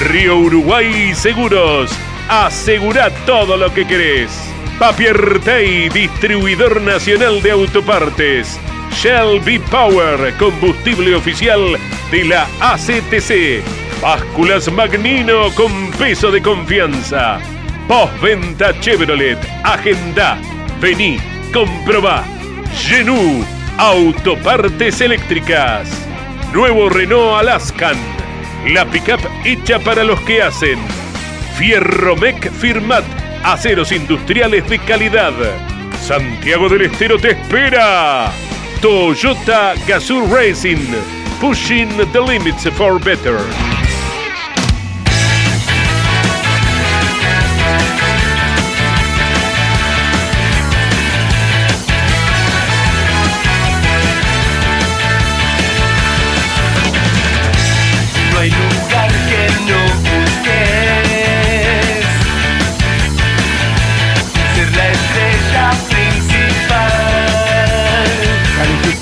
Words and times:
Río 0.00 0.38
Uruguay 0.38 1.12
Seguros. 1.14 1.90
Asegura 2.28 3.10
todo 3.26 3.56
lo 3.56 3.72
que 3.72 3.86
querés. 3.86 4.30
Papier 4.78 5.40
Tay, 5.40 5.88
distribuidor 5.88 6.80
nacional 6.80 7.42
de 7.42 7.50
autopartes. 7.50 8.58
Shell 8.92 9.40
V 9.44 9.60
Power, 9.70 10.32
combustible 10.38 11.14
oficial 11.16 11.76
de 12.10 12.24
la 12.24 12.46
ACTC. 12.60 13.62
Básculas 14.00 14.70
Magnino 14.72 15.50
con 15.54 15.90
peso 15.92 16.30
de 16.30 16.40
confianza. 16.42 17.40
Postventa 17.88 18.78
Chevrolet. 18.80 19.38
Agenda. 19.64 20.38
Vení, 20.80 21.18
comprobá. 21.52 22.24
Genú, 22.74 23.44
autopartes 23.78 25.00
eléctricas. 25.00 25.90
Nuevo 26.52 26.88
Renault 26.88 27.40
Alaskan. 27.40 27.96
La 28.66 28.84
pickup 28.84 29.20
hecha 29.44 29.78
para 29.78 30.04
los 30.04 30.20
que 30.22 30.42
hacen. 30.42 30.78
Fierromec 31.56 32.50
Firmat. 32.52 33.04
Aceros 33.44 33.92
industriales 33.92 34.68
de 34.68 34.78
calidad. 34.80 35.32
Santiago 36.00 36.68
del 36.68 36.82
Estero 36.82 37.18
te 37.18 37.30
espera. 37.30 38.30
Toyota 38.80 39.74
Gazoo 39.86 40.26
Racing. 40.26 40.94
Pushing 41.40 41.88
the 42.12 42.20
limits 42.20 42.68
for 42.70 42.98
better. 42.98 43.38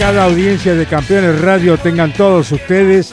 Calificada 0.06 0.32
audiencia 0.32 0.74
de 0.76 0.86
Campeones 0.86 1.40
Radio, 1.40 1.76
tengan 1.78 2.12
todos 2.12 2.52
ustedes 2.52 3.12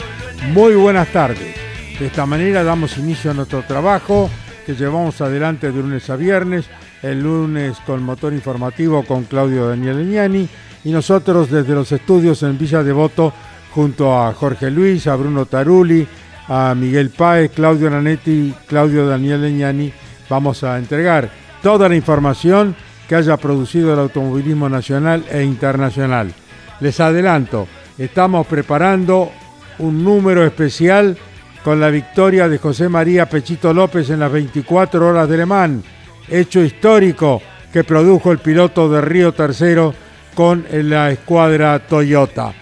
muy 0.54 0.76
buenas 0.76 1.08
tardes. 1.08 1.56
De 1.98 2.06
esta 2.06 2.28
manera 2.28 2.64
damos 2.64 3.00
inicio 3.00 3.32
a 3.32 3.34
nuestro 3.34 3.64
trabajo 3.64 4.30
que 4.64 4.76
llevamos 4.76 5.20
adelante 5.20 5.72
de 5.72 5.82
lunes 5.82 6.08
a 6.12 6.16
viernes, 6.16 6.66
el 7.02 7.24
lunes 7.24 7.80
con 7.88 8.04
motor 8.04 8.32
informativo 8.32 9.02
con 9.06 9.24
Claudio 9.24 9.70
Daniel 9.70 10.06
Leñani 10.06 10.48
y 10.84 10.92
nosotros 10.92 11.50
desde 11.50 11.74
los 11.74 11.92
estudios 11.92 12.44
en 12.44 12.60
Villa 12.60 12.84
Devoto 12.84 13.34
junto 13.72 14.16
a 14.16 14.32
Jorge 14.32 14.70
Luis, 14.70 15.08
a 15.08 15.16
Bruno 15.16 15.48
Taruli, 15.48 16.08
a 16.48 16.76
Miguel 16.76 17.10
Páez, 17.10 17.54
Claudio 17.54 17.90
Nanetti, 17.90 18.54
Claudio 18.68 19.08
Daniel 19.08 19.42
Leñani, 19.42 19.92
vamos 20.30 20.64
a 20.64 20.78
entregar 20.78 21.28
toda 21.64 21.90
la 21.90 21.96
información 21.96 22.76
que 23.10 23.16
haya 23.16 23.36
producido 23.38 23.94
el 23.94 24.00
automovilismo 24.00 24.70
nacional 24.70 25.26
e 25.32 25.42
internacional. 25.42 26.32
Les 26.80 27.00
adelanto, 27.00 27.68
estamos 27.98 28.48
preparando 28.48 29.32
un 29.80 30.04
número 30.04 30.46
especial 30.46 31.18
con 31.64 31.80
la 31.80 31.90
victoria 31.90 32.50
de 32.50 32.58
José 32.58 32.90
María 32.90 33.30
Pechito 33.30 33.74
López 33.74 34.10
en 34.10 34.20
las 34.20 34.32
24 34.32 35.08
horas 35.08 35.30
de 35.30 35.38
Le 35.38 35.46
Mans, 35.46 35.86
hecho 36.28 36.62
histórico 36.62 37.42
que 37.72 37.84
produjo 37.84 38.32
el 38.32 38.40
piloto 38.40 38.90
de 38.90 39.02
Río 39.02 39.34
Tercero 39.34 39.94
con 40.36 40.66
la 40.72 41.12
escuadra 41.12 41.80
Toyota. 41.80 42.54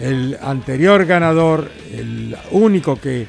El 0.00 0.36
anterior 0.42 1.04
ganador, 1.04 1.70
el 1.92 2.36
único 2.50 3.00
que 3.00 3.26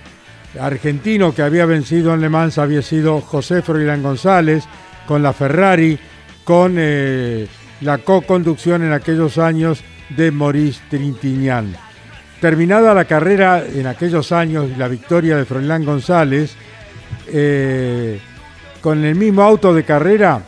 argentino 0.59 1.33
que 1.33 1.41
había 1.41 1.65
vencido 1.65 2.13
en 2.13 2.21
Le 2.21 2.29
Mans 2.29 2.57
había 2.57 2.81
sido 2.81 3.21
José 3.21 3.61
Froilán 3.61 4.01
González 4.01 4.63
con 5.05 5.21
la 5.21 5.33
Ferrari, 5.33 5.99
con 6.43 6.75
eh, 6.77 7.47
la 7.81 7.99
co-conducción 7.99 8.83
en 8.83 8.93
aquellos 8.93 9.37
años 9.37 9.83
de 10.09 10.31
Maurice 10.31 10.81
Trintignant. 10.89 11.75
Terminada 12.39 12.93
la 12.93 13.05
carrera 13.05 13.63
en 13.65 13.87
aquellos 13.87 14.31
años 14.31 14.77
la 14.77 14.87
victoria 14.87 15.37
de 15.37 15.45
Froilán 15.45 15.85
González, 15.85 16.55
eh, 17.27 18.19
con 18.81 19.03
el 19.05 19.15
mismo 19.15 19.41
auto 19.43 19.73
de 19.73 19.83
carrera 19.83 20.41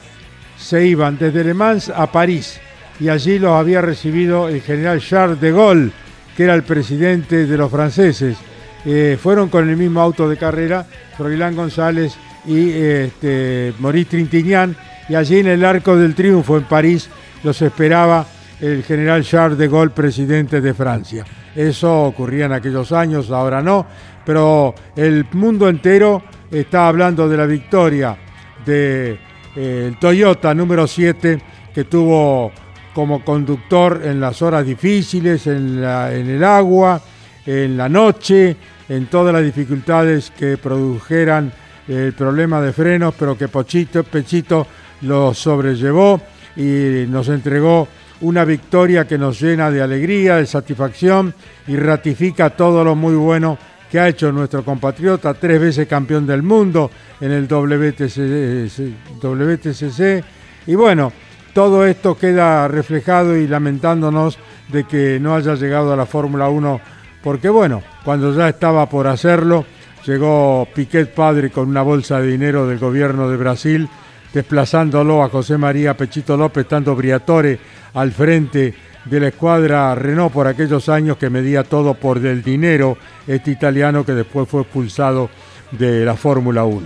se 0.57 0.85
iban 0.85 1.17
desde 1.17 1.43
Le 1.43 1.53
Mans 1.53 1.89
a 1.89 2.11
París 2.11 2.59
y 2.99 3.09
allí 3.09 3.39
los 3.39 3.51
había 3.51 3.81
recibido 3.81 4.49
el 4.49 4.61
general 4.61 4.99
Charles 4.99 5.39
de 5.39 5.51
Gaulle, 5.51 5.91
que 6.35 6.43
era 6.43 6.53
el 6.53 6.63
presidente 6.63 7.45
de 7.45 7.57
los 7.57 7.71
franceses. 7.71 8.37
Eh, 8.85 9.17
fueron 9.21 9.49
con 9.49 9.69
el 9.69 9.77
mismo 9.77 10.01
auto 10.01 10.29
de 10.29 10.37
carrera, 10.37 10.85
Froilán 11.17 11.55
González 11.55 12.15
y 12.45 12.69
eh, 12.71 13.05
este, 13.05 13.73
Maurice 13.79 14.11
Trintignant, 14.11 14.77
y 15.09 15.15
allí 15.15 15.39
en 15.39 15.47
el 15.47 15.65
Arco 15.65 15.95
del 15.95 16.15
Triunfo 16.15 16.57
en 16.57 16.63
París 16.63 17.09
los 17.43 17.61
esperaba 17.61 18.25
el 18.61 18.83
general 18.83 19.23
Charles 19.23 19.57
de 19.57 19.67
Gaulle, 19.67 19.91
presidente 19.91 20.61
de 20.61 20.73
Francia. 20.73 21.25
Eso 21.55 22.03
ocurría 22.03 22.45
en 22.45 22.53
aquellos 22.53 22.91
años, 22.91 23.31
ahora 23.31 23.61
no, 23.61 23.85
pero 24.25 24.73
el 24.95 25.25
mundo 25.33 25.69
entero 25.69 26.23
está 26.51 26.87
hablando 26.87 27.27
de 27.29 27.37
la 27.37 27.45
victoria 27.45 28.17
del 28.65 29.97
Toyota 29.99 30.53
número 30.53 30.87
7 30.87 31.39
que 31.73 31.83
tuvo 31.83 32.51
como 32.93 33.23
conductor 33.25 34.01
en 34.05 34.21
las 34.21 34.41
horas 34.41 34.65
difíciles, 34.65 35.45
en, 35.47 35.83
el 35.83 36.43
agua, 36.43 37.01
en 37.45 37.75
la 37.75 37.89
noche, 37.89 38.55
en 38.87 39.07
todas 39.07 39.33
las 39.33 39.43
dificultades 39.43 40.31
que 40.31 40.57
produjeran 40.57 41.51
el 41.89 42.13
problema 42.13 42.61
de 42.61 42.71
frenos, 42.71 43.13
pero 43.19 43.37
que 43.37 43.49
Pochito, 43.49 44.03
Pechito 44.03 44.65
lo 45.01 45.33
sobrellevó 45.33 46.21
y 46.55 47.05
nos 47.09 47.27
entregó 47.27 47.87
una 48.21 48.45
victoria 48.45 49.05
que 49.05 49.17
nos 49.17 49.39
llena 49.39 49.71
de 49.71 49.81
alegría, 49.81 50.37
de 50.37 50.45
satisfacción 50.45 51.33
y 51.67 51.75
ratifica 51.75 52.51
todo 52.51 52.83
lo 52.83 52.95
muy 52.95 53.15
bueno 53.15 53.57
que 53.91 53.99
ha 53.99 54.07
hecho 54.07 54.31
nuestro 54.31 54.63
compatriota, 54.63 55.33
tres 55.33 55.59
veces 55.59 55.87
campeón 55.87 56.25
del 56.25 56.43
mundo 56.43 56.89
en 57.21 57.31
el 57.31 57.47
WTCC. 57.47 59.21
WTCC. 59.21 60.23
Y 60.67 60.75
bueno, 60.75 61.11
todo 61.53 61.85
esto 61.85 62.17
queda 62.17 62.67
reflejado 62.67 63.37
y 63.37 63.47
lamentándonos 63.47 64.37
de 64.67 64.85
que 64.85 65.19
no 65.21 65.35
haya 65.35 65.55
llegado 65.55 65.93
a 65.93 65.95
la 65.95 66.05
Fórmula 66.05 66.49
1, 66.49 66.81
porque 67.23 67.49
bueno, 67.49 67.81
cuando 68.03 68.33
ya 68.35 68.49
estaba 68.49 68.89
por 68.89 69.07
hacerlo, 69.07 69.65
llegó 70.05 70.67
Piquet 70.73 71.13
padre 71.13 71.51
con 71.51 71.69
una 71.69 71.81
bolsa 71.81 72.19
de 72.19 72.27
dinero 72.27 72.67
del 72.67 72.79
gobierno 72.79 73.29
de 73.29 73.37
Brasil, 73.37 73.89
desplazándolo 74.35 75.23
a 75.23 75.29
José 75.29 75.57
María 75.57 75.95
Pechito 75.95 76.35
López, 76.35 76.67
tanto 76.67 76.93
Briatore 76.93 77.57
al 77.93 78.11
frente 78.11 78.73
de 79.05 79.19
la 79.21 79.29
escuadra 79.29 79.95
Renault 79.95 80.33
por 80.33 80.45
aquellos 80.45 80.89
años 80.89 81.15
que 81.15 81.29
medía 81.29 81.63
todo 81.63 81.93
por 81.93 82.19
del 82.19 82.43
dinero, 82.43 82.97
este 83.25 83.51
italiano 83.51 84.05
que 84.05 84.11
después 84.11 84.49
fue 84.49 84.63
expulsado 84.63 85.29
de 85.71 86.03
la 86.03 86.15
Fórmula 86.17 86.65
1. 86.65 86.81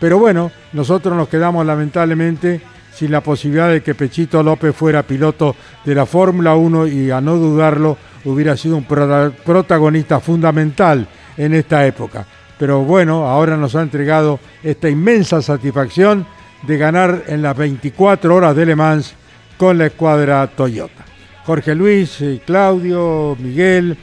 Pero 0.00 0.18
bueno, 0.18 0.50
nosotros 0.72 1.14
nos 1.14 1.28
quedamos 1.28 1.66
lamentablemente 1.66 2.62
sin 2.94 3.12
la 3.12 3.20
posibilidad 3.20 3.68
de 3.70 3.82
que 3.82 3.94
Pechito 3.94 4.42
López 4.42 4.74
fuera 4.74 5.02
piloto 5.02 5.54
de 5.84 5.94
la 5.94 6.06
Fórmula 6.06 6.54
1 6.54 6.86
y 6.86 7.10
a 7.10 7.20
no 7.20 7.36
dudarlo 7.36 7.98
hubiera 8.24 8.56
sido 8.56 8.76
un 8.78 8.84
prota- 8.84 9.30
protagonista 9.44 10.20
fundamental 10.20 11.06
en 11.36 11.52
esta 11.52 11.86
época. 11.86 12.24
Pero 12.58 12.80
bueno, 12.80 13.28
ahora 13.28 13.58
nos 13.58 13.76
ha 13.76 13.82
entregado 13.82 14.40
esta 14.62 14.88
inmensa 14.88 15.42
satisfacción 15.42 16.26
de 16.62 16.78
ganar 16.78 17.24
en 17.26 17.42
las 17.42 17.56
24 17.56 18.34
horas 18.34 18.56
de 18.56 18.66
Le 18.66 18.76
Mans 18.76 19.14
con 19.56 19.78
la 19.78 19.86
escuadra 19.86 20.46
Toyota. 20.46 21.04
Jorge 21.44 21.74
Luis, 21.74 22.20
eh, 22.20 22.40
Claudio, 22.44 23.36
Miguel, 23.38 23.96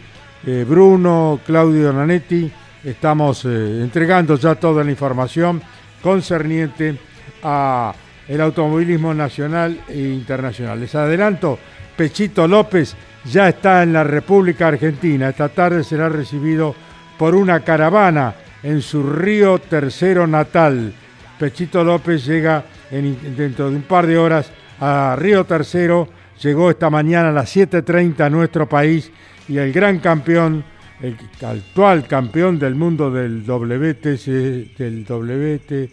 eh, 0.45 0.65
Bruno, 0.67 1.39
Claudio 1.45 1.93
Nanetti, 1.93 2.51
estamos 2.83 3.45
eh, 3.45 3.81
entregando 3.81 4.35
ya 4.35 4.55
toda 4.55 4.83
la 4.83 4.91
información 4.91 5.61
concerniente 6.01 6.97
a 7.43 7.93
el 8.27 8.41
automovilismo 8.41 9.13
nacional 9.13 9.79
e 9.87 9.99
internacional. 9.99 10.79
Les 10.79 10.95
adelanto, 10.95 11.59
Pechito 11.95 12.47
López 12.47 12.95
ya 13.25 13.49
está 13.49 13.83
en 13.83 13.93
la 13.93 14.03
República 14.03 14.67
Argentina. 14.67 15.29
Esta 15.29 15.49
tarde 15.49 15.83
será 15.83 16.09
recibido 16.09 16.75
por 17.17 17.35
una 17.35 17.61
caravana 17.61 18.35
en 18.63 18.81
su 18.81 19.03
río 19.03 19.59
tercero 19.59 20.27
natal. 20.27 20.93
Pechito 21.39 21.83
López 21.83 22.25
llega 22.25 22.63
dentro 22.91 23.69
de 23.69 23.75
un 23.75 23.81
par 23.83 24.07
de 24.07 24.17
horas 24.17 24.51
a 24.79 25.15
Río 25.17 25.45
Tercero, 25.45 26.07
llegó 26.41 26.69
esta 26.69 26.89
mañana 26.89 27.29
a 27.29 27.31
las 27.31 27.55
7.30 27.55 28.21
a 28.21 28.29
nuestro 28.29 28.67
país 28.67 29.11
y 29.47 29.57
el 29.57 29.71
gran 29.71 29.99
campeón, 29.99 30.63
el 31.01 31.17
actual 31.41 32.07
campeón 32.07 32.57
del 32.57 32.75
mundo 32.75 33.11
del 33.11 33.45
WTC, 33.45 34.77
del 34.77 35.05
WT, 35.05 35.89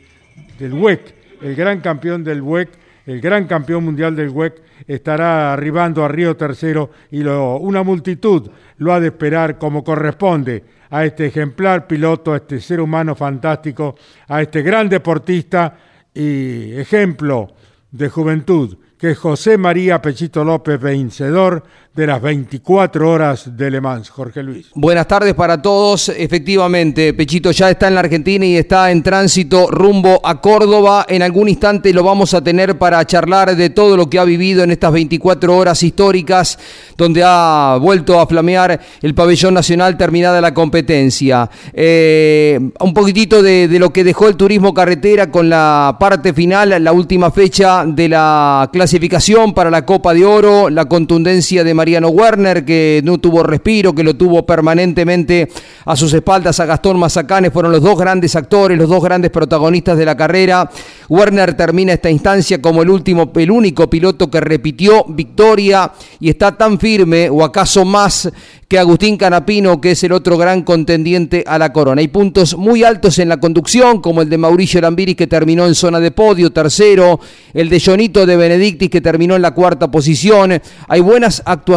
del 0.58 0.74
WEC, 0.74 1.14
el 1.42 1.54
gran 1.56 1.80
campeón 1.80 2.22
del 2.22 2.40
WEC, 2.40 2.68
el 3.06 3.20
gran 3.20 3.46
campeón 3.46 3.84
mundial 3.84 4.14
del 4.14 4.30
WEC, 4.30 4.62
estará 4.86 5.52
arribando 5.52 6.04
a 6.04 6.08
Río 6.08 6.36
Tercero 6.36 6.90
y 7.10 7.22
una 7.22 7.82
multitud 7.82 8.50
lo 8.78 8.92
ha 8.92 9.00
de 9.00 9.08
esperar 9.08 9.58
como 9.58 9.82
corresponde 9.82 10.62
a 10.92 11.06
este 11.06 11.26
ejemplar 11.26 11.86
piloto, 11.86 12.34
a 12.34 12.36
este 12.36 12.60
ser 12.60 12.78
humano 12.78 13.14
fantástico, 13.16 13.96
a 14.28 14.42
este 14.42 14.60
gran 14.60 14.90
deportista 14.90 15.74
y 16.12 16.74
ejemplo 16.74 17.50
de 17.90 18.10
juventud, 18.10 18.76
que 18.98 19.12
es 19.12 19.18
José 19.18 19.56
María 19.56 20.02
Pechito 20.02 20.44
López, 20.44 20.78
vencedor 20.78 21.64
de 21.94 22.06
las 22.06 22.22
24 22.22 23.10
horas 23.10 23.54
de 23.54 23.70
Le 23.70 23.80
Mans. 23.80 24.08
Jorge 24.08 24.42
Luis. 24.42 24.68
Buenas 24.74 25.06
tardes 25.06 25.34
para 25.34 25.60
todos. 25.60 26.08
Efectivamente, 26.08 27.12
Pechito 27.12 27.50
ya 27.50 27.68
está 27.68 27.88
en 27.88 27.94
la 27.94 28.00
Argentina 28.00 28.46
y 28.46 28.56
está 28.56 28.90
en 28.90 29.02
tránsito 29.02 29.66
rumbo 29.70 30.18
a 30.24 30.40
Córdoba. 30.40 31.04
En 31.06 31.20
algún 31.22 31.50
instante 31.50 31.92
lo 31.92 32.02
vamos 32.02 32.32
a 32.32 32.42
tener 32.42 32.78
para 32.78 33.04
charlar 33.04 33.54
de 33.54 33.68
todo 33.68 33.98
lo 33.98 34.08
que 34.08 34.18
ha 34.18 34.24
vivido 34.24 34.64
en 34.64 34.70
estas 34.70 34.90
24 34.90 35.54
horas 35.54 35.82
históricas, 35.82 36.58
donde 36.96 37.22
ha 37.26 37.76
vuelto 37.78 38.18
a 38.18 38.26
flamear 38.26 38.80
el 39.02 39.14
pabellón 39.14 39.52
nacional 39.52 39.98
terminada 39.98 40.40
la 40.40 40.54
competencia. 40.54 41.50
Eh, 41.74 42.58
un 42.80 42.94
poquitito 42.94 43.42
de, 43.42 43.68
de 43.68 43.78
lo 43.78 43.92
que 43.92 44.02
dejó 44.02 44.28
el 44.28 44.36
turismo 44.36 44.72
carretera 44.72 45.30
con 45.30 45.50
la 45.50 45.98
parte 46.00 46.32
final, 46.32 46.82
la 46.82 46.92
última 46.92 47.30
fecha 47.30 47.84
de 47.84 48.08
la 48.08 48.70
clasificación 48.72 49.52
para 49.52 49.70
la 49.70 49.84
Copa 49.84 50.14
de 50.14 50.24
Oro, 50.24 50.70
la 50.70 50.86
contundencia 50.86 51.62
de 51.62 51.81
Mariano 51.82 52.10
Werner, 52.10 52.64
que 52.64 53.00
no 53.02 53.18
tuvo 53.18 53.42
respiro, 53.42 53.92
que 53.92 54.04
lo 54.04 54.14
tuvo 54.14 54.46
permanentemente 54.46 55.48
a 55.84 55.96
sus 55.96 56.12
espaldas, 56.12 56.60
a 56.60 56.64
Gastón 56.64 56.96
Mazacane, 56.96 57.50
fueron 57.50 57.72
los 57.72 57.82
dos 57.82 57.98
grandes 57.98 58.36
actores, 58.36 58.78
los 58.78 58.88
dos 58.88 59.02
grandes 59.02 59.32
protagonistas 59.32 59.98
de 59.98 60.04
la 60.04 60.16
carrera. 60.16 60.70
Werner 61.08 61.54
termina 61.54 61.92
esta 61.92 62.08
instancia 62.08 62.62
como 62.62 62.82
el 62.82 62.88
último, 62.88 63.32
el 63.34 63.50
único 63.50 63.90
piloto 63.90 64.30
que 64.30 64.40
repitió 64.40 65.04
victoria 65.08 65.90
y 66.20 66.28
está 66.28 66.56
tan 66.56 66.78
firme, 66.78 67.28
o 67.28 67.42
acaso 67.42 67.84
más, 67.84 68.30
que 68.68 68.78
Agustín 68.78 69.18
Canapino, 69.18 69.82
que 69.82 69.90
es 69.90 70.02
el 70.04 70.12
otro 70.12 70.38
gran 70.38 70.62
contendiente 70.62 71.44
a 71.46 71.58
la 71.58 71.74
corona. 71.74 72.00
Hay 72.00 72.08
puntos 72.08 72.56
muy 72.56 72.84
altos 72.84 73.18
en 73.18 73.28
la 73.28 73.38
conducción, 73.38 74.00
como 74.00 74.22
el 74.22 74.30
de 74.30 74.38
Mauricio 74.38 74.80
Lambiri, 74.80 75.14
que 75.14 75.26
terminó 75.26 75.66
en 75.66 75.74
zona 75.74 76.00
de 76.00 76.10
podio, 76.10 76.50
tercero, 76.52 77.20
el 77.52 77.68
de 77.68 77.80
Jonito 77.80 78.24
de 78.24 78.34
Benedictis, 78.34 78.88
que 78.88 79.02
terminó 79.02 79.36
en 79.36 79.42
la 79.42 79.50
cuarta 79.50 79.90
posición. 79.90 80.58
Hay 80.88 81.00
buenas 81.00 81.42
actuaciones 81.44 81.71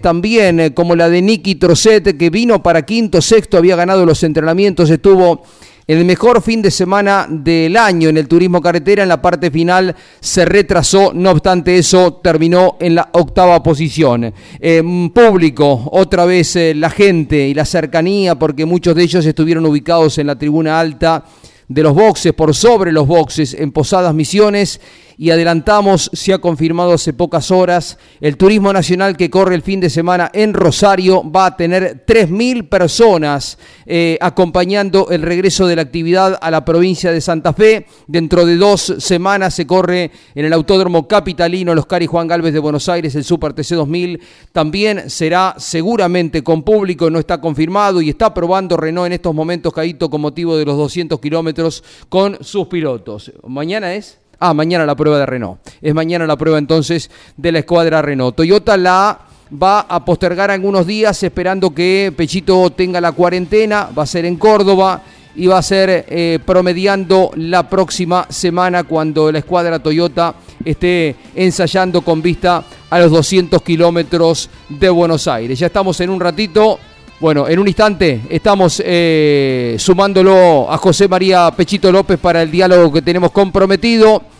también, 0.00 0.60
eh, 0.60 0.74
como 0.74 0.94
la 0.94 1.08
de 1.08 1.22
Nicky 1.22 1.56
Trocet, 1.56 2.16
que 2.16 2.30
vino 2.30 2.62
para 2.62 2.82
quinto, 2.82 3.20
sexto, 3.20 3.56
había 3.56 3.76
ganado 3.76 4.06
los 4.06 4.22
entrenamientos, 4.22 4.90
estuvo 4.90 5.42
el 5.86 6.04
mejor 6.04 6.42
fin 6.42 6.62
de 6.62 6.70
semana 6.70 7.26
del 7.28 7.76
año 7.76 8.08
en 8.08 8.16
el 8.16 8.28
turismo 8.28 8.60
carretera. 8.60 9.02
En 9.02 9.08
la 9.08 9.20
parte 9.20 9.50
final 9.50 9.94
se 10.20 10.44
retrasó, 10.44 11.12
no 11.12 11.30
obstante 11.30 11.76
eso 11.76 12.14
terminó 12.22 12.76
en 12.80 12.94
la 12.94 13.08
octava 13.12 13.62
posición. 13.62 14.32
Eh, 14.60 15.10
público, 15.12 15.88
otra 15.90 16.24
vez 16.24 16.56
eh, 16.56 16.74
la 16.74 16.90
gente 16.90 17.48
y 17.48 17.54
la 17.54 17.64
cercanía, 17.64 18.38
porque 18.38 18.64
muchos 18.64 18.94
de 18.94 19.02
ellos 19.02 19.26
estuvieron 19.26 19.66
ubicados 19.66 20.18
en 20.18 20.28
la 20.28 20.38
tribuna 20.38 20.78
alta 20.78 21.24
de 21.68 21.82
los 21.82 21.94
boxes, 21.94 22.32
por 22.32 22.54
sobre 22.54 22.92
los 22.92 23.06
boxes, 23.06 23.54
en 23.54 23.72
Posadas 23.72 24.14
Misiones 24.14 24.80
y 25.22 25.30
adelantamos, 25.30 26.10
se 26.12 26.32
ha 26.32 26.38
confirmado 26.38 26.94
hace 26.94 27.12
pocas 27.12 27.52
horas, 27.52 27.96
el 28.20 28.36
turismo 28.36 28.72
nacional 28.72 29.16
que 29.16 29.30
corre 29.30 29.54
el 29.54 29.62
fin 29.62 29.78
de 29.78 29.88
semana 29.88 30.28
en 30.34 30.52
Rosario 30.52 31.22
va 31.30 31.46
a 31.46 31.56
tener 31.56 32.04
3.000 32.04 32.68
personas 32.68 33.56
eh, 33.86 34.18
acompañando 34.20 35.10
el 35.10 35.22
regreso 35.22 35.68
de 35.68 35.76
la 35.76 35.82
actividad 35.82 36.36
a 36.42 36.50
la 36.50 36.64
provincia 36.64 37.12
de 37.12 37.20
Santa 37.20 37.52
Fe. 37.52 37.86
Dentro 38.08 38.44
de 38.44 38.56
dos 38.56 38.96
semanas 38.98 39.54
se 39.54 39.64
corre 39.64 40.10
en 40.34 40.44
el 40.44 40.52
Autódromo 40.52 41.06
Capitalino 41.06 41.72
los 41.72 41.86
Cari 41.86 42.06
Juan 42.06 42.26
Galvez 42.26 42.52
de 42.52 42.58
Buenos 42.58 42.88
Aires 42.88 43.14
el 43.14 43.22
Super 43.22 43.52
TC 43.52 43.76
2000. 43.76 44.20
También 44.50 45.08
será 45.08 45.54
seguramente 45.56 46.42
con 46.42 46.64
público, 46.64 47.10
no 47.10 47.20
está 47.20 47.40
confirmado 47.40 48.02
y 48.02 48.08
está 48.08 48.34
probando 48.34 48.76
Renault 48.76 49.06
en 49.06 49.12
estos 49.12 49.32
momentos, 49.32 49.72
Caíto, 49.72 50.10
con 50.10 50.20
motivo 50.20 50.56
de 50.56 50.64
los 50.64 50.76
200 50.76 51.20
kilómetros 51.20 51.84
con 52.08 52.42
sus 52.42 52.66
pilotos. 52.66 53.30
Mañana 53.46 53.94
es... 53.94 54.18
Ah, 54.44 54.54
mañana 54.54 54.84
la 54.84 54.96
prueba 54.96 55.20
de 55.20 55.26
Renault. 55.26 55.60
Es 55.80 55.94
mañana 55.94 56.26
la 56.26 56.36
prueba 56.36 56.58
entonces 56.58 57.12
de 57.36 57.52
la 57.52 57.60
escuadra 57.60 58.02
Renault. 58.02 58.34
Toyota 58.34 58.76
la 58.76 59.20
va 59.62 59.82
a 59.82 60.04
postergar 60.04 60.50
algunos 60.50 60.84
días 60.84 61.22
esperando 61.22 61.72
que 61.72 62.12
Pechito 62.16 62.70
tenga 62.70 63.00
la 63.00 63.12
cuarentena. 63.12 63.88
Va 63.96 64.02
a 64.02 64.06
ser 64.06 64.24
en 64.24 64.34
Córdoba 64.34 65.00
y 65.36 65.46
va 65.46 65.58
a 65.58 65.62
ser 65.62 66.06
eh, 66.08 66.40
promediando 66.44 67.30
la 67.36 67.68
próxima 67.68 68.26
semana 68.30 68.82
cuando 68.82 69.30
la 69.30 69.38
escuadra 69.38 69.78
Toyota 69.78 70.34
esté 70.64 71.14
ensayando 71.36 72.00
con 72.00 72.20
vista 72.20 72.64
a 72.90 72.98
los 72.98 73.12
200 73.12 73.62
kilómetros 73.62 74.50
de 74.68 74.90
Buenos 74.90 75.28
Aires. 75.28 75.56
Ya 75.56 75.68
estamos 75.68 76.00
en 76.00 76.10
un 76.10 76.18
ratito 76.18 76.80
bueno, 77.22 77.46
en 77.46 77.60
un 77.60 77.68
instante 77.68 78.22
estamos 78.28 78.82
eh, 78.84 79.76
sumándolo 79.78 80.66
a 80.68 80.76
José 80.76 81.06
María 81.06 81.52
Pechito 81.56 81.92
López 81.92 82.18
para 82.18 82.42
el 82.42 82.50
diálogo 82.50 82.92
que 82.92 83.00
tenemos 83.00 83.30
comprometido. 83.30 84.31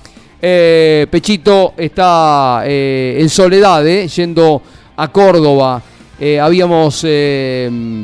Eh, 0.44 1.06
Pechito 1.08 1.74
está 1.76 2.64
eh, 2.66 3.16
en 3.20 3.28
soledad, 3.28 3.84
yendo 3.84 4.60
a 4.96 5.08
Córdoba. 5.08 5.80
habíamos 6.40 7.04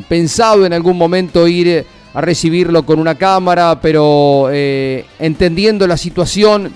pensado 0.09 0.65
en 0.65 0.73
algún 0.73 0.97
momento 0.97 1.47
ir 1.47 1.85
a 2.13 2.21
recibirlo 2.21 2.83
con 2.83 2.99
una 2.99 3.15
cámara, 3.15 3.79
pero 3.81 4.49
entendiendo 4.51 5.87
la 5.87 5.95
situación 5.95 6.73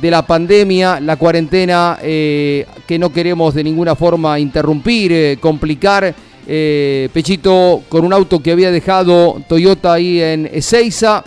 de 0.00 0.10
la 0.10 0.26
pandemia, 0.26 0.98
la 0.98 1.16
cuarentena, 1.16 1.98
que 2.00 2.98
no 2.98 3.12
queremos 3.12 3.54
de 3.54 3.62
ninguna 3.62 3.94
forma 3.94 4.38
interrumpir, 4.40 5.38
complicar 5.38 6.14
eh, 6.52 7.08
Pechito 7.12 7.82
con 7.88 8.04
un 8.04 8.12
auto 8.12 8.42
que 8.42 8.50
había 8.50 8.72
dejado 8.72 9.40
Toyota 9.48 9.92
ahí 9.92 10.20
en 10.20 10.50
Ezeiza. 10.52 11.22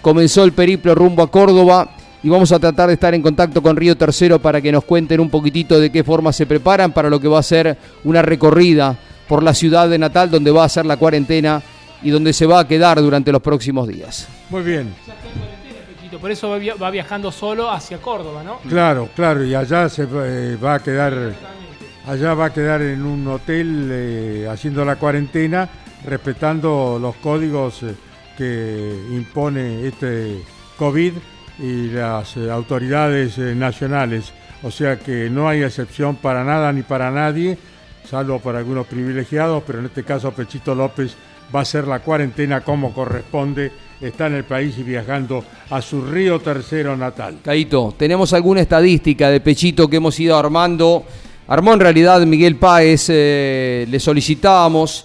Comenzó 0.00 0.44
el 0.44 0.52
periplo 0.52 0.94
rumbo 0.94 1.24
a 1.24 1.30
Córdoba 1.30 1.96
y 2.22 2.28
vamos 2.28 2.52
a 2.52 2.58
tratar 2.58 2.88
de 2.88 2.94
estar 2.94 3.14
en 3.14 3.22
contacto 3.22 3.62
con 3.62 3.76
Río 3.76 3.96
Tercero 3.96 4.38
para 4.38 4.60
que 4.60 4.72
nos 4.72 4.84
cuenten 4.84 5.20
un 5.20 5.30
poquitito 5.30 5.80
de 5.80 5.90
qué 5.90 6.04
forma 6.04 6.32
se 6.32 6.46
preparan 6.46 6.92
para 6.92 7.08
lo 7.08 7.20
que 7.20 7.28
va 7.28 7.38
a 7.38 7.42
ser 7.42 7.76
una 8.04 8.22
recorrida 8.22 8.96
por 9.28 9.42
la 9.42 9.54
ciudad 9.54 9.88
de 9.88 9.98
Natal 9.98 10.30
donde 10.30 10.50
va 10.50 10.64
a 10.64 10.68
ser 10.68 10.86
la 10.86 10.96
cuarentena 10.96 11.62
y 12.02 12.10
donde 12.10 12.32
se 12.32 12.46
va 12.46 12.60
a 12.60 12.68
quedar 12.68 13.00
durante 13.00 13.32
los 13.32 13.42
próximos 13.42 13.88
días. 13.88 14.28
Muy 14.50 14.62
bien. 14.62 14.94
Por 16.20 16.30
eso 16.30 16.50
va 16.50 16.90
viajando 16.90 17.32
solo 17.32 17.70
hacia 17.70 17.98
Córdoba, 17.98 18.42
¿no? 18.42 18.58
Claro, 18.68 19.08
claro, 19.14 19.42
y 19.42 19.54
allá 19.54 19.88
se 19.88 20.02
eh, 20.02 20.58
va 20.62 20.74
a 20.74 20.78
quedar 20.80 21.32
Allá 22.06 22.34
va 22.34 22.46
a 22.46 22.52
quedar 22.52 22.80
en 22.82 23.04
un 23.04 23.26
hotel 23.28 23.88
eh, 23.92 24.48
haciendo 24.50 24.84
la 24.84 24.96
cuarentena, 24.96 25.68
respetando 26.04 26.98
los 27.00 27.14
códigos 27.16 27.82
eh, 27.82 27.94
que 28.36 28.96
impone 29.10 29.86
este 29.86 30.42
COVID 30.78 31.12
y 31.62 31.88
las 31.88 32.36
eh, 32.36 32.50
autoridades 32.50 33.38
nacionales. 33.38 34.32
O 34.62 34.70
sea 34.70 34.98
que 34.98 35.30
no 35.30 35.48
hay 35.48 35.62
excepción 35.62 36.16
para 36.16 36.44
nada 36.44 36.72
ni 36.72 36.82
para 36.82 37.10
nadie, 37.10 37.56
salvo 38.08 38.38
para 38.38 38.58
algunos 38.58 38.86
privilegiados, 38.86 39.62
pero 39.66 39.78
en 39.78 39.86
este 39.86 40.04
caso 40.04 40.32
Pechito 40.32 40.74
López 40.74 41.14
va 41.54 41.60
a 41.60 41.62
hacer 41.62 41.86
la 41.86 42.00
cuarentena 42.00 42.60
como 42.60 42.92
corresponde, 42.92 43.72
está 44.00 44.26
en 44.26 44.34
el 44.34 44.44
país 44.44 44.76
y 44.78 44.82
viajando 44.82 45.44
a 45.70 45.80
su 45.80 46.02
río 46.02 46.40
tercero 46.40 46.96
natal. 46.96 47.38
Caito, 47.42 47.94
¿tenemos 47.96 48.32
alguna 48.32 48.60
estadística 48.60 49.30
de 49.30 49.40
Pechito 49.40 49.88
que 49.88 49.96
hemos 49.96 50.18
ido 50.20 50.36
armando? 50.36 51.04
armó 51.50 51.74
en 51.74 51.80
realidad 51.80 52.24
Miguel 52.26 52.56
Páez, 52.56 53.06
eh, 53.08 53.84
le 53.90 53.98
solicitábamos, 53.98 55.04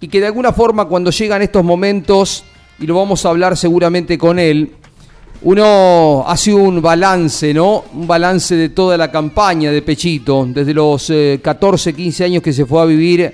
y 0.00 0.08
que 0.08 0.20
de 0.20 0.26
alguna 0.26 0.52
forma 0.52 0.86
cuando 0.86 1.12
llegan 1.12 1.40
estos 1.40 1.62
momentos, 1.62 2.44
y 2.80 2.86
lo 2.86 2.96
vamos 2.96 3.24
a 3.24 3.28
hablar 3.28 3.56
seguramente 3.56 4.18
con 4.18 4.40
él, 4.40 4.72
uno 5.44 6.24
hace 6.26 6.54
un 6.54 6.80
balance, 6.80 7.52
¿no? 7.52 7.84
Un 7.92 8.06
balance 8.06 8.56
de 8.56 8.70
toda 8.70 8.96
la 8.96 9.10
campaña 9.10 9.70
de 9.70 9.82
Pechito, 9.82 10.46
desde 10.48 10.72
los 10.72 11.12
14, 11.42 11.90
eh, 11.90 11.92
15 11.92 12.24
años 12.24 12.42
que 12.42 12.52
se 12.52 12.64
fue 12.64 12.80
a 12.80 12.86
vivir 12.86 13.30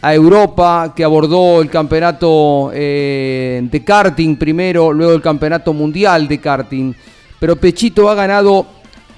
a 0.00 0.14
Europa, 0.14 0.92
que 0.94 1.02
abordó 1.02 1.60
el 1.60 1.68
campeonato 1.68 2.70
eh, 2.72 3.60
de 3.60 3.84
karting 3.84 4.36
primero, 4.36 4.92
luego 4.92 5.14
el 5.14 5.20
campeonato 5.20 5.72
mundial 5.72 6.28
de 6.28 6.38
karting. 6.38 6.94
Pero 7.40 7.56
Pechito 7.56 8.08
ha 8.08 8.14
ganado 8.14 8.64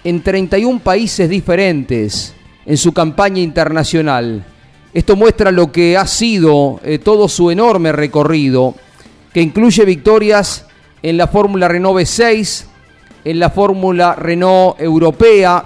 en 0.02 0.22
31 0.22 0.80
países 0.80 1.28
diferentes 1.28 2.34
en 2.64 2.76
su 2.78 2.94
campaña 2.94 3.42
internacional. 3.42 4.42
Esto 4.94 5.14
muestra 5.14 5.52
lo 5.52 5.70
que 5.70 5.98
ha 5.98 6.06
sido 6.06 6.80
eh, 6.84 6.98
todo 6.98 7.28
su 7.28 7.50
enorme 7.50 7.92
recorrido. 7.92 8.74
que 9.30 9.42
incluye 9.42 9.84
victorias 9.84 10.64
en 11.04 11.18
la 11.18 11.28
Fórmula 11.28 11.68
Renault 11.68 11.98
V6, 11.98 12.64
en 13.26 13.38
la 13.38 13.50
Fórmula 13.50 14.14
Renault 14.14 14.80
Europea, 14.80 15.62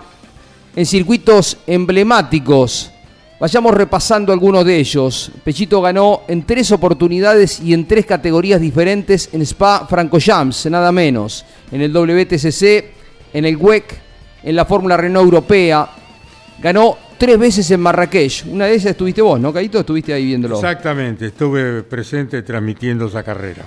en 0.74 0.84
circuitos 0.84 1.58
emblemáticos. 1.64 2.90
Vayamos 3.38 3.72
repasando 3.72 4.32
algunos 4.32 4.64
de 4.64 4.76
ellos. 4.76 5.30
Pechito 5.44 5.80
ganó 5.80 6.22
en 6.26 6.42
tres 6.42 6.72
oportunidades 6.72 7.60
y 7.60 7.72
en 7.72 7.86
tres 7.86 8.04
categorías 8.04 8.60
diferentes 8.60 9.28
en 9.32 9.42
Spa 9.42 9.86
Francorchamps, 9.88 10.66
nada 10.66 10.90
menos. 10.90 11.44
En 11.70 11.82
el 11.82 11.92
WTCC, 11.92 12.84
en 13.32 13.44
el 13.44 13.56
WEC, 13.56 13.96
en 14.42 14.56
la 14.56 14.64
Fórmula 14.64 14.96
Renault 14.96 15.26
Europea. 15.26 15.88
Ganó 16.60 16.98
tres 17.16 17.38
veces 17.38 17.70
en 17.70 17.78
Marrakech. 17.78 18.44
Una 18.48 18.64
de 18.64 18.72
ellas 18.72 18.86
estuviste 18.86 19.22
vos, 19.22 19.38
¿no, 19.38 19.52
Caito? 19.52 19.78
Estuviste 19.78 20.12
ahí 20.12 20.26
viéndolo. 20.26 20.56
Exactamente, 20.56 21.26
estuve 21.26 21.84
presente 21.84 22.42
transmitiendo 22.42 23.06
esa 23.06 23.22
carrera. 23.22 23.66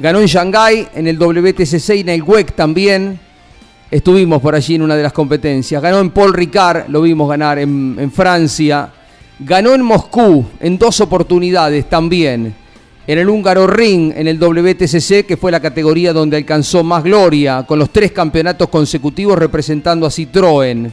Ganó 0.00 0.20
en 0.20 0.26
Shanghái, 0.26 0.86
en 0.94 1.08
el 1.08 1.18
WTCC 1.18 1.96
y 1.96 2.00
en 2.00 2.08
el 2.10 2.22
WEC 2.22 2.54
también. 2.54 3.18
Estuvimos 3.90 4.40
por 4.40 4.54
allí 4.54 4.76
en 4.76 4.82
una 4.82 4.94
de 4.94 5.02
las 5.02 5.12
competencias. 5.12 5.82
Ganó 5.82 5.98
en 5.98 6.10
Paul 6.10 6.34
Ricard, 6.34 6.88
lo 6.88 7.02
vimos 7.02 7.28
ganar 7.28 7.58
en, 7.58 8.12
Francia. 8.14 8.92
Ganó 9.40 9.74
en 9.74 9.82
Moscú 9.82 10.46
en 10.60 10.78
dos 10.78 11.00
oportunidades 11.00 11.88
también. 11.88 12.54
En 13.08 13.18
el 13.18 13.28
húngaro 13.28 13.66
Ring, 13.66 14.12
en 14.14 14.28
el 14.28 14.38
WTCC, 14.38 15.26
que 15.26 15.36
fue 15.36 15.50
la 15.50 15.58
categoría 15.58 16.12
donde 16.12 16.36
alcanzó 16.36 16.84
más 16.84 17.02
gloria, 17.02 17.64
con 17.66 17.80
los 17.80 17.90
tres 17.90 18.12
campeonatos 18.12 18.68
consecutivos 18.68 19.36
representando 19.36 20.06
a 20.06 20.10
Citroën. 20.10 20.92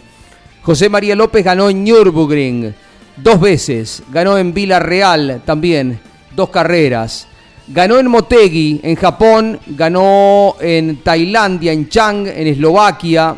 José 0.63 0.89
María 0.89 1.15
López 1.15 1.45
ganó 1.45 1.69
en 1.69 1.83
Nürburgring 1.83 2.73
dos 3.17 3.39
veces. 3.39 4.01
Ganó 4.11 4.35
en 4.35 4.51
Villarreal 4.51 5.43
también, 5.45 5.99
dos 6.35 6.49
carreras. 6.49 7.27
Ganó 7.67 7.97
en 7.97 8.07
Motegi, 8.07 8.79
en 8.83 8.95
Japón, 8.95 9.59
ganó 9.65 10.55
en 10.59 10.97
Tailandia, 10.97 11.71
en 11.71 11.89
Chang, 11.89 12.27
en 12.27 12.47
Eslovaquia, 12.47 13.35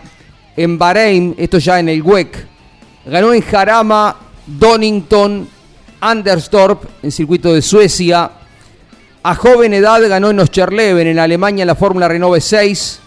en 0.57 0.77
Bahrein, 0.77 1.33
esto 1.37 1.59
ya 1.59 1.79
en 1.79 1.87
el 1.87 2.01
WEC. 2.01 2.45
Ganó 3.05 3.33
en 3.33 3.41
Jarama, 3.41 4.17
Donington, 4.45 5.47
Anderstorp, 6.01 6.83
en 7.01 7.11
circuito 7.11 7.53
de 7.53 7.61
Suecia. 7.61 8.29
A 9.23 9.35
joven 9.35 9.73
edad 9.73 10.01
ganó 10.09 10.29
en 10.31 10.41
Oscherleben, 10.41 11.07
en 11.07 11.19
Alemania, 11.19 11.63
en 11.63 11.67
la 11.67 11.75
Fórmula 11.75 12.09
Renault 12.09 12.41
6. 12.41 12.99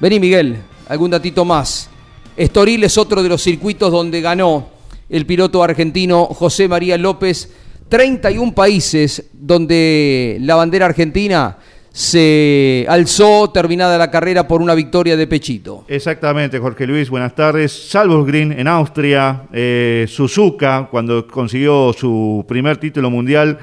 Vení, 0.00 0.18
Miguel, 0.18 0.62
algún 0.88 1.10
datito 1.10 1.44
más. 1.44 1.90
Estoril 2.38 2.84
es 2.84 2.96
otro 2.96 3.22
de 3.22 3.28
los 3.28 3.42
circuitos 3.42 3.92
donde 3.92 4.22
ganó 4.22 4.68
el 5.10 5.26
piloto 5.26 5.62
argentino 5.62 6.24
José 6.26 6.68
María 6.68 6.96
López 6.96 7.50
31 7.88 8.54
países 8.54 9.30
donde 9.32 10.36
la 10.40 10.56
bandera 10.56 10.86
argentina 10.86 11.56
se 11.90 12.86
alzó 12.88 13.50
terminada 13.50 13.98
la 13.98 14.10
carrera 14.10 14.46
por 14.46 14.62
una 14.62 14.74
victoria 14.74 15.16
de 15.16 15.26
Pechito. 15.26 15.84
Exactamente, 15.88 16.58
Jorge 16.58 16.86
Luis, 16.86 17.10
buenas 17.10 17.34
tardes. 17.34 17.72
Salzburg 17.72 18.32
en 18.34 18.68
Austria, 18.68 19.44
eh, 19.52 20.06
Suzuka 20.08 20.86
cuando 20.90 21.26
consiguió 21.26 21.92
su 21.92 22.44
primer 22.46 22.76
título 22.76 23.10
mundial 23.10 23.58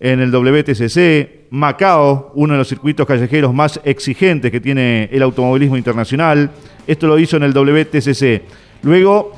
en 0.00 0.20
el 0.20 0.30
WTCC, 0.30 1.50
Macao, 1.50 2.32
uno 2.34 2.54
de 2.54 2.58
los 2.58 2.68
circuitos 2.68 3.06
callejeros 3.06 3.52
más 3.52 3.80
exigentes 3.84 4.50
que 4.50 4.60
tiene 4.60 5.08
el 5.12 5.22
automovilismo 5.22 5.76
internacional. 5.76 6.50
Esto 6.86 7.06
lo 7.06 7.18
hizo 7.18 7.36
en 7.36 7.42
el 7.44 7.52
WTCC. 7.52 8.42
Luego, 8.82 9.32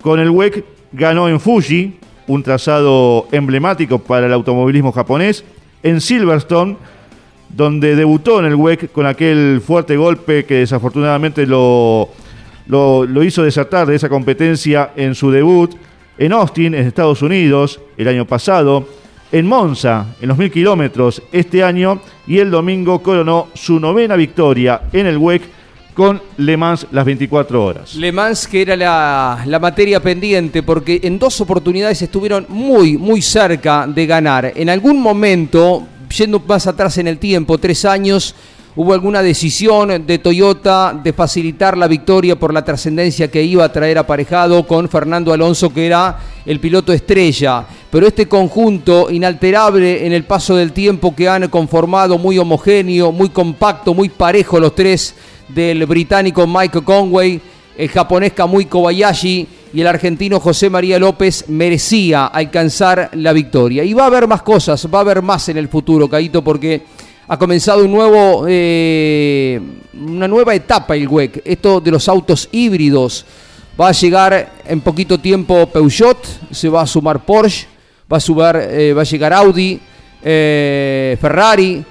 con 0.00 0.20
el 0.20 0.30
WEC, 0.30 0.64
ganó 0.92 1.28
en 1.28 1.40
Fuji, 1.40 1.98
un 2.26 2.42
trazado 2.42 3.28
emblemático 3.32 3.98
para 3.98 4.26
el 4.26 4.32
automovilismo 4.32 4.92
japonés, 4.92 5.44
en 5.82 6.00
Silverstone, 6.00 6.76
donde 7.48 7.94
debutó 7.94 8.40
en 8.40 8.46
el 8.46 8.54
WEC 8.54 8.90
con 8.90 9.06
aquel 9.06 9.60
fuerte 9.64 9.96
golpe 9.96 10.44
que 10.44 10.56
desafortunadamente 10.56 11.46
lo, 11.46 12.08
lo, 12.66 13.22
hizo 13.22 13.42
desertar 13.42 13.86
de 13.86 13.94
esa 13.94 14.08
competencia 14.08 14.92
en 14.96 15.14
su 15.14 15.30
debut, 15.30 15.74
en 16.18 16.32
Austin, 16.32 16.74
en 16.74 16.86
Estados 16.86 17.22
Unidos, 17.22 17.80
el 17.96 18.08
año 18.08 18.24
pasado, 18.24 18.86
en 19.30 19.46
Monza, 19.46 20.14
en 20.20 20.28
los 20.28 20.38
mil 20.38 20.50
kilómetros 20.50 21.22
este 21.32 21.62
año, 21.62 22.00
y 22.26 22.38
el 22.38 22.50
domingo 22.50 23.02
coronó 23.02 23.48
su 23.54 23.78
novena 23.80 24.16
victoria 24.16 24.82
en 24.92 25.06
el 25.06 25.18
WEC 25.18 25.42
con 25.94 26.20
Le 26.36 26.56
Mans 26.56 26.86
las 26.90 27.04
24 27.04 27.64
horas. 27.64 27.94
Le 27.94 28.12
Mans 28.12 28.46
que 28.48 28.62
era 28.62 28.76
la, 28.76 29.58
materia 29.60 30.00
pendiente 30.00 30.62
porque 30.62 31.00
en 31.04 31.18
dos 31.18 31.40
oportunidades 31.40 32.02
estuvieron 32.02 32.46
muy, 32.48 32.98
muy 32.98 33.22
cerca 33.22 33.86
de 33.86 34.04
ganar. 34.04 34.52
En 34.56 34.68
algún 34.68 35.00
momento, 35.00 35.86
yendo 36.14 36.42
más 36.46 36.66
atrás 36.66 36.98
en 36.98 37.06
el 37.06 37.18
tiempo, 37.18 37.56
tres 37.58 37.84
años, 37.84 38.34
hubo 38.76 38.92
alguna 38.92 39.22
decisión 39.22 40.04
de 40.04 40.18
Toyota 40.18 40.98
de 41.00 41.12
facilitar 41.12 41.78
la 41.78 41.86
victoria 41.86 42.36
por 42.36 42.52
la 42.52 42.64
trascendencia 42.64 43.30
que 43.30 43.42
iba 43.42 43.64
a 43.64 43.72
traer 43.72 43.98
aparejado 43.98 44.66
con 44.66 44.88
Fernando 44.88 45.32
Alonso, 45.32 45.72
que 45.72 45.86
era 45.86 46.18
el 46.44 46.58
piloto 46.58 46.92
estrella. 46.92 47.64
Pero 47.88 48.08
este 48.08 48.26
conjunto 48.26 49.12
inalterable 49.12 50.04
en 50.04 50.12
el 50.12 50.24
paso 50.24 50.56
del 50.56 50.72
tiempo 50.72 51.14
que 51.14 51.28
han 51.28 51.48
conformado, 51.48 52.18
muy 52.18 52.36
homogéneo, 52.36 53.12
muy 53.12 53.28
compacto, 53.28 53.94
muy 53.94 54.08
parejo 54.08 54.58
los 54.58 54.74
tres 54.74 55.14
del 55.48 55.86
británico 55.86 56.46
Mike 56.46 56.82
Conway, 56.82 57.40
el 57.76 57.88
japonés 57.88 58.32
Kamui 58.32 58.66
Kobayashi 58.66 59.46
y 59.72 59.80
el 59.80 59.86
argentino 59.86 60.38
José 60.38 60.70
María 60.70 60.98
López 60.98 61.46
merecía 61.48 62.26
alcanzar 62.26 63.10
la 63.14 63.32
victoria. 63.32 63.82
Y 63.82 63.92
va 63.92 64.04
a 64.04 64.06
haber 64.06 64.28
más 64.28 64.42
cosas, 64.42 64.86
va 64.92 64.98
a 64.98 65.02
haber 65.02 65.22
más 65.22 65.48
en 65.48 65.56
el 65.56 65.68
futuro, 65.68 66.08
Caito, 66.08 66.42
porque 66.42 66.82
ha 67.26 67.38
comenzado 67.38 67.84
un 67.84 67.90
nuevo, 67.90 68.44
eh, 68.48 69.60
una 69.94 70.28
nueva 70.28 70.54
etapa 70.54 70.94
el 70.94 71.08
WEC, 71.08 71.42
esto 71.44 71.80
de 71.80 71.90
los 71.90 72.08
autos 72.08 72.48
híbridos. 72.52 73.24
Va 73.80 73.88
a 73.88 73.92
llegar 73.92 74.52
en 74.66 74.80
poquito 74.80 75.18
tiempo 75.18 75.66
Peugeot, 75.66 76.18
se 76.52 76.68
va 76.68 76.82
a 76.82 76.86
sumar 76.86 77.24
Porsche, 77.24 77.66
va 78.12 78.18
a, 78.18 78.20
sumar, 78.20 78.56
eh, 78.56 78.92
va 78.92 79.02
a 79.02 79.04
llegar 79.04 79.32
Audi, 79.32 79.80
eh, 80.22 81.16
Ferrari, 81.20 81.84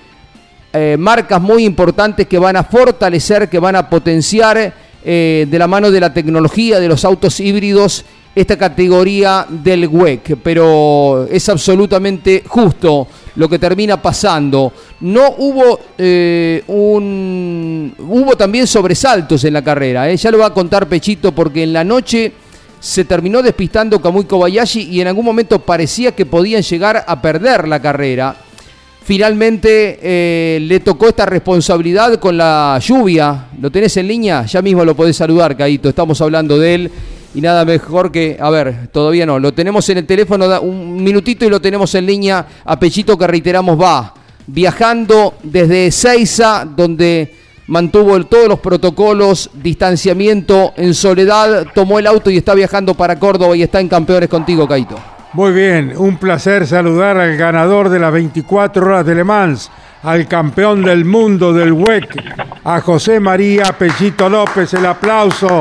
eh, 0.73 0.97
marcas 0.97 1.39
muy 1.39 1.65
importantes 1.65 2.27
que 2.27 2.39
van 2.39 2.55
a 2.55 2.63
fortalecer, 2.63 3.47
que 3.47 3.59
van 3.59 3.75
a 3.75 3.87
potenciar 3.87 4.73
eh, 5.05 5.47
de 5.47 5.59
la 5.59 5.67
mano 5.67 5.91
de 5.91 5.99
la 5.99 6.11
tecnología 6.11 6.79
de 6.79 6.87
los 6.87 7.05
autos 7.05 7.39
híbridos 7.39 8.03
esta 8.33 8.57
categoría 8.57 9.45
del 9.47 9.87
WEC, 9.87 10.37
pero 10.41 11.27
es 11.29 11.47
absolutamente 11.49 12.43
justo 12.47 13.07
lo 13.35 13.47
que 13.47 13.59
termina 13.59 14.01
pasando. 14.01 14.73
No 15.01 15.35
hubo 15.37 15.79
eh, 15.95 16.63
un 16.65 17.93
hubo 17.99 18.35
también 18.35 18.65
sobresaltos 18.65 19.43
en 19.43 19.53
la 19.53 19.61
carrera, 19.61 20.11
ya 20.11 20.31
lo 20.31 20.39
va 20.39 20.47
a 20.47 20.53
contar 20.53 20.89
Pechito 20.89 21.31
porque 21.33 21.61
en 21.61 21.73
la 21.73 21.83
noche 21.83 22.31
se 22.79 23.05
terminó 23.05 23.43
despistando 23.43 24.01
Kamui 24.01 24.25
Kobayashi 24.25 24.89
y 24.89 25.01
en 25.01 25.07
algún 25.07 25.25
momento 25.25 25.59
parecía 25.59 26.13
que 26.13 26.25
podían 26.25 26.63
llegar 26.63 27.05
a 27.07 27.21
perder 27.21 27.67
la 27.67 27.79
carrera 27.79 28.35
finalmente 29.03 29.99
eh, 30.01 30.59
le 30.61 30.79
tocó 30.79 31.07
esta 31.07 31.25
responsabilidad 31.25 32.19
con 32.19 32.37
la 32.37 32.79
lluvia. 32.81 33.47
¿Lo 33.59 33.69
tenés 33.69 33.95
en 33.97 34.07
línea? 34.07 34.45
Ya 34.45 34.61
mismo 34.61 34.83
lo 34.85 34.95
podés 34.95 35.17
saludar, 35.17 35.55
Caito. 35.55 35.89
Estamos 35.89 36.19
hablando 36.21 36.57
de 36.57 36.75
él. 36.75 36.91
Y 37.35 37.41
nada 37.41 37.65
mejor 37.65 38.11
que, 38.11 38.37
a 38.39 38.49
ver, 38.51 38.89
todavía 38.91 39.25
no, 39.25 39.39
lo 39.39 39.53
tenemos 39.53 39.89
en 39.89 39.97
el 39.97 40.05
teléfono 40.05 40.61
un 40.61 41.03
minutito 41.03 41.45
y 41.45 41.49
lo 41.49 41.59
tenemos 41.59 41.93
en 41.95 42.05
línea 42.05 42.45
a 42.63 42.79
Pechito 42.79 43.17
que 43.17 43.25
reiteramos 43.25 43.79
va, 43.79 44.13
viajando 44.45 45.33
desde 45.41 45.89
Seiza, 45.89 46.63
donde 46.63 47.33
mantuvo 47.65 48.23
todos 48.25 48.47
los 48.47 48.59
protocolos, 48.59 49.49
distanciamiento 49.55 50.73
en 50.77 50.93
soledad, 50.93 51.65
tomó 51.73 51.97
el 51.97 52.05
auto 52.05 52.29
y 52.29 52.37
está 52.37 52.53
viajando 52.53 52.93
para 52.93 53.17
Córdoba 53.17 53.57
y 53.57 53.63
está 53.63 53.79
en 53.79 53.87
Campeones 53.87 54.29
contigo, 54.29 54.67
Caito. 54.67 55.12
Muy 55.33 55.51
bien, 55.51 55.95
un 55.97 56.17
placer 56.17 56.67
saludar 56.67 57.17
al 57.17 57.35
ganador 57.35 57.89
de 57.89 57.97
las 57.97 58.13
24 58.13 58.85
horas 58.85 59.03
de 59.03 59.15
Le 59.15 59.23
Mans, 59.23 59.71
al 60.03 60.27
campeón 60.27 60.83
del 60.83 61.05
mundo 61.05 61.51
del 61.51 61.73
WEC, 61.73 62.23
a 62.63 62.79
José 62.81 63.19
María 63.19 63.73
Pechito 63.73 64.29
López. 64.29 64.75
El 64.75 64.85
aplauso 64.85 65.57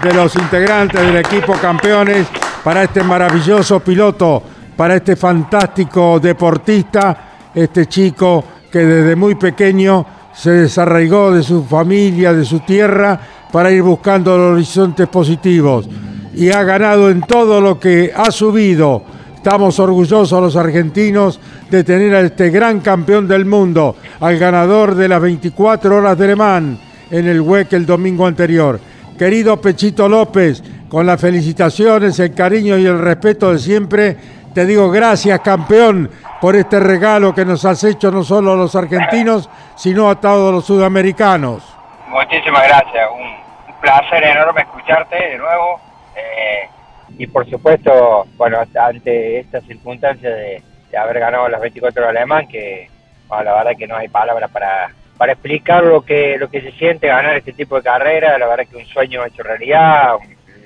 de 0.00 0.14
los 0.14 0.36
integrantes 0.36 1.00
del 1.00 1.16
equipo 1.16 1.54
campeones 1.54 2.28
para 2.62 2.84
este 2.84 3.02
maravilloso 3.02 3.80
piloto, 3.80 4.44
para 4.76 4.94
este 4.94 5.16
fantástico 5.16 6.20
deportista, 6.20 7.50
este 7.52 7.86
chico 7.86 8.44
que 8.70 8.78
desde 8.78 9.16
muy 9.16 9.34
pequeño 9.34 10.06
se 10.32 10.52
desarraigó 10.52 11.32
de 11.32 11.42
su 11.42 11.64
familia, 11.64 12.32
de 12.32 12.44
su 12.44 12.60
tierra, 12.60 13.18
para 13.50 13.72
ir 13.72 13.82
buscando 13.82 14.38
los 14.38 14.52
horizontes 14.52 15.08
positivos. 15.08 15.88
Y 16.32 16.50
ha 16.50 16.62
ganado 16.62 17.10
en 17.10 17.22
todo 17.22 17.60
lo 17.60 17.80
que 17.80 18.12
ha 18.14 18.30
subido 18.30 19.15
Estamos 19.46 19.78
orgullosos 19.78 20.42
los 20.42 20.56
argentinos 20.56 21.40
de 21.70 21.84
tener 21.84 22.12
a 22.16 22.20
este 22.22 22.50
gran 22.50 22.80
campeón 22.80 23.28
del 23.28 23.44
mundo, 23.44 23.94
al 24.20 24.36
ganador 24.40 24.96
de 24.96 25.06
las 25.06 25.22
24 25.22 25.98
horas 25.98 26.18
de 26.18 26.26
Le 26.26 26.34
Mans 26.34 26.80
en 27.12 27.28
el 27.28 27.40
WEC 27.40 27.74
el 27.74 27.86
domingo 27.86 28.26
anterior. 28.26 28.80
Querido 29.16 29.60
Pechito 29.60 30.08
López, 30.08 30.64
con 30.88 31.06
las 31.06 31.20
felicitaciones, 31.20 32.18
el 32.18 32.34
cariño 32.34 32.76
y 32.76 32.86
el 32.86 32.98
respeto 32.98 33.52
de 33.52 33.60
siempre, 33.60 34.16
te 34.52 34.66
digo 34.66 34.90
gracias 34.90 35.38
campeón 35.38 36.10
por 36.40 36.56
este 36.56 36.80
regalo 36.80 37.32
que 37.32 37.44
nos 37.44 37.64
has 37.64 37.84
hecho 37.84 38.10
no 38.10 38.24
solo 38.24 38.54
a 38.54 38.56
los 38.56 38.74
argentinos, 38.74 39.48
sino 39.76 40.10
a 40.10 40.20
todos 40.20 40.52
los 40.52 40.64
sudamericanos. 40.64 41.62
Muchísimas 42.08 42.66
gracias, 42.66 43.08
un, 43.14 43.80
placer 43.80 44.24
enorme 44.24 44.62
escucharte 44.62 45.14
de 45.14 45.38
nuevo. 45.38 45.80
eh, 46.16 46.68
y 47.18 47.26
por 47.26 47.48
supuesto, 47.48 48.26
bueno, 48.36 48.58
ante 48.80 49.38
esta 49.40 49.60
circunstancia 49.62 50.30
de, 50.30 50.62
de 50.90 50.98
haber 50.98 51.18
ganado 51.20 51.48
las 51.48 51.60
24 51.60 52.02
horas 52.02 52.12
de 52.14 52.18
alemán, 52.18 52.46
que 52.48 52.88
bueno, 53.28 53.44
la 53.44 53.54
verdad 53.56 53.72
que 53.78 53.86
no 53.86 53.96
hay 53.96 54.08
palabras 54.08 54.50
para, 54.50 54.90
para 55.16 55.32
explicar 55.32 55.82
lo 55.84 56.02
que, 56.02 56.36
lo 56.38 56.48
que 56.48 56.60
se 56.60 56.72
siente 56.72 57.06
ganar 57.08 57.36
este 57.36 57.52
tipo 57.52 57.76
de 57.76 57.82
carrera, 57.82 58.38
la 58.38 58.46
verdad 58.46 58.66
que 58.70 58.76
un 58.76 58.86
sueño 58.86 59.24
hecho 59.24 59.42
realidad, 59.42 60.14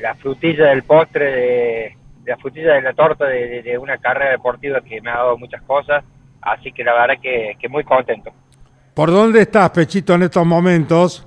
la 0.01 0.15
frutilla 0.17 0.67
del 0.67 0.83
postre, 0.83 1.31
de, 1.31 1.97
la 2.27 2.37
frutilla 2.37 2.75
de 2.75 2.83
la 2.83 2.93
torta 2.93 3.27
de, 3.27 3.47
de- 3.49 3.63
de 3.63 3.79
una 3.79 3.99
carrera 3.99 4.31
deportiva 4.33 4.81
que 4.81 5.01
me 5.01 5.11
ha 5.11 5.15
dado 5.17 5.39
muchas 5.39 5.63
cosas, 5.63 6.05
así 6.43 6.73
que 6.73 6.85
la 6.85 6.93
verdad 6.95 7.15
que, 7.23 7.57
que 7.61 7.69
muy 7.69 7.85
contento. 7.85 8.31
¿Por 8.95 9.11
dónde 9.11 9.41
estás, 9.43 9.71
Pechito, 9.71 10.15
en 10.15 10.25
estos 10.25 10.45
momentos? 10.45 11.25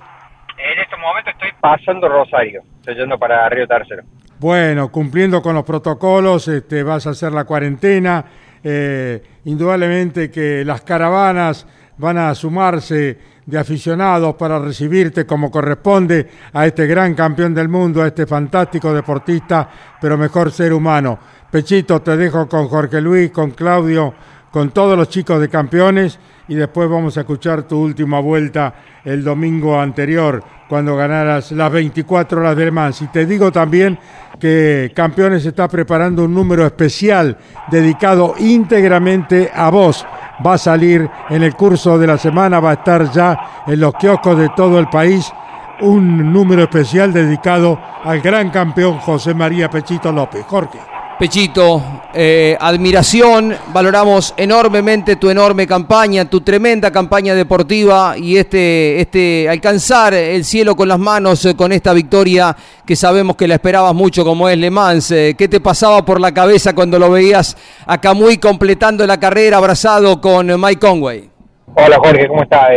En 0.58 0.78
este 0.80 0.96
momento 0.96 1.30
estoy 1.30 1.50
pasando 1.60 2.08
Rosario, 2.08 2.62
estoy 2.78 2.94
yendo 2.94 3.18
para 3.18 3.48
Río 3.48 3.66
Tercero. 3.66 4.02
Bueno, 4.44 4.92
cumpliendo 4.92 5.40
con 5.40 5.54
los 5.54 5.64
protocolos, 5.64 6.48
este, 6.48 6.82
vas 6.82 7.06
a 7.06 7.10
hacer 7.10 7.32
la 7.32 7.44
cuarentena. 7.44 8.22
eh, 8.62 9.22
indudablemente 9.46 10.30
que 10.30 10.62
las 10.66 10.82
caravanas 10.82 11.66
van 11.96 12.18
a 12.18 12.34
sumarse 12.34 13.18
de 13.46 13.58
aficionados 13.58 14.34
para 14.34 14.58
recibirte 14.58 15.24
como 15.24 15.50
corresponde 15.50 16.28
a 16.52 16.66
este 16.66 16.86
gran 16.86 17.14
campeón 17.14 17.54
del 17.54 17.70
mundo, 17.70 18.02
a 18.02 18.08
este 18.08 18.26
fantástico 18.26 18.92
deportista, 18.92 19.66
pero 19.98 20.18
mejor 20.18 20.52
ser 20.52 20.74
humano. 20.74 21.18
Pechito, 21.50 22.02
te 22.02 22.14
dejo 22.14 22.46
con 22.46 22.68
Jorge 22.68 23.00
Luis, 23.00 23.30
con 23.30 23.52
Claudio, 23.52 24.12
con 24.50 24.72
todos 24.72 24.98
los 24.98 25.08
chicos 25.08 25.40
de 25.40 25.48
campeones 25.48 26.18
y 26.48 26.54
después 26.54 26.88
vamos 26.88 27.16
a 27.16 27.20
escuchar 27.20 27.62
tu 27.62 27.80
última 27.80 28.20
vuelta 28.20 28.74
el 29.04 29.24
domingo 29.24 29.78
anterior 29.78 30.42
cuando 30.68 30.96
ganaras 30.96 31.52
las 31.52 31.70
24 31.70 32.40
horas 32.40 32.56
del 32.56 32.72
Mans. 32.72 33.02
Y 33.02 33.06
te 33.08 33.26
digo 33.26 33.52
también 33.52 33.98
que 34.38 34.92
Campeones 34.94 35.44
está 35.46 35.68
preparando 35.68 36.24
un 36.24 36.34
número 36.34 36.66
especial 36.66 37.36
dedicado 37.70 38.34
íntegramente 38.38 39.50
a 39.54 39.70
vos. 39.70 40.06
Va 40.44 40.54
a 40.54 40.58
salir 40.58 41.08
en 41.30 41.42
el 41.42 41.54
curso 41.54 41.98
de 41.98 42.06
la 42.06 42.18
semana, 42.18 42.60
va 42.60 42.70
a 42.70 42.74
estar 42.74 43.10
ya 43.12 43.64
en 43.66 43.80
los 43.80 43.94
kioscos 43.94 44.38
de 44.38 44.50
todo 44.56 44.78
el 44.78 44.88
país 44.88 45.32
un 45.80 46.32
número 46.32 46.62
especial 46.62 47.12
dedicado 47.12 47.80
al 48.04 48.20
gran 48.20 48.50
campeón 48.50 48.98
José 48.98 49.34
María 49.34 49.68
Pechito 49.70 50.12
López. 50.12 50.44
Jorge. 50.46 50.93
Pechito, 51.24 51.82
eh, 52.12 52.54
admiración, 52.60 53.56
valoramos 53.72 54.34
enormemente 54.36 55.16
tu 55.16 55.30
enorme 55.30 55.66
campaña, 55.66 56.28
tu 56.28 56.42
tremenda 56.42 56.90
campaña 56.90 57.34
deportiva 57.34 58.12
y 58.18 58.36
este, 58.36 59.00
este 59.00 59.48
alcanzar 59.48 60.12
el 60.12 60.44
cielo 60.44 60.76
con 60.76 60.86
las 60.86 60.98
manos 60.98 61.46
eh, 61.46 61.56
con 61.56 61.72
esta 61.72 61.94
victoria 61.94 62.54
que 62.86 62.94
sabemos 62.94 63.36
que 63.36 63.48
la 63.48 63.54
esperabas 63.54 63.94
mucho 63.94 64.22
como 64.22 64.50
es 64.50 64.58
Le 64.58 64.70
Mans. 64.70 65.12
Eh, 65.12 65.34
¿Qué 65.38 65.48
te 65.48 65.60
pasaba 65.60 66.04
por 66.04 66.20
la 66.20 66.34
cabeza 66.34 66.74
cuando 66.74 66.98
lo 66.98 67.10
veías 67.10 67.56
a 67.86 67.98
Camuy 67.98 68.36
completando 68.36 69.06
la 69.06 69.18
carrera 69.18 69.56
abrazado 69.56 70.20
con 70.20 70.48
Mike 70.60 70.78
Conway? 70.78 71.30
Hola 71.74 71.96
Jorge, 72.04 72.28
¿cómo 72.28 72.42
estás? 72.42 72.68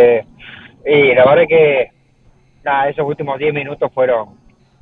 Y 0.86 1.14
la 1.14 1.26
verdad 1.26 1.44
que 1.50 1.92
nada, 2.64 2.88
esos 2.88 3.06
últimos 3.06 3.38
10 3.40 3.54
minutos 3.54 3.92
fueron 3.94 4.37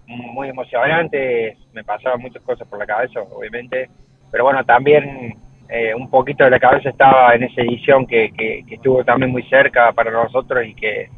muy 0.08 0.50
emocionantes, 0.50 1.58
me 1.74 1.84
pasaban 1.84 2.22
muchas 2.22 2.42
cosas 2.44 2.68
por 2.68 2.80
la 2.80 2.86
cabeza, 2.86 3.22
obviamente, 3.22 3.90
pero 4.32 4.44
bueno, 4.44 4.64
también 4.64 5.36
eh, 5.70 5.94
un 5.96 6.10
poquito 6.10 6.44
de 6.44 6.52
la 6.52 6.60
cabeza 6.60 6.90
estaba 6.90 7.34
en 7.34 7.44
esa 7.44 7.62
edición 7.62 8.06
que, 8.06 8.32
que, 8.32 8.64
estuvo 8.70 9.04
también 9.04 9.32
muy 9.32 9.44
cerca 9.44 9.92
para 9.94 10.12
nosotros 10.12 10.66
y 10.66 10.76
que, 10.76 11.10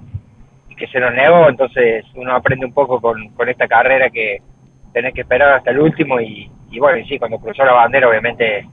que 0.77 0.87
se 0.87 0.99
nos 0.99 1.13
negó, 1.13 1.49
entonces 1.49 2.05
uno 2.15 2.33
aprende 2.33 2.65
un 2.65 2.73
poco 2.73 3.01
con, 3.01 3.29
con 3.29 3.49
esta 3.49 3.67
carrera 3.67 4.09
que 4.09 4.41
tenés 4.93 5.13
que 5.13 5.21
esperar 5.21 5.53
hasta 5.53 5.71
el 5.71 5.79
último 5.79 6.19
y, 6.21 6.49
y 6.71 6.79
bueno, 6.79 6.99
y 6.99 7.07
sí, 7.07 7.19
cuando 7.19 7.39
cruzó 7.39 7.65
la 7.65 7.73
bandera 7.73 8.07
obviamente 8.07 8.67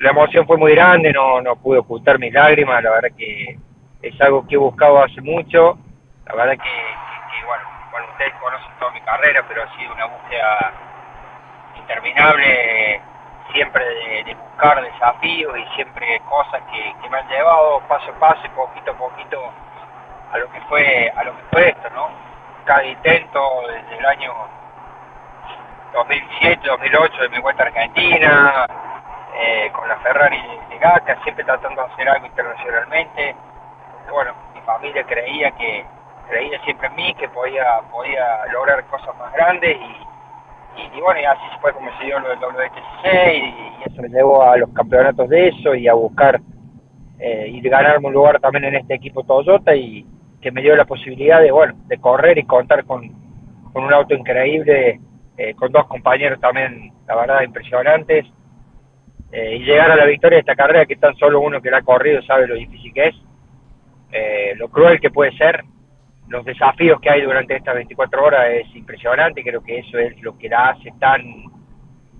la 0.00 0.10
emoción 0.10 0.46
fue 0.46 0.56
muy 0.56 0.72
grande, 0.72 1.12
no, 1.12 1.40
no 1.42 1.56
pude 1.56 1.78
ocultar 1.78 2.18
mis 2.18 2.32
lágrimas, 2.32 2.82
la 2.82 2.90
verdad 2.90 3.10
que 3.16 3.58
es 4.02 4.20
algo 4.20 4.46
que 4.46 4.54
he 4.54 4.58
buscado 4.58 5.02
hace 5.02 5.20
mucho, 5.20 5.78
la 6.26 6.34
verdad 6.34 6.54
que, 6.54 7.09
ustedes 8.04 8.34
conocen 8.34 8.72
toda 8.78 8.90
mi 8.92 9.00
carrera, 9.02 9.44
pero 9.48 9.62
ha 9.62 9.76
sido 9.76 9.92
una 9.94 10.06
búsqueda 10.06 10.72
interminable, 11.76 13.00
siempre 13.52 13.84
de, 14.24 14.34
buscar 14.34 14.82
desafíos 14.82 15.58
y 15.58 15.74
siempre 15.74 16.20
cosas 16.28 16.62
que, 16.70 17.08
me 17.08 17.18
han 17.18 17.28
llevado 17.28 17.80
paso 17.88 18.10
a 18.10 18.18
paso 18.20 18.48
poquito 18.54 18.92
a 18.92 18.94
poquito 18.94 19.52
a 20.32 20.38
lo 20.38 20.50
que 20.52 20.60
fue, 20.62 21.12
a 21.16 21.24
lo 21.24 21.36
que 21.36 21.42
fue 21.50 21.68
esto, 21.70 21.90
¿no? 21.90 22.08
Cada 22.64 22.84
intento 22.84 23.62
desde 23.66 23.98
el 23.98 24.06
año 24.06 24.32
2007, 25.92 26.68
2008 26.68 27.22
de 27.22 27.28
mi 27.30 27.38
vuelta 27.40 27.64
a 27.64 27.66
Argentina, 27.66 28.66
eh, 29.34 29.70
con 29.72 29.88
la 29.88 29.96
Ferrari 29.96 30.40
de 30.68 30.78
Gaca, 30.78 31.16
siempre 31.22 31.44
tratando 31.44 31.82
de 31.82 31.92
hacer 31.92 32.08
algo 32.08 32.26
internacionalmente. 32.26 33.34
Bueno, 34.08 34.34
mi 34.54 34.60
familia 34.60 35.02
creía 35.04 35.50
que 35.52 35.84
creía 36.30 36.62
siempre 36.64 36.88
en 36.88 36.96
mí, 36.96 37.14
que 37.14 37.28
podía 37.28 37.80
podía 37.90 38.46
lograr 38.52 38.84
cosas 38.86 39.16
más 39.18 39.32
grandes 39.32 39.76
y, 39.76 40.96
y, 40.96 41.00
bueno, 41.00 41.20
y 41.20 41.24
así 41.24 41.42
fue 41.60 41.72
como 41.72 41.90
se 41.98 42.04
dio 42.04 42.18
lo 42.20 42.28
del 42.28 42.38
WTCC 42.38 43.34
y, 43.34 43.38
y 43.38 43.82
eso 43.86 44.02
me 44.02 44.08
llevó 44.08 44.42
a 44.42 44.56
los 44.56 44.70
campeonatos 44.70 45.28
de 45.28 45.48
eso 45.48 45.74
y 45.74 45.88
a 45.88 45.94
buscar 45.94 46.40
eh, 47.18 47.48
y 47.48 47.60
ganarme 47.68 48.08
un 48.08 48.14
lugar 48.14 48.40
también 48.40 48.64
en 48.64 48.76
este 48.76 48.94
equipo 48.94 49.24
Toyota 49.24 49.74
y 49.74 50.06
que 50.40 50.50
me 50.50 50.62
dio 50.62 50.74
la 50.74 50.86
posibilidad 50.86 51.40
de, 51.40 51.50
bueno, 51.50 51.74
de 51.86 51.98
correr 51.98 52.38
y 52.38 52.44
contar 52.44 52.84
con, 52.84 53.08
con 53.72 53.84
un 53.84 53.92
auto 53.92 54.14
increíble, 54.14 55.00
eh, 55.36 55.54
con 55.54 55.70
dos 55.70 55.86
compañeros 55.86 56.40
también, 56.40 56.92
la 57.06 57.16
verdad, 57.16 57.42
impresionantes, 57.42 58.26
eh, 59.32 59.56
y 59.56 59.64
llegar 59.64 59.90
a 59.90 59.96
la 59.96 60.06
victoria 60.06 60.36
de 60.36 60.40
esta 60.40 60.56
carrera 60.56 60.86
que 60.86 60.96
tan 60.96 61.14
solo 61.16 61.40
uno 61.40 61.60
que 61.60 61.70
la 61.70 61.78
ha 61.78 61.82
corrido 61.82 62.22
sabe 62.22 62.46
lo 62.46 62.54
difícil 62.54 62.92
que 62.92 63.08
es, 63.08 63.14
eh, 64.12 64.54
lo 64.56 64.68
cruel 64.68 65.00
que 65.00 65.10
puede 65.10 65.32
ser, 65.36 65.62
los 66.30 66.44
desafíos 66.44 67.00
que 67.00 67.10
hay 67.10 67.22
durante 67.22 67.56
estas 67.56 67.74
24 67.74 68.24
horas 68.24 68.46
es 68.52 68.76
impresionante, 68.76 69.42
creo 69.42 69.62
que 69.62 69.80
eso 69.80 69.98
es 69.98 70.20
lo 70.22 70.38
que 70.38 70.48
la 70.48 70.70
hace 70.70 70.92
tan, 71.00 71.22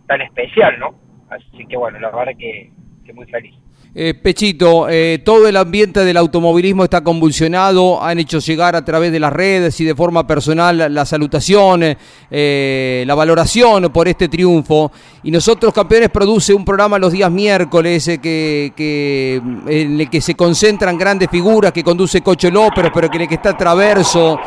tan 0.06 0.20
especial, 0.20 0.78
¿no? 0.80 0.94
Así 1.30 1.64
que 1.66 1.76
bueno, 1.76 1.98
la 2.00 2.10
verdad 2.10 2.32
que, 2.36 2.72
que 3.04 3.12
muy 3.12 3.26
feliz. 3.26 3.54
Eh, 3.92 4.14
Pechito, 4.14 4.88
eh, 4.88 5.20
todo 5.24 5.48
el 5.48 5.56
ambiente 5.56 6.04
del 6.04 6.16
automovilismo 6.16 6.84
está 6.84 7.02
convulsionado, 7.02 8.00
han 8.00 8.20
hecho 8.20 8.38
llegar 8.38 8.76
a 8.76 8.84
través 8.84 9.10
de 9.10 9.18
las 9.18 9.32
redes 9.32 9.80
y 9.80 9.84
de 9.84 9.96
forma 9.96 10.24
personal 10.28 10.94
la, 10.94 11.04
salutación, 11.04 11.96
eh, 12.30 13.04
la 13.04 13.14
valoración 13.16 13.90
por 13.92 14.06
este 14.06 14.28
triunfo. 14.28 14.92
Y 15.24 15.32
nosotros, 15.32 15.74
Campeones, 15.74 16.08
produce 16.10 16.54
un 16.54 16.64
programa 16.64 17.00
los 17.00 17.10
días 17.12 17.32
miércoles 17.32 18.04
que, 18.22 18.72
que- 18.76 19.42
en 19.66 20.00
el 20.00 20.08
que 20.08 20.20
se 20.20 20.36
concentran 20.36 20.96
grandes 20.96 21.28
figuras, 21.28 21.72
que 21.72 21.82
conduce 21.82 22.20
Cocho 22.20 22.48
López, 22.48 22.92
pero 22.94 23.10
que 23.10 23.16
en 23.16 23.22
el 23.22 23.28
que 23.28 23.34
está 23.34 23.56
Traverso, 23.56 24.38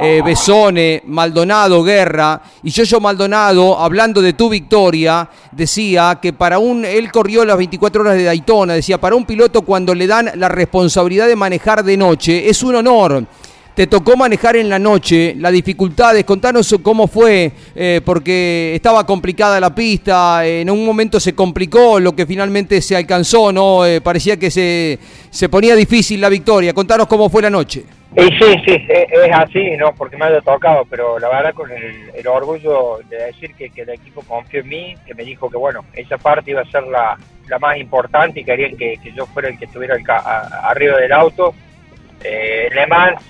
eh, 0.00 0.22
Besone, 0.24 1.02
Maldonado, 1.06 1.82
Guerra. 1.82 2.40
Y 2.62 2.70
Yoyo 2.70 3.00
Maldonado, 3.00 3.78
hablando 3.78 4.22
de 4.22 4.32
tu 4.32 4.48
victoria, 4.48 5.28
decía 5.52 6.18
que 6.20 6.32
para 6.32 6.58
un, 6.58 6.84
él 6.84 7.10
corrió 7.10 7.44
las 7.44 7.56
24 7.56 8.02
horas 8.02 8.14
de 8.14 8.24
Daytona, 8.24 8.74
decía, 8.74 8.98
para 8.98 9.16
un 9.16 9.24
piloto 9.24 9.62
cuando 9.62 9.94
le 9.94 10.06
dan 10.06 10.30
la 10.34 10.48
responsabilidad 10.48 11.26
de 11.26 11.36
manejar 11.36 11.84
de 11.84 11.96
noche, 11.96 12.48
es 12.48 12.62
un 12.62 12.76
honor. 12.76 13.24
Te 13.78 13.86
tocó 13.86 14.16
manejar 14.16 14.56
en 14.56 14.68
la 14.68 14.80
noche, 14.80 15.36
las 15.36 15.52
dificultades, 15.52 16.24
contanos 16.24 16.76
cómo 16.82 17.06
fue, 17.06 17.52
eh, 17.76 18.00
porque 18.04 18.74
estaba 18.74 19.06
complicada 19.06 19.60
la 19.60 19.72
pista, 19.72 20.44
eh, 20.44 20.62
en 20.62 20.70
un 20.70 20.84
momento 20.84 21.20
se 21.20 21.32
complicó 21.32 22.00
lo 22.00 22.16
que 22.16 22.26
finalmente 22.26 22.82
se 22.82 22.96
alcanzó, 22.96 23.52
¿no? 23.52 23.86
Eh, 23.86 24.00
parecía 24.00 24.36
que 24.36 24.50
se, 24.50 24.98
se 25.30 25.48
ponía 25.48 25.76
difícil 25.76 26.20
la 26.20 26.28
victoria, 26.28 26.74
contanos 26.74 27.06
cómo 27.06 27.30
fue 27.30 27.40
la 27.40 27.50
noche. 27.50 27.84
Y 28.16 28.22
sí, 28.22 28.62
sí, 28.66 28.84
es, 28.88 29.32
así, 29.32 29.76
no 29.76 29.94
porque 29.94 30.16
me 30.16 30.24
haya 30.24 30.40
tocado, 30.40 30.84
pero 30.90 31.20
la 31.20 31.28
verdad 31.28 31.54
con 31.54 31.70
el, 31.70 32.26
orgullo 32.26 32.98
de 33.08 33.26
decir 33.26 33.54
que, 33.54 33.70
el 33.80 33.90
equipo 33.90 34.22
confió 34.22 34.62
en 34.62 34.68
mí, 34.70 34.94
que 35.06 35.14
me 35.14 35.22
dijo 35.22 35.48
que 35.48 35.56
bueno, 35.56 35.84
esa 35.92 36.18
parte 36.18 36.50
iba 36.50 36.62
a 36.62 36.70
ser 36.72 36.82
la, 36.82 37.16
la 37.46 37.60
más 37.60 37.78
importante 37.78 38.40
y 38.40 38.44
querían 38.44 38.76
que, 38.76 38.96
que 39.00 39.12
yo 39.12 39.24
fuera 39.26 39.48
el 39.48 39.56
que 39.56 39.66
estuviera 39.66 39.94
arriba 40.64 40.96
del 40.96 41.12
auto. 41.12 41.54
Eh, 42.24 42.68
Le 42.74 42.84
Mans, 42.88 43.22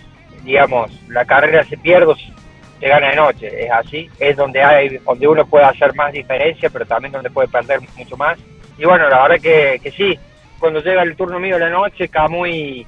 digamos, 0.49 0.91
la 1.09 1.25
carrera 1.25 1.63
se 1.65 1.77
pierde, 1.77 2.07
o 2.07 2.17
se 2.17 2.89
gana 2.89 3.11
de 3.11 3.17
noche, 3.17 3.65
es 3.65 3.71
así, 3.71 4.09
es 4.19 4.37
donde 4.37 4.63
hay, 4.63 4.99
donde 4.99 5.29
uno 5.29 5.47
puede 5.47 5.67
hacer 5.67 5.95
más 5.95 6.13
diferencia, 6.13 6.71
pero 6.71 6.87
también 6.87 7.13
donde 7.13 7.31
puede 7.31 7.49
perder 7.49 7.81
mucho 7.97 8.17
más. 8.17 8.39
Y 8.79 8.85
bueno, 8.85 9.09
la 9.09 9.23
verdad 9.23 9.43
que, 9.43 9.79
que 9.83 9.91
sí, 9.91 10.19
cuando 10.59 10.81
llega 10.81 11.03
el 11.03 11.17
turno 11.17 11.39
mío 11.39 11.59
de 11.59 11.67
la 11.67 11.71
noche, 11.71 12.09
Camuy 12.09 12.87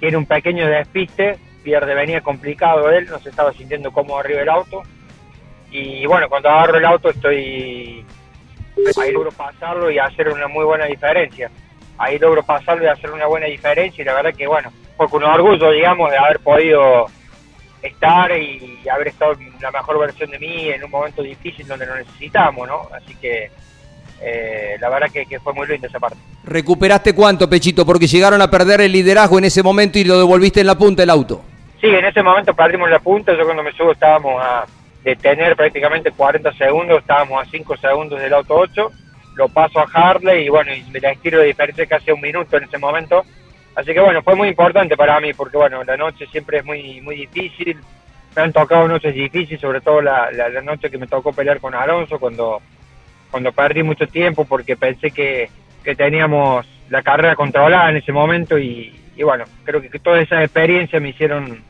tiene 0.00 0.16
un 0.16 0.26
pequeño 0.26 0.66
despiste, 0.66 1.38
pierde, 1.62 1.94
venía 1.94 2.20
complicado 2.20 2.90
él, 2.90 3.06
no 3.06 3.18
se 3.18 3.30
estaba 3.30 3.52
sintiendo 3.52 3.92
cómodo 3.92 4.18
arriba 4.18 4.40
del 4.40 4.48
auto. 4.48 4.82
Y 5.70 6.06
bueno, 6.06 6.28
cuando 6.28 6.48
agarro 6.48 6.78
el 6.78 6.84
auto 6.84 7.10
estoy 7.10 8.04
ahí 9.00 9.12
logro 9.12 9.30
pasarlo 9.32 9.90
y 9.90 9.98
hacer 9.98 10.28
una 10.28 10.48
muy 10.48 10.64
buena 10.64 10.86
diferencia. 10.86 11.50
Ahí 11.98 12.18
logro 12.18 12.42
pasarlo 12.42 12.84
y 12.84 12.88
hacer 12.88 13.10
una 13.10 13.26
buena 13.26 13.46
diferencia 13.46 14.02
y 14.02 14.04
la 14.04 14.14
verdad 14.14 14.34
que 14.34 14.46
bueno, 14.46 14.72
fue 14.96 15.08
con 15.08 15.22
orgullo, 15.24 15.70
digamos, 15.70 16.10
de 16.10 16.18
haber 16.18 16.40
podido 16.40 17.06
estar 17.82 18.30
y 18.36 18.78
haber 18.88 19.08
estado 19.08 19.32
en 19.32 19.52
la 19.60 19.70
mejor 19.70 19.98
versión 19.98 20.30
de 20.30 20.38
mí 20.38 20.68
en 20.70 20.84
un 20.84 20.90
momento 20.90 21.22
difícil 21.22 21.66
donde 21.66 21.86
lo 21.86 21.96
necesitamos, 21.96 22.66
¿no? 22.66 22.88
Así 22.94 23.14
que 23.16 23.50
eh, 24.22 24.76
la 24.80 24.88
verdad 24.88 25.08
que, 25.12 25.26
que 25.26 25.40
fue 25.40 25.52
muy 25.52 25.66
lindo 25.66 25.86
esa 25.86 25.98
parte. 25.98 26.16
¿Recuperaste 26.44 27.14
cuánto, 27.14 27.48
Pechito? 27.48 27.84
Porque 27.84 28.06
llegaron 28.06 28.40
a 28.40 28.50
perder 28.50 28.80
el 28.80 28.92
liderazgo 28.92 29.38
en 29.38 29.44
ese 29.44 29.62
momento 29.62 29.98
y 29.98 30.04
lo 30.04 30.18
devolviste 30.18 30.60
en 30.60 30.66
la 30.66 30.78
punta 30.78 31.02
del 31.02 31.10
auto. 31.10 31.42
Sí, 31.80 31.88
en 31.88 32.04
ese 32.04 32.22
momento 32.22 32.54
perdimos 32.54 32.88
la 32.88 33.00
punta. 33.00 33.36
Yo 33.36 33.44
cuando 33.44 33.62
me 33.62 33.72
subo 33.72 33.92
estábamos 33.92 34.42
a 34.42 34.64
detener 35.02 35.54
prácticamente 35.56 36.10
40 36.10 36.52
segundos, 36.54 36.98
estábamos 37.00 37.46
a 37.46 37.50
5 37.50 37.76
segundos 37.76 38.20
del 38.20 38.32
auto 38.32 38.54
8. 38.54 38.90
Lo 39.36 39.48
paso 39.48 39.80
a 39.80 39.88
Harley 39.92 40.46
y 40.46 40.48
bueno, 40.48 40.72
y 40.72 40.82
me 40.90 41.00
la 41.00 41.10
estiro 41.10 41.40
de 41.40 41.46
diferencia 41.46 41.84
casi 41.86 42.10
un 42.10 42.20
minuto 42.20 42.56
en 42.56 42.64
ese 42.64 42.78
momento. 42.78 43.24
Así 43.74 43.92
que 43.92 44.00
bueno, 44.00 44.22
fue 44.22 44.36
muy 44.36 44.48
importante 44.48 44.96
para 44.96 45.18
mí 45.20 45.32
porque 45.34 45.56
bueno, 45.56 45.82
la 45.82 45.96
noche 45.96 46.26
siempre 46.26 46.58
es 46.58 46.64
muy 46.64 47.00
muy 47.00 47.16
difícil. 47.16 47.76
Me 48.36 48.42
han 48.42 48.52
tocado 48.52 48.88
noches 48.88 49.14
difíciles, 49.14 49.60
sobre 49.60 49.80
todo 49.80 50.00
la, 50.00 50.30
la, 50.32 50.60
noche 50.60 50.90
que 50.90 50.98
me 50.98 51.06
tocó 51.06 51.32
pelear 51.32 51.60
con 51.60 51.74
Alonso 51.74 52.18
cuando, 52.18 52.60
cuando 53.30 53.52
perdí 53.52 53.84
mucho 53.84 54.08
tiempo 54.08 54.44
porque 54.44 54.76
pensé 54.76 55.12
que, 55.12 55.48
que 55.84 55.94
teníamos 55.94 56.66
la 56.90 57.02
carrera 57.02 57.36
controlada 57.36 57.90
en 57.90 57.98
ese 57.98 58.10
momento 58.10 58.58
y, 58.58 58.92
bueno, 59.22 59.44
creo 59.62 59.80
que, 59.80 59.88
que 59.88 60.00
todas 60.00 60.22
esas 60.22 60.42
experiencias 60.42 61.00
me 61.00 61.10
hicieron 61.10 61.62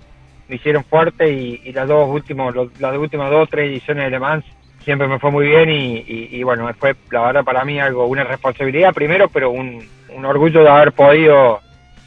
me 0.48 0.56
hicieron 0.56 0.84
fuerte 0.84 1.30
y, 1.30 1.72
las 1.72 1.88
dos 1.88 2.08
últimos 2.08 2.54
los- 2.54 2.80
las 2.80 2.96
últimas 2.96 3.30
dos 3.30 3.48
tres 3.50 3.70
ediciones 3.70 4.04
de 4.04 4.10
Le 4.10 4.18
Mans 4.18 4.44
siempre 4.82 5.06
me 5.08 5.18
fue 5.18 5.30
muy 5.30 5.46
bien 5.46 5.70
y, 5.70 5.96
y, 6.06 6.28
y 6.32 6.42
bueno, 6.42 6.70
fue 6.78 6.94
la 7.10 7.22
verdad 7.22 7.44
para 7.44 7.64
mí 7.64 7.78
algo, 7.80 8.06
una 8.06 8.24
responsabilidad 8.24 8.92
primero, 8.92 9.28
pero 9.28 9.50
un, 9.50 9.86
un 10.10 10.24
orgullo 10.24 10.62
de 10.62 10.68
haber 10.68 10.92
podido 10.92 11.60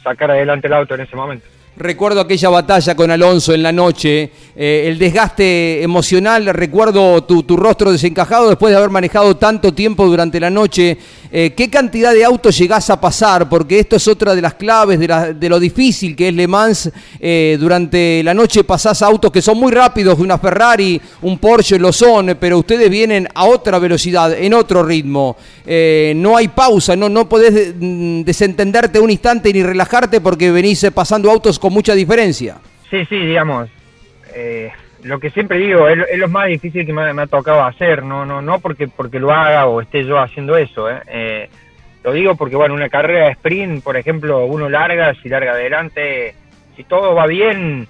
sacar 0.08 0.30
adelante 0.30 0.66
el 0.66 0.72
auto 0.72 0.94
en 0.94 1.02
ese 1.02 1.16
momento. 1.16 1.46
Recuerdo 1.76 2.20
aquella 2.20 2.48
batalla 2.48 2.96
con 2.96 3.08
Alonso 3.08 3.54
en 3.54 3.62
la 3.62 3.70
noche, 3.70 4.32
eh, 4.56 4.86
el 4.88 4.98
desgaste 4.98 5.80
emocional, 5.80 6.46
recuerdo 6.46 7.22
tu, 7.22 7.44
tu 7.44 7.56
rostro 7.56 7.92
desencajado 7.92 8.48
después 8.48 8.72
de 8.72 8.78
haber 8.78 8.90
manejado 8.90 9.36
tanto 9.36 9.72
tiempo 9.72 10.04
durante 10.04 10.40
la 10.40 10.50
noche. 10.50 10.98
Eh, 11.30 11.52
¿Qué 11.54 11.68
cantidad 11.68 12.14
de 12.14 12.24
autos 12.24 12.56
llegás 12.56 12.88
a 12.88 13.00
pasar? 13.00 13.48
Porque 13.48 13.78
esto 13.78 13.96
es 13.96 14.08
otra 14.08 14.34
de 14.34 14.40
las 14.40 14.54
claves 14.54 14.98
de, 14.98 15.48
lo 15.48 15.60
difícil 15.60 16.16
que 16.16 16.28
es 16.28 16.34
Le 16.34 16.48
Mans. 16.48 16.90
Eh, 17.20 17.56
durante 17.60 18.22
la 18.22 18.32
noche 18.32 18.64
pasás 18.64 19.02
autos 19.02 19.30
que 19.30 19.42
son 19.42 19.58
muy 19.58 19.72
rápidos, 19.72 20.18
una 20.18 20.38
Ferrari, 20.38 21.00
un 21.22 21.38
Porsche 21.38 21.78
lo 21.78 21.92
son, 21.92 22.36
pero 22.40 22.58
ustedes 22.58 22.88
vienen 22.88 23.28
a 23.34 23.44
otra 23.44 23.78
velocidad, 23.78 24.32
en 24.32 24.54
otro 24.54 24.82
ritmo. 24.82 25.36
Eh, 25.66 26.14
no 26.16 26.36
hay 26.36 26.48
pausa, 26.48 26.96
no, 26.96 27.08
no 27.08 27.28
podés 27.28 27.74
mm, 27.78 28.22
desentenderte 28.22 28.98
un 28.98 29.10
instante 29.10 29.52
ni 29.52 29.62
relajarte 29.62 30.20
porque 30.20 30.50
venís 30.50 30.86
pasando 30.94 31.30
autos 31.30 31.58
con 31.58 31.72
mucha 31.72 31.94
diferencia. 31.94 32.56
Sí, 32.90 33.04
sí, 33.04 33.16
digamos, 33.16 33.68
lo 35.04 35.18
que 35.20 35.30
siempre 35.30 35.58
digo, 35.58 35.88
es, 35.88 35.98
es 36.10 36.18
lo 36.18 36.28
más 36.28 36.48
difícil 36.48 36.84
que 36.84 36.92
me 36.92 37.22
ha 37.22 37.26
tocado 37.26 37.64
hacer, 37.64 38.02
no 38.02 38.24
no 38.26 38.42
no 38.42 38.58
porque 38.60 38.88
porque 38.88 39.20
lo 39.20 39.32
haga 39.32 39.66
o 39.66 39.80
esté 39.80 40.04
yo 40.04 40.18
haciendo 40.18 40.56
eso, 40.56 40.90
¿eh? 40.90 41.00
Eh, 41.06 41.50
lo 42.04 42.12
digo 42.12 42.36
porque, 42.36 42.56
bueno, 42.56 42.74
una 42.74 42.88
carrera 42.88 43.26
de 43.26 43.32
sprint, 43.32 43.82
por 43.82 43.96
ejemplo, 43.96 44.44
uno 44.46 44.68
larga, 44.68 45.14
si 45.14 45.28
larga 45.28 45.52
adelante, 45.52 46.34
si 46.76 46.84
todo 46.84 47.14
va 47.14 47.26
bien, 47.26 47.86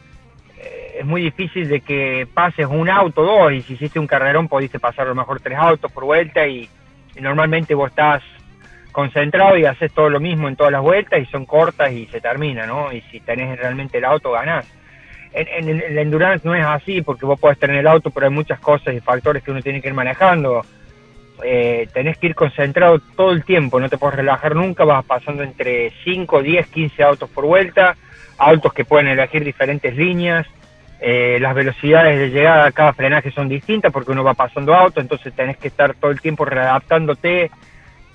eh, 0.58 0.96
es 1.00 1.04
muy 1.04 1.22
difícil 1.22 1.68
de 1.68 1.80
que 1.80 2.26
pases 2.32 2.66
un 2.66 2.88
auto, 2.88 3.22
dos, 3.22 3.52
y 3.52 3.62
si 3.62 3.74
hiciste 3.74 3.98
un 3.98 4.06
carrerón 4.06 4.48
pudiste 4.48 4.80
pasar 4.80 5.06
a 5.06 5.10
lo 5.10 5.14
mejor 5.14 5.40
tres 5.40 5.58
autos 5.58 5.92
por 5.92 6.04
vuelta 6.04 6.46
y, 6.46 6.68
y 7.14 7.20
normalmente 7.20 7.74
vos 7.74 7.90
estás 7.90 8.22
concentrado 8.92 9.56
y 9.56 9.66
haces 9.66 9.92
todo 9.92 10.08
lo 10.08 10.20
mismo 10.20 10.48
en 10.48 10.56
todas 10.56 10.72
las 10.72 10.82
vueltas 10.82 11.20
y 11.20 11.26
son 11.26 11.44
cortas 11.44 11.92
y 11.92 12.06
se 12.06 12.20
termina, 12.20 12.66
¿no? 12.66 12.92
Y 12.92 13.02
si 13.02 13.20
tenés 13.20 13.56
realmente 13.58 13.98
el 13.98 14.04
auto, 14.04 14.32
ganás. 14.32 14.66
En, 15.32 15.48
en 15.48 15.68
el, 15.68 15.82
el 15.82 15.98
endurance 15.98 16.46
no 16.46 16.54
es 16.54 16.64
así 16.64 17.02
porque 17.02 17.26
vos 17.26 17.38
podés 17.38 17.58
tener 17.58 17.76
el 17.76 17.86
auto, 17.86 18.10
pero 18.10 18.26
hay 18.26 18.32
muchas 18.32 18.60
cosas 18.60 18.94
y 18.94 19.00
factores 19.00 19.42
que 19.42 19.50
uno 19.50 19.62
tiene 19.62 19.80
que 19.80 19.88
ir 19.88 19.94
manejando. 19.94 20.64
Eh, 21.44 21.88
tenés 21.92 22.18
que 22.18 22.28
ir 22.28 22.34
concentrado 22.34 22.98
todo 23.16 23.30
el 23.30 23.44
tiempo, 23.44 23.78
no 23.78 23.88
te 23.88 23.98
puedes 23.98 24.16
relajar 24.16 24.56
nunca, 24.56 24.84
vas 24.84 25.04
pasando 25.04 25.42
entre 25.42 25.92
5, 26.02 26.42
10, 26.42 26.66
15 26.66 27.02
autos 27.02 27.30
por 27.30 27.44
vuelta, 27.46 27.96
autos 28.38 28.72
que 28.72 28.84
pueden 28.84 29.06
elegir 29.06 29.44
diferentes 29.44 29.94
líneas, 29.94 30.46
eh, 31.00 31.38
las 31.40 31.54
velocidades 31.54 32.18
de 32.18 32.30
llegada 32.30 32.66
a 32.66 32.72
cada 32.72 32.92
frenaje 32.92 33.30
son 33.30 33.48
distintas 33.48 33.92
porque 33.92 34.10
uno 34.10 34.24
va 34.24 34.34
pasando 34.34 34.74
auto, 34.74 35.00
entonces 35.00 35.32
tenés 35.32 35.56
que 35.58 35.68
estar 35.68 35.94
todo 35.94 36.10
el 36.10 36.20
tiempo 36.20 36.44
readaptándote. 36.44 37.50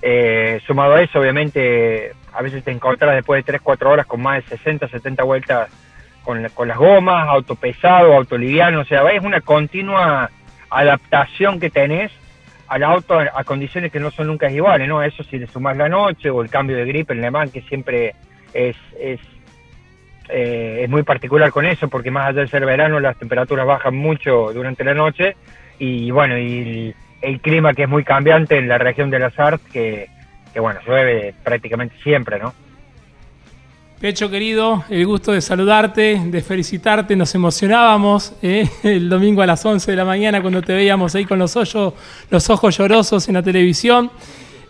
Eh, 0.02 0.60
sumado 0.67 0.95
a 0.95 1.02
eso, 1.02 1.17
obviamente, 1.17 2.12
a 2.34 2.41
veces 2.41 2.62
te 2.62 2.71
encontrás 2.71 3.15
después 3.15 3.39
de 3.39 3.54
3, 3.54 3.62
4 3.62 3.89
horas 3.89 4.06
con 4.06 4.21
más 4.21 4.43
de 4.43 4.58
60, 4.58 4.89
70 4.89 5.23
vueltas 5.23 5.69
con, 6.24 6.42
la- 6.42 6.50
con 6.50 6.68
las 6.68 6.78
gomas, 6.78 7.28
auto 7.28 7.56
pesado, 7.56 8.14
auto 8.14 8.38
liviano, 8.38 8.82
o 8.82 8.86
sea, 8.86 9.08
es 9.12 9.24
una 9.24 9.42
continua 9.42 10.30
adaptación 10.70 11.60
que 11.60 11.70
tenés 11.70 12.12
al 12.68 12.84
auto 12.84 13.20
a, 13.20 13.44
condiciones 13.44 13.92
que 13.92 14.00
no 14.00 14.10
son 14.10 14.28
nunca 14.28 14.50
iguales, 14.50 14.88
¿no? 14.88 15.04
Eso 15.04 15.24
si 15.24 15.38
le 15.38 15.48
sumás 15.48 15.78
la 15.78 15.90
noche 15.90 16.30
o 16.30 16.42
el 16.42 16.50
cambio 16.50 16.76
de 16.78 16.86
grip 16.86 17.12
en 17.12 17.22
Le 17.22 17.30
Mans, 17.30 17.52
que 17.52 17.62
siempre 17.62 18.16
es, 18.54 18.76
es, 19.00 19.20
eh, 20.30 20.80
es 20.84 20.90
muy 20.90 21.04
particular 21.04 21.52
con 21.52 21.66
eso, 21.66 21.88
porque 21.90 22.10
más 22.10 22.28
allá 22.30 22.42
de 22.42 22.48
ser 22.48 22.66
verano, 22.66 23.00
las 23.00 23.18
temperaturas 23.18 23.66
bajan 23.68 23.96
mucho 23.96 24.52
durante 24.54 24.84
la 24.84 24.94
noche 24.94 25.36
y 25.78 26.10
bueno, 26.12 26.38
y 26.38 26.60
el, 26.60 26.96
el 27.34 27.40
clima 27.42 27.74
que 27.74 27.84
es 27.84 27.90
muy 27.90 28.04
cambiante 28.04 28.58
en 28.58 28.68
la 28.68 28.78
región 28.78 29.10
de 29.10 29.20
las 29.20 29.38
Arts, 29.38 29.64
que, 29.72 30.08
que 30.54 30.60
bueno, 30.60 30.80
llueve 30.88 31.34
prácticamente 31.44 31.96
siempre, 32.02 32.40
¿no? 32.40 32.54
Pecho 34.04 34.30
querido, 34.30 34.84
el 34.89 35.06
gusto 35.08 35.32
de 35.32 35.39
saludarte, 35.39 36.22
de 36.26 36.42
felicitarte, 36.42 37.16
nos 37.16 37.34
emocionábamos 37.36 38.34
¿eh? 38.42 38.70
el 38.84 39.08
domingo 39.08 39.42
a 39.42 39.46
las 39.46 39.66
11 39.66 39.92
de 39.92 39.96
la 39.96 40.04
mañana 40.04 40.42
cuando 40.42 40.62
te 40.62 40.74
veíamos 40.74 41.16
ahí 41.16 41.24
con 41.24 41.39
los 41.39 41.56
ojos, 41.56 41.94
los 42.30 42.50
ojos 42.50 42.78
llorosos 42.78 43.26
en 43.30 43.36
la 43.36 43.42
televisión. 43.42 44.12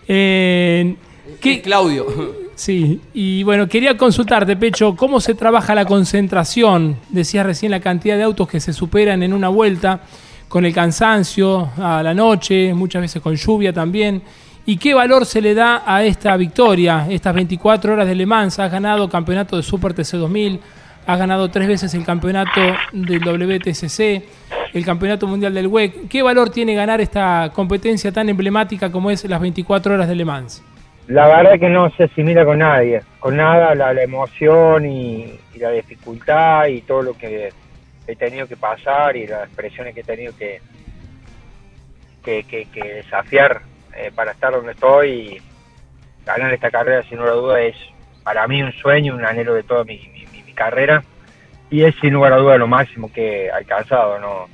Eh, 0.07 0.95
¿qué- 1.41 1.63
Claudio. 1.63 2.05
Sí, 2.53 3.01
y 3.15 3.41
bueno, 3.41 3.67
quería 3.67 3.97
consultarte, 3.97 4.55
Pecho, 4.55 4.95
¿cómo 4.95 5.19
se 5.19 5.33
trabaja 5.33 5.73
la 5.73 5.85
concentración? 5.85 6.97
Decías 7.09 7.43
recién 7.43 7.71
la 7.71 7.79
cantidad 7.79 8.15
de 8.17 8.21
autos 8.21 8.47
que 8.47 8.59
se 8.59 8.71
superan 8.71 9.23
en 9.23 9.33
una 9.33 9.47
vuelta, 9.49 10.01
con 10.47 10.63
el 10.63 10.75
cansancio 10.75 11.71
a 11.77 12.03
la 12.03 12.13
noche, 12.13 12.71
muchas 12.75 13.01
veces 13.01 13.19
con 13.19 13.35
lluvia 13.35 13.73
también. 13.73 14.21
¿Y 14.65 14.77
qué 14.77 14.93
valor 14.93 15.25
se 15.25 15.41
le 15.41 15.53
da 15.53 15.83
a 15.85 16.05
esta 16.05 16.37
victoria, 16.37 17.05
estas 17.09 17.35
24 17.35 17.93
horas 17.93 18.07
de 18.07 18.15
Le 18.15 18.25
Mans? 18.25 18.59
Has 18.59 18.71
ganado 18.71 19.09
campeonato 19.09 19.57
de 19.57 19.63
Super 19.63 19.93
TC 19.93 20.13
2000, 20.13 20.61
has 21.05 21.19
ganado 21.19 21.51
tres 21.51 21.67
veces 21.67 21.93
el 21.95 22.05
campeonato 22.05 22.61
del 22.93 23.19
WTCC, 23.19 24.23
el 24.73 24.85
campeonato 24.85 25.27
mundial 25.27 25.53
del 25.53 25.67
WEC. 25.67 26.07
¿Qué 26.07 26.23
valor 26.23 26.49
tiene 26.49 26.75
ganar 26.75 27.01
esta 27.01 27.51
competencia 27.53 28.13
tan 28.13 28.29
emblemática 28.29 28.89
como 28.89 29.11
es 29.11 29.25
las 29.25 29.41
24 29.41 29.95
horas 29.95 30.07
de 30.07 30.15
Le 30.15 30.23
Mans? 30.23 30.63
La 31.07 31.27
verdad 31.27 31.59
que 31.59 31.67
no 31.67 31.89
se 31.97 32.05
asimila 32.05 32.45
con 32.45 32.59
nadie, 32.59 33.01
con 33.19 33.35
nada, 33.35 33.75
la, 33.75 34.01
emoción 34.01 34.85
y, 34.85 35.39
la 35.59 35.71
dificultad 35.71 36.67
y 36.67 36.79
todo 36.83 37.01
lo 37.01 37.17
que 37.17 37.51
he 38.07 38.15
tenido 38.15 38.47
que 38.47 38.55
pasar 38.55 39.17
y 39.17 39.27
las 39.27 39.49
presiones 39.49 39.93
que 39.93 39.99
he 39.99 40.05
tenido 40.05 40.31
que 40.37 40.61
desafiar 42.73 43.72
eh, 43.95 44.11
para 44.13 44.31
estar 44.31 44.51
donde 44.53 44.71
estoy 44.73 45.09
y 45.09 45.41
ganar 46.25 46.53
esta 46.53 46.71
carrera 46.71 47.03
sin 47.03 47.17
lugar 47.17 47.33
a 47.33 47.37
duda 47.37 47.61
es 47.61 47.75
para 48.23 48.47
mí 48.47 48.61
un 48.63 48.71
sueño, 48.73 49.15
un 49.15 49.25
anhelo 49.25 49.53
de 49.53 49.63
toda 49.63 49.83
mi, 49.83 49.97
mi- 50.13 50.23
carrera 50.53 51.03
y 51.71 51.83
es 51.83 51.95
sin 51.99 52.13
lugar 52.13 52.31
a 52.33 52.37
duda 52.37 52.57
lo 52.59 52.67
máximo 52.67 53.11
que 53.11 53.45
he 53.45 53.51
alcanzado, 53.51 54.19
¿no? 54.19 54.47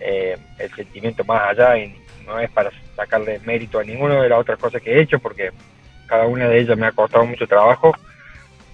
Eh, 0.00 0.38
el 0.60 0.70
sentimiento 0.76 1.24
más 1.24 1.42
allá 1.50 1.76
y 1.76 1.92
no 2.24 2.38
es 2.38 2.48
para 2.52 2.70
sacarle 2.94 3.40
mérito 3.44 3.80
a 3.80 3.84
ninguna 3.84 4.22
de 4.22 4.28
las 4.28 4.38
otras 4.38 4.60
cosas 4.60 4.80
que 4.80 4.92
he 4.92 5.00
hecho 5.02 5.18
porque 5.18 5.50
cada 6.06 6.26
una 6.26 6.46
de 6.48 6.60
ellas 6.60 6.78
me 6.78 6.86
ha 6.86 6.92
costado 6.92 7.26
mucho 7.26 7.48
trabajo, 7.48 7.92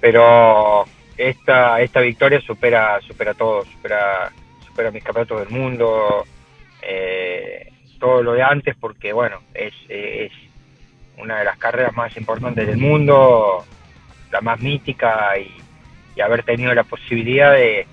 pero 0.01 0.85
esta 1.17 1.81
esta 1.81 2.01
victoria 2.01 2.41
supera 2.43 3.01
supera 3.01 3.33
todo, 3.35 3.65
supera 3.65 4.31
supera 4.67 4.91
mis 4.91 5.03
campeonatos 5.03 5.41
del 5.41 5.49
mundo, 5.49 6.25
eh, 6.83 7.71
todo 8.01 8.23
lo 8.23 8.33
de 8.33 8.43
antes 8.43 8.75
porque 8.75 9.13
bueno 9.13 9.39
es 9.55 9.75
es 9.89 10.33
una 11.21 11.39
de 11.39 11.45
las 11.45 11.59
carreras 11.59 11.95
más 11.95 12.17
importantes 12.17 12.67
del 12.67 12.79
mundo, 12.79 13.65
la 14.33 14.41
más 14.41 14.61
mítica 14.61 15.39
y, 15.39 15.57
haber 16.21 16.43
tenido 16.43 16.75
la 16.75 16.85
posibilidad 16.85 17.53
de, 17.55 17.87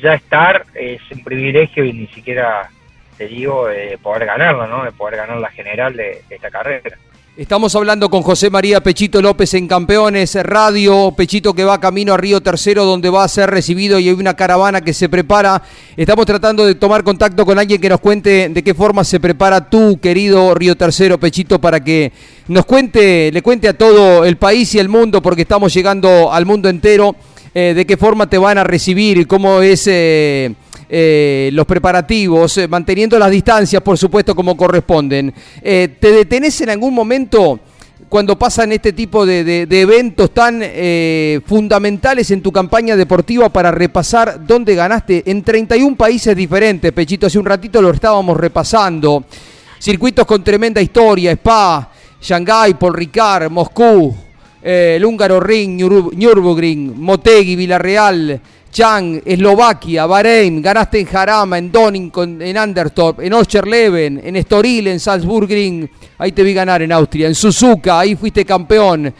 ya 0.00 0.14
estar 0.14 0.64
es 0.74 1.02
un 1.10 1.22
privilegio 1.22 1.84
y 1.84 1.92
ni 1.92 2.06
siquiera 2.06 2.70
te 3.18 3.28
digo 3.28 3.66
de 3.66 3.98
poder 3.98 4.24
ganarla, 4.24 4.66
¿no? 4.66 4.82
De 4.82 4.92
poder 4.92 5.16
ganar 5.16 5.36
la 5.36 5.50
general 5.50 5.94
de 5.94 6.22
esta 6.30 6.50
carrera. 6.50 6.96
Estamos 7.36 7.74
hablando 7.74 8.08
con 8.08 8.22
José 8.22 8.48
María 8.48 8.80
Pechito 8.80 9.20
López 9.20 9.52
en 9.52 9.68
Campeones 9.68 10.34
Radio, 10.42 11.12
Pechito 11.14 11.52
que 11.52 11.64
va 11.64 11.78
camino 11.78 12.14
a 12.14 12.16
Río 12.16 12.40
Tercero 12.40 12.86
donde 12.86 13.10
va 13.10 13.24
a 13.24 13.28
ser 13.28 13.50
recibido 13.50 13.98
y 13.98 14.08
hay 14.08 14.14
una 14.14 14.32
caravana 14.32 14.80
que 14.80 14.94
se 14.94 15.10
prepara. 15.10 15.62
Estamos 15.98 16.24
tratando 16.24 16.64
de 16.64 16.76
tomar 16.76 17.04
contacto 17.04 17.44
con 17.44 17.58
alguien 17.58 17.78
que 17.78 17.90
nos 17.90 18.00
cuente 18.00 18.48
de 18.48 18.62
qué 18.64 18.72
forma 18.72 19.04
se 19.04 19.20
prepara 19.20 19.68
tú, 19.68 19.98
querido 20.00 20.54
Río 20.54 20.78
Tercero, 20.78 21.20
Pechito, 21.20 21.60
para 21.60 21.84
que 21.84 22.10
nos 22.48 22.64
cuente, 22.64 23.30
le 23.30 23.42
cuente 23.42 23.68
a 23.68 23.76
todo 23.76 24.24
el 24.24 24.38
país 24.38 24.74
y 24.74 24.78
el 24.78 24.88
mundo, 24.88 25.20
porque 25.20 25.42
estamos 25.42 25.74
llegando 25.74 26.32
al 26.32 26.46
mundo 26.46 26.70
entero, 26.70 27.16
eh, 27.52 27.74
de 27.76 27.84
qué 27.84 27.98
forma 27.98 28.30
te 28.30 28.38
van 28.38 28.56
a 28.56 28.64
recibir, 28.64 29.26
cómo 29.26 29.60
es... 29.60 29.86
Eh, 29.88 30.54
eh, 30.88 31.50
los 31.52 31.66
preparativos, 31.66 32.58
eh, 32.58 32.68
manteniendo 32.68 33.18
las 33.18 33.30
distancias, 33.30 33.82
por 33.82 33.98
supuesto, 33.98 34.36
como 34.36 34.56
corresponden. 34.56 35.34
Eh, 35.60 35.96
¿Te 35.98 36.12
detenés 36.12 36.60
en 36.60 36.70
algún 36.70 36.94
momento 36.94 37.58
cuando 38.08 38.38
pasan 38.38 38.70
este 38.70 38.92
tipo 38.92 39.26
de, 39.26 39.66
eventos 39.68 40.30
tan 40.32 40.62
fundamentales 41.44 42.30
en 42.30 42.40
tu 42.40 42.52
campaña 42.52 42.94
deportiva 42.94 43.48
para 43.48 43.72
repasar 43.72 44.46
dónde 44.46 44.76
ganaste 44.76 45.24
en 45.26 45.42
31 45.42 45.96
países 45.96 46.36
diferentes? 46.36 46.92
Pechito, 46.92 47.26
hace 47.26 47.38
un 47.38 47.46
ratito 47.46 47.82
lo 47.82 47.90
estábamos 47.90 48.36
repasando. 48.36 49.24
Circuitos 49.80 50.24
con 50.24 50.44
tremenda 50.44 50.80
historia, 50.80 51.32
Spa, 51.32 51.90
Shanghái, 52.20 52.74
Paul 52.74 52.94
Ricard, 52.94 53.50
Moscú, 53.50 54.14
el 54.62 55.04
húngaro 55.04 55.40
Ring, 55.40 55.76
Nürburgring, 55.76 57.00
Motegi, 57.00 57.56
Villarreal, 57.56 58.40
Chang, 58.76 59.22
Eslovaquia, 59.24 60.04
Bahrein, 60.04 60.60
ganaste 60.60 61.00
en 61.00 61.06
Jarama, 61.06 61.56
en 61.56 61.72
Donington, 61.72 62.42
en 62.42 62.58
Andertorp, 62.58 63.20
en 63.20 63.32
Oscherleben, 63.32 64.20
en 64.22 64.36
Estoril, 64.36 64.88
en 64.88 65.00
Salzburg 65.00 65.48
ahí 66.18 66.32
te 66.32 66.42
vi 66.42 66.52
ganar 66.52 66.82
en 66.82 66.92
Austria, 66.92 67.26
en 67.26 67.34
Suzuka, 67.34 68.00
ahí 68.00 68.16
fuiste 68.16 68.44
campeón 68.44 69.14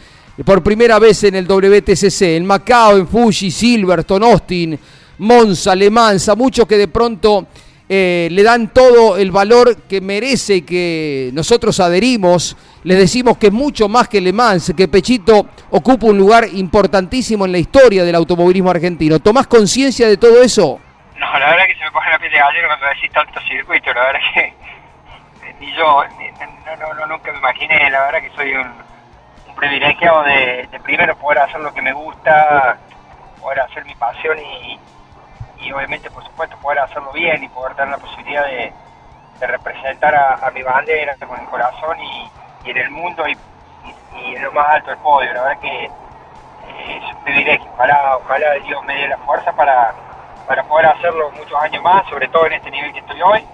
por 0.45 0.61
primera 0.61 0.99
vez 0.99 1.23
en 1.23 1.33
el 1.33 1.47
WTCC, 1.47 2.21
en 2.37 2.45
Macao, 2.45 2.97
en 2.97 3.07
Fuji, 3.07 3.49
Silverstone, 3.49 4.31
Austin, 4.31 4.79
Monza, 5.17 5.73
Le 5.73 5.89
Mans, 5.89 6.29
muchos 6.37 6.67
que 6.67 6.77
de 6.77 6.89
pronto 6.89 7.47
eh, 7.89 8.27
le 8.31 8.43
dan 8.43 8.67
todo 8.73 9.17
el 9.17 9.31
valor 9.31 9.83
que 9.83 10.01
merece 10.01 10.65
que 10.65 11.29
nosotros 11.33 11.79
adherimos. 11.79 12.57
Les 12.83 12.97
decimos 12.97 13.37
que 13.37 13.49
mucho 13.49 13.87
más 13.87 14.09
que 14.09 14.19
Le 14.19 14.33
Mans, 14.33 14.73
que 14.75 14.87
Pechito 14.87 15.47
ocupa 15.71 16.07
un 16.07 16.17
lugar 16.17 16.45
importantísimo 16.53 17.45
en 17.45 17.53
la 17.53 17.57
historia 17.57 18.03
del 18.03 18.15
automovilismo 18.15 18.69
argentino. 18.69 19.19
¿Tomás 19.19 19.47
conciencia 19.47 20.07
de 20.07 20.17
todo 20.17 20.41
eso? 20.41 20.79
No, 21.17 21.39
la 21.39 21.49
verdad 21.49 21.65
que 21.65 21.75
se 21.75 21.83
me 21.83 21.91
pone 21.91 22.09
la 22.09 22.19
piel 22.19 22.31
de 22.31 22.37
gallina 22.37 22.67
cuando 22.67 22.85
decís 22.87 23.11
tanto 23.11 23.39
circuito. 23.47 23.93
La 23.93 24.01
verdad 24.03 24.19
que 24.33 24.53
ni 25.59 25.73
yo, 25.73 26.03
no, 26.79 26.93
no, 26.93 27.05
nunca 27.07 27.31
me 27.31 27.39
imaginé. 27.39 27.89
La 27.89 28.05
verdad 28.05 28.21
que 28.21 28.35
soy 28.35 28.53
un, 28.53 28.87
privilegiado 29.55 30.23
de, 30.23 30.67
de 30.71 30.79
primero 30.81 31.17
poder 31.17 31.39
hacer 31.39 31.59
lo 31.59 31.73
que 31.73 31.81
me 31.81 31.91
gusta, 31.91 32.77
poder 33.41 33.61
hacer 33.61 33.83
mi 33.85 33.95
pasión 33.95 34.37
y 34.37 34.77
y 35.59 35.71
obviamente 35.71 36.09
por 36.11 36.23
supuesto 36.23 36.57
poder 36.57 36.79
hacerlo 36.79 37.11
bien 37.11 37.43
y 37.43 37.49
poder 37.49 37.75
tener 37.75 37.91
la 37.91 37.97
posibilidad 37.97 38.45
de, 38.45 38.73
representar 39.39 40.15
a, 40.15 40.49
mi 40.51 40.63
bandera 40.63 41.15
con 41.17 41.39
el 41.39 41.45
corazón 41.45 41.97
y, 41.99 42.31
en 42.65 42.77
el 42.77 42.89
mundo 42.89 43.23
y, 43.27 43.37
en 44.35 44.43
lo 44.43 44.51
más 44.51 44.67
alto 44.69 44.89
del 44.89 44.99
podio. 44.99 45.31
La 45.31 45.43
verdad 45.43 45.59
que 45.61 45.85
eh, 45.85 45.89
es 46.97 47.15
un 47.15 47.23
privilegio. 47.23 47.69
Ojalá, 47.73 48.17
ojalá 48.17 48.53
Dios 48.65 48.83
me 48.85 48.95
dé 48.95 49.07
la 49.07 49.17
fuerza 49.19 49.51
para, 49.53 49.93
para 50.47 50.63
poder 50.63 50.87
hacerlo 50.87 51.29
muchos 51.31 51.61
años 51.61 51.83
más, 51.83 52.07
sobre 52.09 52.27
todo 52.29 52.47
en 52.47 52.53
este 52.53 52.71
nivel 52.71 52.91
que 52.93 52.99
estoy 52.99 53.21
hoy. 53.21 53.45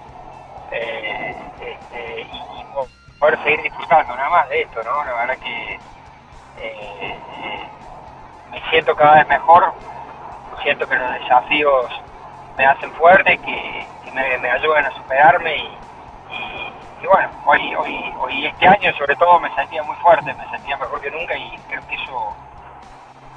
Eh, 0.72 1.36
este, 1.62 2.22
y, 2.22 2.44
poder 3.20 3.42
seguir 3.44 3.62
disfrutando 3.62 4.16
nada 4.16 4.30
más 4.30 4.50
de 4.50 4.62
esto, 4.62 4.84
¿no? 4.84 5.04
La 5.04 5.13
verdad 5.13 5.38
que 5.38 5.80
eh, 6.60 7.20
me 8.52 8.70
siento 8.70 8.96
cada 8.96 9.16
vez 9.16 9.28
mejor, 9.30 9.74
siento 10.63 10.88
que 10.88 10.95
los 10.95 11.13
desafíos 11.13 11.86
me 12.58 12.65
hacen 12.65 12.91
fuerte, 12.93 13.38
que, 13.38 13.86
me, 14.13 14.49
ayudan 14.49 14.86
a 14.86 14.91
superarme 14.91 15.58
y, 15.58 17.08
bueno, 17.08 17.30
hoy, 17.45 17.76
hoy, 17.76 18.13
hoy 18.19 18.45
este 18.45 18.67
año 18.67 18.93
sobre 18.97 19.15
todo 19.15 19.39
me 19.39 19.54
sentía 19.56 19.84
muy 19.84 19.95
fuerte, 19.97 20.34
me 20.34 20.49
sentía 20.49 20.78
mejor 20.78 21.02
que 21.02 21.12
nunca 21.12 21.36
y 21.36 21.58
creo 21.67 21.86
que 21.88 21.95
eso 21.95 22.36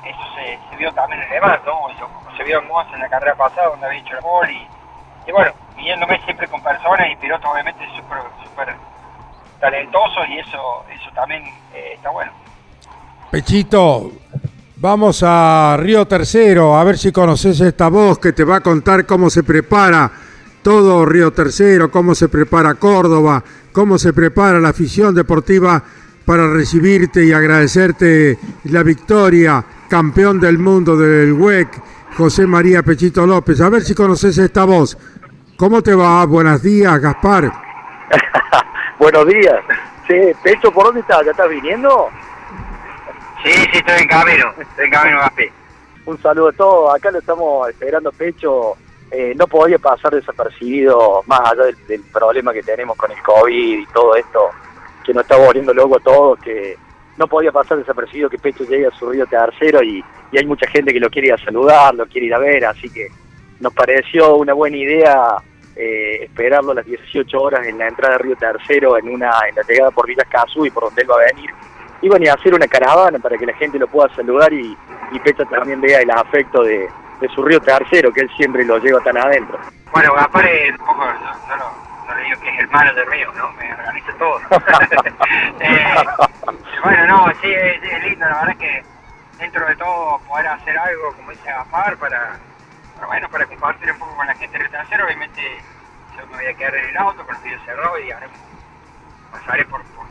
eso 0.04 0.20
se, 0.36 0.76
vio 0.76 0.92
también 0.92 1.20
en 1.22 1.26
el 1.26 1.34
demás, 1.34 1.58
¿no? 1.66 1.88
se 2.36 2.44
vio 2.44 2.60
en 2.60 2.94
en 2.94 3.00
la 3.00 3.08
carrera 3.08 3.34
pasada 3.34 3.68
donde 3.68 3.86
había 3.86 4.00
hecho 4.00 4.14
el 4.14 4.20
gol 4.20 4.48
y, 4.50 5.32
bueno, 5.32 5.50
viéndome 5.76 6.20
siempre 6.24 6.46
con 6.46 6.62
personas 6.62 7.10
y 7.10 7.16
pilotos 7.16 7.50
obviamente 7.50 7.84
súper 7.96 8.18
super 8.44 8.74
talentosos 9.60 10.28
y 10.28 10.38
eso, 10.38 10.84
eso 10.90 11.10
también 11.14 11.42
eh, 11.74 11.92
está 11.94 12.10
bueno. 12.10 12.30
Pechito, 13.30 14.12
Vamos 14.78 15.22
a 15.26 15.74
Río 15.78 16.06
Tercero, 16.06 16.76
a 16.76 16.84
ver 16.84 16.98
si 16.98 17.10
conoces 17.10 17.58
esta 17.62 17.88
voz 17.88 18.18
que 18.18 18.34
te 18.34 18.44
va 18.44 18.56
a 18.56 18.60
contar 18.60 19.06
cómo 19.06 19.30
se 19.30 19.42
prepara 19.42 20.10
todo 20.62 21.06
Río 21.06 21.32
Tercero, 21.32 21.90
cómo 21.90 22.14
se 22.14 22.28
prepara 22.28 22.74
Córdoba, 22.74 23.42
cómo 23.72 23.96
se 23.96 24.12
prepara 24.12 24.60
la 24.60 24.68
afición 24.68 25.14
deportiva 25.14 25.82
para 26.26 26.52
recibirte 26.52 27.24
y 27.24 27.32
agradecerte 27.32 28.38
la 28.64 28.82
victoria, 28.82 29.64
campeón 29.88 30.40
del 30.40 30.58
mundo 30.58 30.94
del 30.94 31.32
WEC, 31.32 31.68
José 32.18 32.46
María 32.46 32.82
Pechito 32.82 33.26
López. 33.26 33.62
A 33.62 33.70
ver 33.70 33.80
si 33.80 33.94
conoces 33.94 34.36
esta 34.36 34.64
voz. 34.66 34.98
¿Cómo 35.56 35.80
te 35.82 35.94
va? 35.94 36.22
Buenos 36.26 36.62
días, 36.62 37.00
Gaspar. 37.00 37.50
Buenos 38.98 39.26
días. 39.26 39.56
Sí, 40.06 40.14
Pecho, 40.42 40.70
¿por 40.70 40.84
dónde 40.84 41.00
estás? 41.00 41.24
¿Ya 41.24 41.30
estás 41.30 41.48
viniendo? 41.48 42.10
Sí, 43.46 43.52
sí, 43.52 43.78
estoy 43.78 44.00
en 44.00 44.09
camino, 44.09 44.52
estoy 44.59 44.87
en 44.87 44.90
camino, 44.90 45.18
Gaspi. 45.20 45.44
Un 46.06 46.20
saludo 46.20 46.48
a 46.48 46.52
todos, 46.52 46.96
acá 46.96 47.12
lo 47.12 47.20
estamos 47.20 47.68
esperando 47.68 48.11
pecho. 48.11 48.74
Eh, 49.09 49.35
no 49.37 49.46
podía 49.46 49.78
pasar 49.78 50.12
desapercibido, 50.12 51.22
más 51.26 51.52
allá 51.52 51.62
del, 51.87 52.02
problema 52.12 52.52
que 52.52 52.64
tenemos 52.64 52.96
con 52.96 53.12
el 53.12 53.22
COVID 53.22 53.78
y 53.78 53.87
todo 53.94 54.16
esto, 54.16 54.50
que 55.04 55.14
nos 55.14 55.22
está 55.22 55.37
volviendo 55.37 55.72
loco 55.72 55.98
a 55.98 56.00
todos, 56.00 56.40
que 56.40 56.76
no 57.16 57.28
podía 57.28 57.52
pasar 57.52 57.78
desapercibido 57.78 58.28
que 58.28 58.38
Pecho 58.38 58.64
llegue 58.64 58.88
a 58.88 58.98
su 58.98 59.09
río 59.09 59.24
tercero 59.26 59.80
y, 59.80 60.04
y, 60.32 60.38
hay 60.38 60.44
mucha 60.44 60.68
gente 60.68 60.92
que 60.92 60.98
lo 60.98 61.09
quiere 61.09 61.28
ir 61.28 61.35
a 61.35 61.44
saludar, 61.44 61.94
lo 61.94 62.06
quiere 62.06 62.26
ir 62.26 62.35
a 62.35 62.38
ver, 62.38 62.64
así 62.64 62.90
que 62.90 63.06
nos 63.61 63.72
pareció 63.72 64.35
una 64.35 64.54
buena 64.54 64.76
idea 64.76 65.37
eh, 65.76 66.24
esperarlo 66.24 66.72
a 66.72 66.76
las 66.76 66.87
18 66.87 67.40
horas 67.40 67.64
en 67.64 67.78
la 67.78 67.87
entrada 67.87 68.16
de 68.16 68.24
Río 68.24 68.37
Tercero, 68.37 68.98
en 68.98 69.09
una 69.09 69.30
en 69.48 69.54
la 69.54 69.62
llegada 69.62 69.92
por 69.92 70.09
Villas 70.09 70.26
Cazú 70.28 70.66
y 70.66 70.70
por 70.70 70.82
donde 70.82 71.02
él 71.02 71.11
va 71.11 71.14
a 71.14 71.32
venir 71.32 71.50
iban 72.02 72.26
a 72.28 72.35
hacer 72.35 72.54
una 72.54 72.66
caravana 72.66 73.18
para 73.18 73.37
que 73.37 73.46
la 73.46 73.54
gente 73.54 73.78
lo 73.78 73.87
pueda 73.87 74.14
saludar 74.14 74.52
y, 74.52 74.76
y 75.12 75.20
Pecha 75.20 75.44
también 75.44 75.80
vea 75.80 76.00
el 76.00 76.11
afecto 76.11 76.62
de, 76.62 76.88
su 77.35 77.42
río 77.42 77.61
tercero, 77.61 78.12
que 78.12 78.20
él 78.20 78.30
siempre 78.37 78.64
lo 78.64 78.78
lleva 78.78 79.00
tan 79.00 79.16
adentro. 79.16 79.59
Bueno, 79.92 80.12
Gaspar 80.14 80.48
un 80.70 80.76
poco, 80.78 81.04
no, 81.04 81.56
no, 81.56 82.14
le 82.14 82.22
digo 82.24 82.40
que 82.40 82.50
es 82.50 82.61
el 82.61 82.68
malo 82.68 82.94
del 82.94 83.06
río, 83.06 83.32
¿no? 83.32 83.50
Me 83.52 83.72
organiza 83.72 84.12
todo. 84.18 84.40
Eh, 85.59 85.94
bueno, 86.82 87.06
no, 87.06 87.32
sí, 87.40 87.50
es, 87.52 88.02
lindo, 88.04 88.26
la 88.28 88.40
verdad 88.40 88.56
que 88.59 88.85
dentro 89.38 89.66
de 89.66 89.74
todo 89.76 90.18
poder 90.28 90.46
hacer 90.46 90.78
algo, 90.78 91.12
como 91.16 91.30
dice 91.30 91.50
Gaspar, 91.50 91.96
para, 91.96 92.38
bueno, 93.06 93.28
para 93.30 93.46
compartir 93.46 93.90
un 93.90 93.98
poco 93.98 94.16
con 94.16 94.26
la 94.26 94.35
gente 94.35 94.59
del 94.59 94.70
tercero, 94.70 95.06
obviamente 95.06 95.40
yo 96.16 96.26
me 96.26 96.37
voy 96.37 96.46
a 96.46 96.54
quedar 96.54 96.74
en 96.76 96.90
el 96.90 96.96
auto 96.98 97.24
con 97.26 97.35
el 97.37 97.42
vídeo 97.42 97.59
cerrado 97.64 97.98
y 97.98 98.12
pasaré 99.32 99.64
por 99.64 99.82
por 99.82 100.06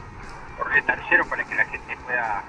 el 0.76 0.84
tercero 0.84 1.26
para 1.28 1.44
que 1.44 1.56
la 1.56 1.66
gente 1.66 1.98
pueda 2.06 2.44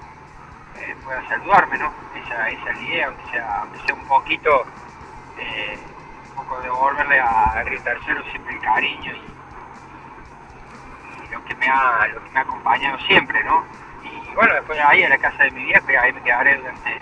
eh, 0.79 0.95
pueda 1.03 1.27
saludarme, 1.27 1.77
¿no? 1.77 1.91
Esa, 2.15 2.49
esa 2.49 2.81
idea, 2.81 3.07
aunque 3.07 3.31
sea, 3.31 3.61
aunque 3.61 3.79
sea 3.85 3.95
un 3.95 4.05
poquito, 4.07 4.65
eh, 5.39 5.77
un 6.29 6.43
poco 6.43 6.61
devolverle 6.61 7.19
a 7.19 7.63
Río 7.63 7.81
Tercero 7.81 8.21
siempre 8.29 8.55
el 8.55 8.61
cariño 8.61 9.13
y, 9.13 9.37
lo 11.31 11.43
que 11.43 11.55
me 11.55 11.67
ha 11.67 12.07
lo 12.13 12.23
que 12.23 12.29
me 12.31 12.39
ha 12.39 12.43
acompañado 12.43 12.97
siempre, 13.07 13.43
¿no? 13.43 13.65
Y 14.03 14.33
bueno, 14.35 14.53
después 14.53 14.77
de 14.77 14.83
ahí 14.83 15.03
a 15.03 15.09
la 15.09 15.17
casa 15.17 15.43
de 15.43 15.51
mi 15.51 15.63
vieja, 15.65 15.83
ahí 16.01 16.13
me 16.13 16.21
quedaré 16.21 16.57
durante 16.57 16.99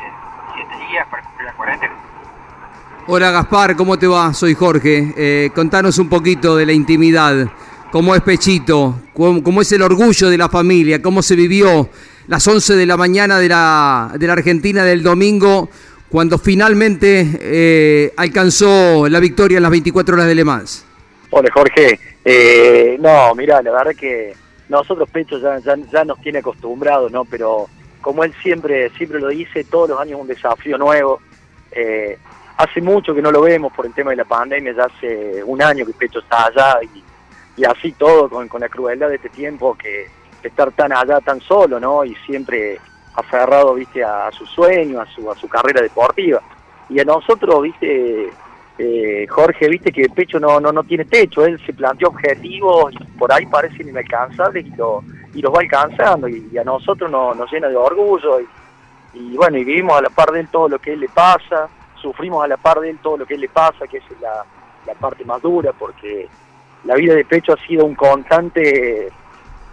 siete 0.56 0.78
días 0.90 1.08
para 1.08 1.24
cumplir 1.24 1.46
la 1.46 1.54
cuarentena. 1.54 1.94
Hola 3.08 3.30
Gaspar, 3.30 3.76
¿cómo 3.76 4.00
te 4.00 4.08
va? 4.08 4.34
Soy 4.34 4.56
Jorge. 4.56 5.14
Eh, 5.16 5.52
contanos 5.54 6.00
un 6.00 6.10
poquito 6.10 6.56
de 6.56 6.66
la 6.66 6.74
intimidad 6.74 7.48
cómo 7.96 8.14
es 8.14 8.22
Pechito, 8.24 9.04
cómo, 9.14 9.62
es 9.62 9.72
el 9.72 9.82
orgullo 9.82 10.30
de 10.30 10.38
la 10.38 10.50
familia, 10.50 11.02
cómo 11.02 11.22
se 11.22 11.34
vivió 11.34 11.88
las 12.28 12.46
11 12.46 12.76
de 12.76 12.86
la 12.86 12.98
mañana 12.98 13.40
de 13.40 13.48
la, 13.48 14.12
Argentina 14.34 14.84
del 14.84 15.02
domingo 15.02 15.70
cuando 16.10 16.38
finalmente 16.38 17.26
eh, 17.40 18.14
alcanzó 18.18 19.08
la 19.08 19.22
victoria 19.22 19.56
en 19.56 19.64
las 19.64 19.72
24 19.72 20.14
horas 20.14 20.28
de 20.28 20.36
Le 20.36 20.44
Mans. 20.44 20.86
Hola 21.30 21.50
Jorge, 21.54 21.98
eh, 22.26 22.98
no, 23.00 23.34
mira, 23.34 23.62
la 23.62 23.72
verdad 23.72 23.96
que 23.98 24.34
nosotros 24.68 25.10
Pecho 25.10 25.40
ya, 25.40 26.04
nos 26.04 26.20
tiene 26.20 26.40
acostumbrados, 26.40 27.14
¿no? 27.14 27.24
Pero 27.24 27.70
como 28.02 28.26
él 28.26 28.34
siempre, 28.44 28.90
siempre 28.98 29.22
lo 29.22 29.30
dice, 29.30 29.64
todos 29.64 29.92
los 29.92 30.02
años 30.02 30.20
un 30.20 30.28
desafío 30.28 30.78
nuevo. 30.78 31.22
Eh, 31.72 32.18
hace 32.58 32.82
mucho 32.82 33.16
que 33.16 33.22
no 33.22 33.32
lo 33.32 33.40
vemos 33.40 33.72
por 33.72 33.86
el 33.86 33.94
tema 33.94 34.10
de 34.10 34.18
la 34.18 34.26
pandemia, 34.26 34.74
ya 34.76 34.84
hace 34.84 35.42
un 35.46 35.62
año 35.62 35.86
que 35.86 35.94
Pecho 35.94 36.20
está 36.20 36.48
allá 36.48 36.80
y 36.84 37.05
y 37.58 37.66
así 37.66 37.94
todo 37.94 38.30
con, 38.30 38.48
con 38.48 38.62
la 38.62 38.70
crueldad 38.70 39.10
de 39.10 39.16
este 39.16 39.30
tiempo 39.30 39.76
que, 39.76 40.08
estar 40.48 40.72
tan 40.74 40.94
allá, 40.94 41.20
tan 41.22 41.42
solo, 41.42 41.80
¿no? 41.80 42.06
Y 42.06 42.16
siempre 42.26 42.80
aferrado, 43.16 43.74
viste, 43.74 44.04
a, 44.04 44.32
su 44.32 44.46
sueño, 44.46 45.02
a 45.02 45.06
su, 45.08 45.30
a 45.32 45.36
su 45.36 45.48
carrera 45.48 45.82
deportiva. 45.82 46.42
Y 46.90 47.00
a 47.00 47.04
nosotros, 47.04 47.64
viste, 47.64 48.30
eh, 48.78 49.26
Jorge, 49.28 49.70
viste 49.70 49.92
que 49.92 50.04
el 50.04 50.12
pecho 50.12 50.40
no, 50.40 50.60
no, 50.60 50.72
no 50.72 50.84
tiene 50.84 51.06
techo, 51.06 51.46
él 51.46 51.60
se 51.66 51.74
planteó 51.74 52.10
objetivos 52.10 52.94
por 53.18 53.32
ahí 53.32 53.46
parecen 53.46 53.88
inalcanzables 53.88 54.66
y, 54.66 54.76
lo, 54.76 55.04
y 55.34 55.42
los 55.42 55.54
va 55.54 55.62
alcanzando 55.62 56.28
y, 56.28 56.58
a 56.58 56.64
nosotros 56.64 57.10
nos 57.10 57.52
llena 57.52 57.70
de 57.70 57.78
orgullo 57.78 58.42
y, 58.42 58.48
y, 59.14 59.38
bueno, 59.38 59.58
y 59.58 59.64
vivimos 59.64 59.98
a 59.98 60.02
la 60.02 60.10
par 60.10 60.32
de 60.32 60.42
él 60.42 60.50
todo 60.50 60.68
lo 60.68 60.80
que 60.80 60.94
él 60.94 61.00
le 61.00 61.10
pasa, 61.10 61.70
sufrimos 61.96 62.44
a 62.44 62.48
la 62.48 62.58
par 62.58 62.82
de 62.82 62.90
él 62.90 63.00
todo 63.02 63.18
lo 63.18 63.26
que 63.26 63.36
él 63.36 63.42
le 63.42 63.50
pasa, 63.50 63.88
que 63.88 63.98
es 63.98 64.04
la, 64.20 64.46
la 64.86 64.94
parte 64.94 65.24
más 65.24 65.42
dura 65.42 65.72
porque 65.72 66.28
la 66.86 66.96
vida 66.96 67.16
de 67.16 67.26
pecho 67.26 67.54
ha 67.54 67.68
sido 67.68 67.86
un 67.86 67.96
constante 67.96 69.12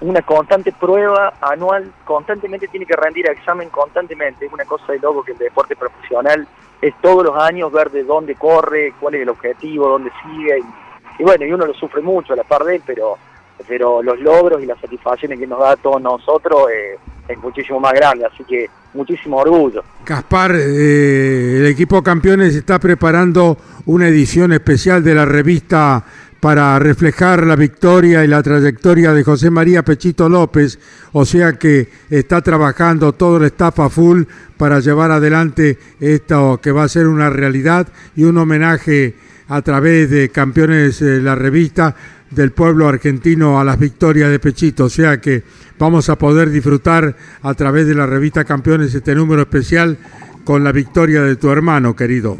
una 0.03 0.22
constante 0.22 0.72
prueba 0.72 1.35
anual, 1.40 1.92
constantemente 2.05 2.66
tiene 2.68 2.87
que 2.87 2.96
rendir 2.96 3.29
examen 3.29 3.68
constantemente, 3.70 4.46
es 4.46 4.53
una 4.53 4.64
cosa 4.64 4.92
de 4.92 4.98
loco 4.98 5.22
que 5.22 5.33
el 5.33 5.38
deporte 5.38 5.77
profesional 5.77 6.46
es 6.81 6.94
todos 7.01 7.25
los 7.25 7.37
años 7.40 7.70
ver 7.70 7.90
de 7.90 8.03
dónde 8.03 8.35
corre, 8.35 8.94
cuál 8.98 9.14
es 9.14 9.22
el 9.22 9.29
objetivo, 9.29 9.88
dónde 9.88 10.11
sigue, 10.25 10.59
y, 11.18 11.22
bueno, 11.22 11.46
y 11.46 11.53
uno 11.53 11.66
lo 11.66 11.75
sufre 11.75 12.03
mucho 12.03 12.33
a 12.33 12.37
la 12.37 12.42
par 12.42 12.64
de 12.64 12.77
él, 12.77 12.83
pero, 12.85 13.16
pero 13.68 14.03
los 14.03 14.18
logros 14.18 14.61
y 14.61 14.66
las 14.66 14.81
satisfacciones 14.81 15.38
que 15.38 15.46
nos 15.46 15.61
da 15.61 15.72
a 15.72 15.77
todos 15.77 16.03
nosotros 16.03 16.68
eh, 16.75 16.98
es 17.29 17.38
muchísimo 17.38 17.79
más 17.79 17.92
grande, 17.92 18.27
así 18.27 18.42
que 18.42 18.68
muchísimo 18.94 19.38
orgullo. 19.38 19.85
Caspar, 20.03 20.53
eh, 20.57 21.59
el 21.59 21.66
equipo 21.66 22.03
campeones 22.03 22.57
está 22.57 22.81
preparando 22.81 23.57
una 23.87 24.09
edición 24.09 24.53
especial 24.53 25.05
de 25.05 25.14
la 25.14 25.25
revista 25.25 26.05
para 26.42 26.76
reflejar 26.81 27.46
la 27.46 27.55
victoria 27.55 28.24
y 28.24 28.26
la 28.26 28.42
trayectoria 28.42 29.12
de 29.12 29.22
José 29.22 29.48
María 29.48 29.85
Pechito 29.85 30.28
López, 30.28 30.76
o 31.12 31.24
sea 31.24 31.52
que 31.52 31.88
está 32.11 32.40
trabajando 32.40 33.12
todo 33.12 33.37
el 33.37 33.44
staff 33.44 33.78
a 33.78 33.88
full 33.88 34.24
para 34.57 34.81
llevar 34.81 35.12
adelante 35.12 35.78
esto 36.00 36.59
que 36.61 36.72
va 36.72 36.83
a 36.83 36.88
ser 36.88 37.07
una 37.07 37.31
realidad 37.31 37.87
y 38.16 38.24
un 38.24 38.38
homenaje 38.38 39.14
a 39.46 39.62
través 39.62 40.11
de 40.11 40.31
Campeones 40.31 40.98
de 40.98 41.20
la 41.20 41.37
revista 41.37 41.94
del 42.28 42.50
pueblo 42.50 42.88
argentino 42.88 43.61
a 43.61 43.64
las 43.64 43.78
victorias 43.78 44.28
de 44.28 44.40
Pechito, 44.40 44.87
o 44.87 44.90
sea 44.90 45.20
que 45.20 45.44
vamos 45.78 46.09
a 46.09 46.18
poder 46.18 46.50
disfrutar 46.50 47.14
a 47.40 47.55
través 47.55 47.87
de 47.87 47.94
la 47.94 48.07
revista 48.07 48.42
Campeones 48.42 48.92
este 48.92 49.14
número 49.14 49.42
especial 49.42 49.96
con 50.42 50.64
la 50.64 50.72
victoria 50.72 51.22
de 51.22 51.37
tu 51.37 51.50
hermano, 51.50 51.94
querido. 51.94 52.37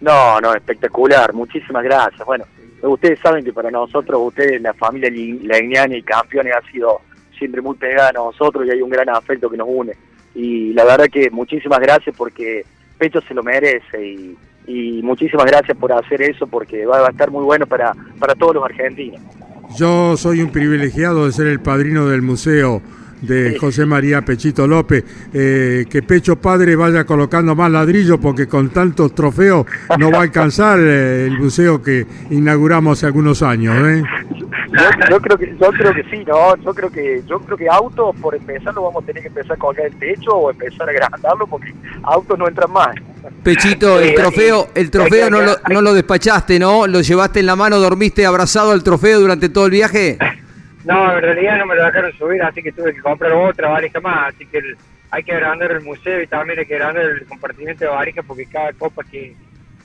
No, 0.00 0.40
no, 0.40 0.54
espectacular, 0.54 1.34
muchísimas 1.34 1.84
gracias. 1.84 2.24
Bueno, 2.24 2.46
ustedes 2.82 3.18
saben 3.20 3.44
que 3.44 3.52
para 3.52 3.70
nosotros, 3.70 4.20
ustedes, 4.22 4.60
la 4.60 4.74
familia 4.74 5.10
Legnani 5.10 5.96
y 5.96 6.02
Campeones 6.02 6.54
ha 6.54 6.70
sido 6.70 7.00
siempre 7.38 7.60
muy 7.60 7.76
pegada 7.76 8.10
a 8.10 8.12
nosotros 8.12 8.66
y 8.66 8.70
hay 8.70 8.82
un 8.82 8.90
gran 8.90 9.08
afecto 9.08 9.48
que 9.48 9.56
nos 9.56 9.68
une. 9.70 9.92
Y 10.34 10.72
la 10.72 10.84
verdad 10.84 11.06
que 11.10 11.30
muchísimas 11.30 11.80
gracias 11.80 12.14
porque 12.16 12.64
Pecho 12.98 13.20
se 13.22 13.34
lo 13.34 13.42
merece 13.42 14.04
y, 14.04 14.36
muchísimas 15.02 15.46
gracias 15.46 15.78
por 15.78 15.90
hacer 15.92 16.20
eso 16.20 16.46
porque 16.46 16.84
va, 16.84 17.06
a 17.06 17.10
estar 17.10 17.30
muy 17.30 17.42
bueno 17.42 17.66
para, 17.66 17.94
para 18.18 18.34
todos 18.34 18.56
los 18.56 18.64
argentinos. 18.64 19.18
Yo 19.78 20.16
soy 20.18 20.42
un 20.42 20.50
privilegiado 20.50 21.24
de 21.24 21.32
ser 21.32 21.46
el 21.46 21.60
padrino 21.60 22.06
del 22.06 22.20
museo 22.20 22.82
de 23.22 23.58
José 23.58 23.86
María 23.86 24.22
Pechito 24.22 24.66
López. 24.66 25.04
Eh, 25.32 25.86
que 25.90 26.02
Pecho 26.02 26.36
Padre 26.36 26.76
vaya 26.76 27.04
colocando 27.04 27.54
más 27.54 27.70
ladrillos 27.70 28.18
porque 28.20 28.46
con 28.46 28.70
tantos 28.70 29.14
trofeos 29.14 29.66
no 29.98 30.10
va 30.10 30.18
a 30.18 30.22
alcanzar 30.22 30.78
eh, 30.80 31.26
el 31.26 31.38
museo 31.38 31.82
que 31.82 32.06
inauguramos 32.30 32.98
hace 32.98 33.06
algunos 33.06 33.42
años. 33.42 33.74
¿eh? 33.86 34.02
Yo, 35.10 35.20
creo 35.20 35.38
que 35.38 35.56
yo 35.58 35.70
creo 35.70 35.94
que 35.94 36.02
sí, 36.10 36.24
no, 36.26 36.56
yo 36.56 36.74
creo 36.74 36.90
que 36.90 37.22
yo 37.26 37.38
creo 37.40 37.56
que 37.56 37.68
autos 37.68 38.14
por 38.20 38.34
empezar 38.34 38.74
lo 38.74 38.82
vamos 38.82 39.02
a 39.02 39.06
tener 39.06 39.22
que 39.22 39.28
empezar 39.28 39.52
a 39.52 39.56
colgar 39.56 39.86
el 39.86 39.94
techo 39.96 40.30
o 40.30 40.50
empezar 40.50 40.88
a 40.88 40.92
agrandarlo 40.92 41.46
porque 41.46 41.72
autos 42.02 42.38
no 42.38 42.48
entran 42.48 42.70
más. 42.70 42.94
Pechito, 43.42 43.98
el 43.98 44.14
trofeo, 44.14 44.68
el 44.74 44.90
trofeo 44.90 45.30
no 45.30 45.40
lo, 45.40 45.56
no 45.70 45.80
lo 45.80 45.94
despachaste, 45.94 46.58
¿no? 46.58 46.86
Lo 46.86 47.00
llevaste 47.00 47.40
en 47.40 47.46
la 47.46 47.56
mano, 47.56 47.78
dormiste 47.78 48.26
abrazado 48.26 48.72
al 48.72 48.82
trofeo 48.82 49.20
durante 49.20 49.48
todo 49.48 49.66
el 49.66 49.72
viaje. 49.72 50.18
No, 50.88 51.14
en 51.14 51.20
realidad 51.20 51.58
no 51.58 51.66
me 51.66 51.76
lo 51.76 51.84
dejaron 51.84 52.16
subir, 52.16 52.42
así 52.42 52.62
que 52.62 52.72
tuve 52.72 52.94
que 52.94 53.02
comprar 53.02 53.30
otra 53.32 53.68
valija 53.68 54.00
más. 54.00 54.34
Así 54.34 54.46
que 54.46 54.58
hay 55.10 55.22
que 55.22 55.32
agrandar 55.32 55.70
el 55.72 55.82
museo 55.82 56.22
y 56.22 56.26
también 56.26 56.58
hay 56.58 56.64
que 56.64 56.76
agrandar 56.76 57.04
el 57.04 57.26
compartimento 57.26 57.84
de 57.84 57.90
valijas 57.90 58.24
porque 58.26 58.46
cada 58.46 58.72
copa 58.72 59.04
que, 59.04 59.34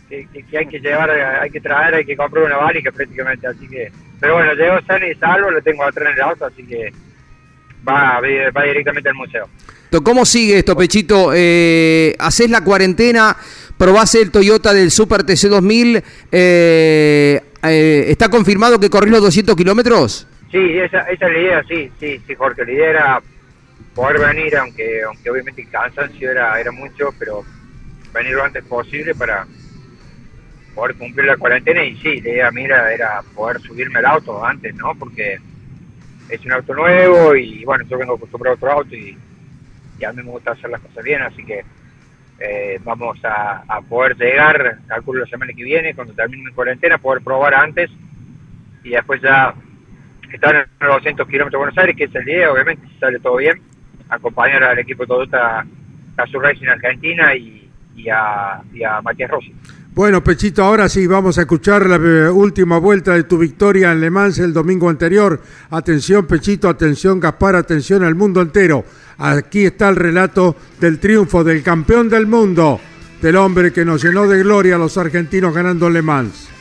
que, 0.07 0.57
hay 0.57 0.65
que 0.65 0.79
llevar, 0.79 1.11
hay 1.11 1.49
que 1.49 1.59
traer, 1.59 1.95
hay 1.95 2.05
que 2.05 2.15
comprar 2.15 2.45
una 2.45 2.55
valija 2.55 2.89
prácticamente. 2.93 3.45
Así 3.45 3.67
que, 3.67 3.91
pero 4.21 4.35
bueno, 4.35 4.53
llego 4.53 4.79
sano 4.87 5.05
y 5.05 5.13
salvo, 5.15 5.51
lo 5.51 5.61
tengo 5.61 5.83
atrás 5.83 6.07
en 6.07 6.15
el 6.15 6.21
auto, 6.21 6.45
así 6.45 6.63
que 6.63 6.93
va, 7.85 8.21
va 8.55 8.63
directamente 8.63 9.09
al 9.09 9.15
museo. 9.15 9.49
¿Cómo 10.05 10.25
sigue 10.25 10.59
esto, 10.59 10.77
Pechito? 10.77 11.31
Eh, 11.35 12.15
¿Haces 12.17 12.49
la 12.49 12.63
cuarentena? 12.63 13.35
¿Probás 13.77 14.15
el 14.15 14.31
Toyota 14.31 14.73
del 14.73 14.89
Super 14.89 15.23
TC 15.23 15.49
2000? 15.49 15.97
Eh, 16.31 17.41
eh, 17.61 18.05
¿Está 18.07 18.29
confirmado 18.29 18.79
que 18.79 18.89
corres 18.89 19.11
los 19.11 19.21
200 19.21 19.53
kilómetros? 19.57 20.27
Sí, 20.53 20.77
esa, 20.77 20.99
esa 21.09 21.25
es 21.25 21.33
la 21.33 21.39
idea, 21.39 21.63
sí, 21.63 21.91
sí, 21.99 22.21
sí, 22.27 22.35
Jorge. 22.35 22.63
La 22.63 22.71
idea 22.71 22.89
era 22.91 23.21
poder 23.95 24.19
venir, 24.19 24.55
aunque 24.55 25.01
aunque 25.01 25.31
obviamente 25.31 25.63
el 25.63 25.69
cansancio 25.71 26.29
era, 26.29 26.59
era 26.61 26.71
mucho, 26.71 27.09
pero 27.17 27.43
venir 28.13 28.33
lo 28.33 28.43
antes 28.43 28.63
posible 28.65 29.15
para 29.15 29.47
poder 30.75 30.95
cumplir 30.95 31.25
la 31.25 31.37
cuarentena. 31.37 31.83
Y 31.83 31.97
sí, 31.97 32.21
la 32.21 32.29
idea 32.29 32.51
mira 32.51 32.93
era 32.93 33.23
poder 33.33 33.59
subirme 33.61 33.97
al 33.97 34.05
auto 34.05 34.45
antes, 34.45 34.75
¿no? 34.75 34.93
Porque 34.93 35.39
es 36.29 36.45
un 36.45 36.51
auto 36.51 36.75
nuevo 36.75 37.35
y 37.35 37.65
bueno, 37.65 37.83
yo 37.85 37.97
vengo 37.97 38.13
acostumbrado 38.13 38.53
a 38.53 38.57
otro 38.57 38.71
auto 38.73 38.95
y, 38.95 39.17
a 40.05 40.11
mí 40.11 40.21
me 40.21 40.29
gusta 40.29 40.51
hacer 40.51 40.69
las 40.69 40.81
cosas 40.81 41.03
bien, 41.03 41.21
así 41.23 41.43
que 41.45 41.63
eh, 42.37 42.79
vamos 42.83 43.17
a, 43.23 43.63
a, 43.67 43.81
poder 43.81 44.15
llegar, 44.17 44.79
calculo 44.85 45.21
la 45.21 45.27
semana 45.27 45.53
que 45.53 45.63
viene, 45.63 45.95
cuando 45.95 46.13
termine 46.13 46.43
mi 46.43 46.51
cuarentena, 46.51 46.99
poder 46.99 47.23
probar 47.23 47.55
antes 47.55 47.89
y 48.83 48.89
después 48.89 49.21
ya 49.21 49.55
estar 50.35 50.55
en 50.55 50.87
los 50.87 50.95
200 50.97 51.27
kilómetros 51.27 51.51
de 51.51 51.57
Buenos 51.57 51.77
Aires, 51.77 51.95
que 51.95 52.03
es 52.05 52.15
el 52.15 52.25
día, 52.25 52.51
obviamente, 52.51 52.87
si 52.87 52.99
sale 52.99 53.19
todo 53.19 53.37
bien, 53.37 53.61
acompañar 54.09 54.63
al 54.63 54.79
equipo 54.79 55.05
Toyota 55.05 55.65
Casu 56.15 56.39
Racing 56.39 56.67
Argentina 56.67 57.35
y, 57.35 57.69
y, 57.95 58.09
a, 58.09 58.61
y 58.73 58.83
a 58.83 59.01
Matías 59.01 59.29
Rossi. 59.29 59.53
Bueno, 59.95 60.23
Pechito, 60.23 60.63
ahora 60.63 60.89
sí 60.89 61.05
vamos 61.05 61.37
a 61.37 61.41
escuchar 61.41 61.85
la 61.85 61.97
eh, 61.97 62.27
última 62.27 62.79
vuelta 62.79 63.13
de 63.13 63.25
tu 63.25 63.37
victoria 63.37 63.91
en 63.91 64.01
Le 64.01 64.09
Mans 64.09 64.39
el 64.39 64.51
domingo 64.51 64.89
anterior. 64.89 65.39
Atención, 65.69 66.25
Pechito, 66.25 66.67
atención, 66.67 67.19
Gaspar, 67.19 67.55
atención 67.55 68.03
al 68.03 68.15
mundo 68.15 68.41
entero. 68.41 68.83
Aquí 69.19 69.65
está 69.65 69.89
el 69.89 69.95
relato 69.95 70.55
del 70.79 70.99
triunfo 70.99 71.43
del 71.43 71.61
campeón 71.61 72.09
del 72.09 72.25
mundo, 72.25 72.79
del 73.21 73.35
hombre 73.35 73.71
que 73.71 73.85
nos 73.85 74.03
llenó 74.03 74.27
de 74.27 74.39
gloria 74.39 74.75
a 74.75 74.79
los 74.79 74.97
argentinos 74.97 75.53
ganando 75.53 75.87
Le 75.91 76.01
Mans. 76.01 76.52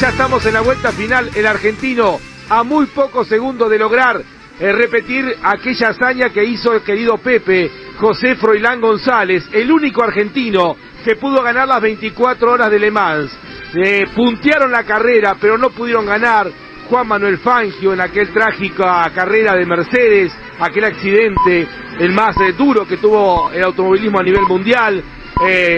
Ya 0.00 0.10
estamos 0.10 0.44
en 0.44 0.52
la 0.52 0.60
vuelta 0.60 0.92
final. 0.92 1.30
El 1.34 1.46
argentino 1.46 2.18
a 2.50 2.62
muy 2.62 2.84
pocos 2.86 3.26
segundos 3.28 3.70
de 3.70 3.78
lograr 3.78 4.20
eh, 4.60 4.72
repetir 4.72 5.24
aquella 5.42 5.88
hazaña 5.88 6.28
que 6.28 6.44
hizo 6.44 6.74
el 6.74 6.82
querido 6.82 7.16
Pepe, 7.16 7.70
José 7.98 8.34
Froilán 8.36 8.78
González, 8.78 9.48
el 9.52 9.72
único 9.72 10.02
argentino 10.02 10.76
que 11.02 11.16
pudo 11.16 11.42
ganar 11.42 11.66
las 11.66 11.80
24 11.80 12.52
horas 12.52 12.70
de 12.70 12.78
Le 12.78 12.90
Mans. 12.90 13.30
Eh, 13.74 14.04
puntearon 14.14 14.70
la 14.70 14.84
carrera, 14.84 15.36
pero 15.40 15.56
no 15.56 15.70
pudieron 15.70 16.04
ganar. 16.04 16.50
Juan 16.90 17.08
Manuel 17.08 17.38
Fangio 17.38 17.94
en 17.94 18.00
aquel 18.02 18.32
trágica 18.34 19.10
carrera 19.14 19.54
de 19.56 19.64
Mercedes, 19.64 20.32
aquel 20.60 20.84
accidente, 20.84 21.66
el 21.98 22.12
más 22.12 22.36
eh, 22.42 22.52
duro 22.52 22.86
que 22.86 22.98
tuvo 22.98 23.50
el 23.50 23.64
automovilismo 23.64 24.20
a 24.20 24.22
nivel 24.22 24.42
mundial. 24.42 25.02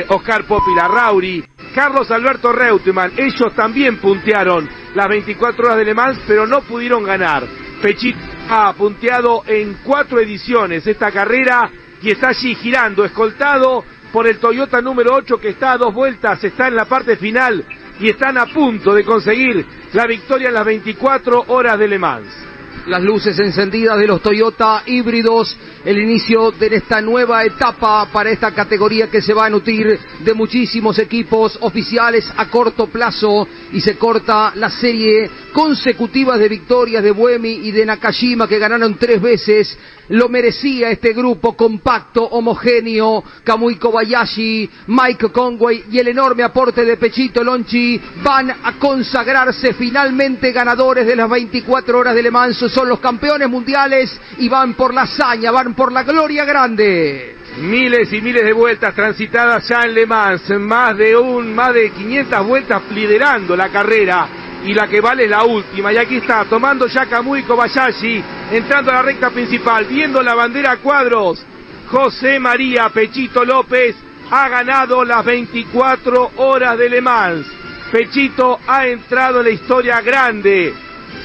Oscar 0.08 0.44
Popi 0.44 0.72
Larrauri, 0.72 1.44
Carlos 1.78 2.10
Alberto 2.10 2.50
Reutemann, 2.50 3.12
ellos 3.16 3.54
también 3.54 3.98
puntearon 3.98 4.68
las 4.96 5.06
24 5.06 5.64
horas 5.64 5.78
de 5.78 5.84
Le 5.84 5.94
Mans, 5.94 6.18
pero 6.26 6.44
no 6.44 6.62
pudieron 6.62 7.04
ganar. 7.04 7.46
Pechito 7.80 8.18
ha 8.50 8.72
punteado 8.72 9.44
en 9.46 9.74
cuatro 9.84 10.18
ediciones 10.18 10.84
esta 10.84 11.12
carrera 11.12 11.70
y 12.02 12.10
está 12.10 12.30
allí 12.30 12.56
girando, 12.56 13.04
escoltado 13.04 13.84
por 14.12 14.26
el 14.26 14.40
Toyota 14.40 14.82
número 14.82 15.14
8 15.14 15.38
que 15.38 15.50
está 15.50 15.70
a 15.70 15.78
dos 15.78 15.94
vueltas, 15.94 16.42
está 16.42 16.66
en 16.66 16.74
la 16.74 16.86
parte 16.86 17.16
final 17.16 17.64
y 18.00 18.10
están 18.10 18.38
a 18.38 18.46
punto 18.46 18.92
de 18.92 19.04
conseguir 19.04 19.64
la 19.92 20.04
victoria 20.04 20.48
en 20.48 20.54
las 20.54 20.64
24 20.64 21.44
horas 21.46 21.78
de 21.78 21.86
Le 21.86 21.98
Mans 22.00 22.48
las 22.86 23.02
luces 23.02 23.38
encendidas 23.38 23.98
de 23.98 24.06
los 24.06 24.22
Toyota 24.22 24.82
híbridos, 24.86 25.56
el 25.84 25.98
inicio 25.98 26.50
de 26.50 26.76
esta 26.76 27.00
nueva 27.00 27.44
etapa 27.44 28.08
para 28.12 28.30
esta 28.30 28.52
categoría 28.52 29.08
que 29.08 29.22
se 29.22 29.34
va 29.34 29.46
a 29.46 29.50
nutrir 29.50 29.98
de 30.20 30.34
muchísimos 30.34 30.98
equipos 30.98 31.58
oficiales 31.60 32.32
a 32.36 32.48
corto 32.48 32.86
plazo 32.86 33.46
y 33.72 33.80
se 33.80 33.96
corta 33.96 34.52
la 34.54 34.70
serie 34.70 35.30
consecutiva 35.52 36.36
de 36.36 36.48
victorias 36.48 37.02
de 37.02 37.10
Buemi 37.10 37.60
y 37.64 37.70
de 37.70 37.86
Nakajima 37.86 38.48
que 38.48 38.58
ganaron 38.58 38.96
tres 38.96 39.20
veces 39.20 39.78
lo 40.08 40.28
merecía 40.28 40.90
este 40.90 41.12
grupo 41.12 41.56
compacto, 41.56 42.22
homogéneo, 42.22 43.22
Kamui 43.44 43.76
Kobayashi, 43.76 44.68
Mike 44.86 45.30
Conway 45.30 45.84
y 45.90 45.98
el 45.98 46.08
enorme 46.08 46.42
aporte 46.42 46.84
de 46.84 46.96
Pechito 46.96 47.42
Lonchi 47.42 48.00
van 48.22 48.50
a 48.50 48.78
consagrarse 48.78 49.74
finalmente 49.74 50.52
ganadores 50.52 51.06
de 51.06 51.16
las 51.16 51.28
24 51.28 51.98
horas 51.98 52.14
de 52.14 52.22
Le 52.22 52.30
Mans, 52.30 52.58
son 52.58 52.88
los 52.88 53.00
campeones 53.00 53.48
mundiales 53.48 54.18
y 54.38 54.48
van 54.48 54.74
por 54.74 54.94
la 54.94 55.02
hazaña, 55.02 55.50
van 55.50 55.74
por 55.74 55.92
la 55.92 56.02
gloria 56.02 56.44
grande. 56.44 57.36
Miles 57.60 58.12
y 58.12 58.20
miles 58.20 58.44
de 58.44 58.52
vueltas 58.52 58.94
transitadas 58.94 59.66
ya 59.68 59.82
en 59.82 59.94
Le 59.94 60.06
Mans, 60.06 60.48
más 60.58 60.96
de 60.96 61.16
un, 61.16 61.54
más 61.54 61.74
de 61.74 61.90
500 61.90 62.46
vueltas 62.46 62.82
liderando 62.92 63.56
la 63.56 63.68
carrera 63.68 64.28
y 64.64 64.72
la 64.74 64.86
que 64.86 65.00
vale 65.00 65.24
es 65.24 65.30
la 65.30 65.44
última. 65.44 65.92
Y 65.92 65.96
aquí 65.96 66.16
está, 66.16 66.44
tomando 66.44 66.86
ya 66.86 67.06
Kamui 67.06 67.42
Kobayashi, 67.42 68.22
entrando 68.50 68.90
a 68.90 68.94
la 68.94 69.02
recta 69.02 69.30
principal, 69.30 69.86
viendo 69.86 70.22
la 70.22 70.34
bandera 70.34 70.72
a 70.72 70.76
cuadros. 70.78 71.44
José 71.88 72.38
María 72.38 72.88
Pechito 72.90 73.44
López 73.44 73.96
ha 74.30 74.48
ganado 74.48 75.04
las 75.04 75.24
24 75.24 76.32
horas 76.36 76.76
de 76.78 76.90
Le 76.90 77.00
Mans. 77.00 77.46
Pechito 77.90 78.60
ha 78.66 78.86
entrado 78.86 79.38
en 79.38 79.46
la 79.46 79.50
historia 79.50 80.00
grande, 80.02 80.74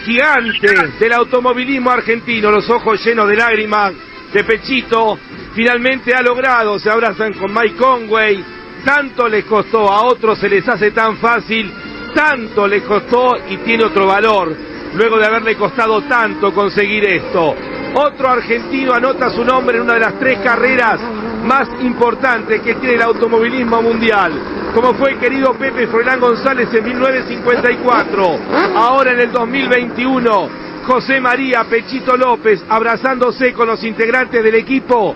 gigante 0.05 0.74
del 0.99 1.13
automovilismo 1.13 1.91
argentino, 1.91 2.49
los 2.49 2.69
ojos 2.69 3.03
llenos 3.05 3.28
de 3.28 3.36
lágrimas 3.36 3.93
de 4.32 4.43
Pechito. 4.43 5.19
Finalmente 5.53 6.13
ha 6.13 6.21
logrado, 6.21 6.80
se 6.80 6.89
abrazan 6.89 7.34
con 7.34 7.53
Mike 7.53 7.76
Conway. 7.76 8.43
Tanto 8.86 9.28
les 9.28 9.45
costó, 9.45 9.91
a 9.91 10.03
otros 10.03 10.39
se 10.39 10.49
les 10.49 10.67
hace 10.67 10.91
tan 10.91 11.17
fácil 11.17 11.71
tanto 12.13 12.67
le 12.67 12.84
costó 12.84 13.32
y 13.49 13.57
tiene 13.57 13.86
otro 13.86 14.05
valor, 14.05 14.55
luego 14.95 15.17
de 15.17 15.25
haberle 15.25 15.55
costado 15.55 16.01
tanto 16.03 16.53
conseguir 16.53 17.05
esto. 17.05 17.55
Otro 17.95 18.29
argentino 18.29 18.93
anota 18.93 19.29
su 19.29 19.43
nombre 19.43 19.77
en 19.77 19.83
una 19.83 19.95
de 19.95 19.99
las 19.99 20.19
tres 20.19 20.39
carreras 20.39 20.99
más 21.43 21.67
importantes 21.81 22.61
que 22.61 22.75
tiene 22.75 22.95
el 22.95 23.01
automovilismo 23.01 23.81
mundial, 23.81 24.31
como 24.73 24.93
fue 24.93 25.11
el 25.11 25.19
querido 25.19 25.53
Pepe 25.53 25.87
Froilán 25.87 26.19
González 26.19 26.69
en 26.73 26.83
1954. 26.83 28.39
Ahora 28.75 29.11
en 29.11 29.19
el 29.19 29.31
2021, 29.31 30.49
José 30.85 31.19
María 31.19 31.65
Pechito 31.69 32.17
López, 32.17 32.63
abrazándose 32.67 33.53
con 33.53 33.67
los 33.67 33.83
integrantes 33.83 34.43
del 34.43 34.55
equipo, 34.55 35.15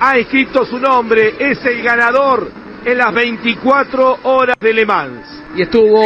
ha 0.00 0.16
escrito 0.16 0.64
su 0.64 0.78
nombre, 0.78 1.34
es 1.38 1.64
el 1.64 1.82
ganador 1.82 2.50
en 2.84 2.98
las 2.98 3.12
24 3.14 4.18
horas 4.24 4.56
de 4.60 4.72
Le 4.72 4.84
Mans 4.84 5.42
y 5.54 5.62
estuvo 5.62 6.04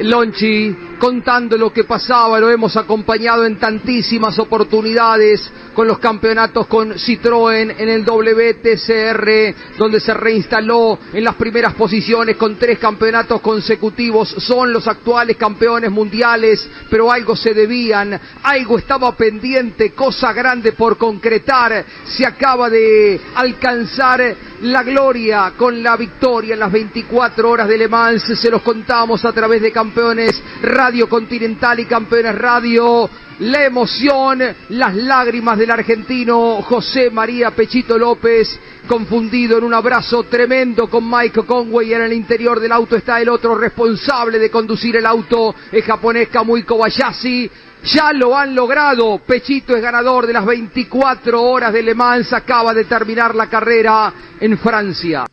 Lonchi 0.00 0.76
contando 1.02 1.58
lo 1.58 1.72
que 1.72 1.82
pasaba, 1.82 2.38
lo 2.38 2.48
hemos 2.48 2.76
acompañado 2.76 3.44
en 3.44 3.58
tantísimas 3.58 4.38
oportunidades 4.38 5.50
con 5.74 5.88
los 5.88 5.98
campeonatos 5.98 6.68
con 6.68 6.92
Citroën 6.92 7.74
en 7.76 7.88
el 7.88 8.04
WTCR, 8.04 9.78
donde 9.78 9.98
se 9.98 10.14
reinstaló 10.14 10.96
en 11.12 11.24
las 11.24 11.34
primeras 11.34 11.74
posiciones 11.74 12.36
con 12.36 12.54
tres 12.56 12.78
campeonatos 12.78 13.40
consecutivos. 13.40 14.28
Son 14.28 14.72
los 14.72 14.86
actuales 14.86 15.36
campeones 15.36 15.90
mundiales, 15.90 16.70
pero 16.88 17.10
algo 17.10 17.34
se 17.34 17.52
debían, 17.52 18.20
algo 18.44 18.78
estaba 18.78 19.16
pendiente, 19.16 19.90
cosa 19.92 20.32
grande 20.32 20.70
por 20.70 20.98
concretar. 20.98 21.84
Se 22.04 22.24
acaba 22.24 22.70
de 22.70 23.20
alcanzar 23.34 24.36
la 24.60 24.84
gloria 24.84 25.54
con 25.56 25.82
la 25.82 25.96
victoria 25.96 26.54
en 26.54 26.60
las 26.60 26.70
24 26.70 27.50
horas 27.50 27.66
de 27.66 27.78
Le 27.78 27.88
Mans. 27.88 28.22
Se 28.40 28.50
los 28.50 28.62
contamos 28.62 29.24
a 29.24 29.32
través 29.32 29.60
de 29.62 29.72
Campeones 29.72 30.40
Radio 30.62 30.91
Continental 31.08 31.80
y 31.80 31.86
Campeones 31.86 32.34
Radio 32.34 33.08
la 33.38 33.64
emoción, 33.64 34.40
las 34.68 34.94
lágrimas 34.94 35.58
del 35.58 35.70
argentino 35.70 36.62
José 36.62 37.10
María 37.10 37.50
Pechito 37.50 37.98
López, 37.98 38.60
confundido 38.86 39.58
en 39.58 39.64
un 39.64 39.74
abrazo 39.74 40.24
tremendo 40.24 40.88
con 40.88 41.10
Mike 41.10 41.42
Conway. 41.42 41.92
En 41.92 42.02
el 42.02 42.12
interior 42.12 42.60
del 42.60 42.70
auto 42.70 42.94
está 42.94 43.20
el 43.20 43.28
otro 43.28 43.56
responsable 43.56 44.38
de 44.38 44.50
conducir 44.50 44.96
el 44.96 45.06
auto, 45.06 45.54
el 45.72 45.82
japonés 45.82 46.28
Kamui 46.28 46.62
Kobayashi. 46.62 47.50
Ya 47.84 48.12
lo 48.12 48.36
han 48.36 48.54
logrado. 48.54 49.18
Pechito 49.26 49.74
es 49.74 49.82
ganador 49.82 50.26
de 50.26 50.34
las 50.34 50.46
24 50.46 51.42
horas 51.42 51.72
de 51.72 51.82
Le 51.82 51.94
Mans. 51.94 52.32
Acaba 52.32 52.72
de 52.72 52.84
terminar 52.84 53.34
la 53.34 53.48
carrera 53.48 54.12
en 54.38 54.56
Francia. 54.58 55.24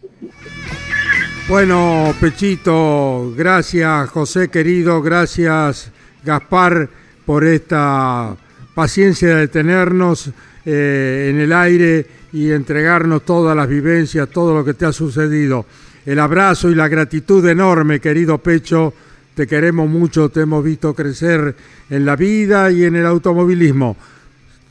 Bueno, 1.49 2.13
Pechito, 2.21 3.33
gracias 3.35 4.07
José 4.11 4.49
querido, 4.49 5.01
gracias 5.01 5.91
Gaspar 6.23 6.87
por 7.25 7.43
esta 7.43 8.37
paciencia 8.75 9.35
de 9.35 9.47
tenernos 9.47 10.29
eh, 10.63 11.31
en 11.31 11.39
el 11.39 11.51
aire 11.51 12.05
y 12.31 12.51
entregarnos 12.51 13.25
todas 13.25 13.57
las 13.57 13.67
vivencias, 13.67 14.29
todo 14.29 14.53
lo 14.53 14.63
que 14.63 14.75
te 14.75 14.85
ha 14.85 14.93
sucedido. 14.93 15.65
El 16.05 16.19
abrazo 16.19 16.69
y 16.69 16.75
la 16.75 16.87
gratitud 16.87 17.43
enorme, 17.47 17.99
querido 17.99 18.37
Pecho. 18.37 18.93
Te 19.33 19.47
queremos 19.47 19.89
mucho, 19.89 20.29
te 20.29 20.41
hemos 20.41 20.63
visto 20.63 20.93
crecer 20.93 21.55
en 21.89 22.05
la 22.05 22.15
vida 22.15 22.69
y 22.69 22.83
en 22.83 22.95
el 22.95 23.07
automovilismo. 23.07 23.97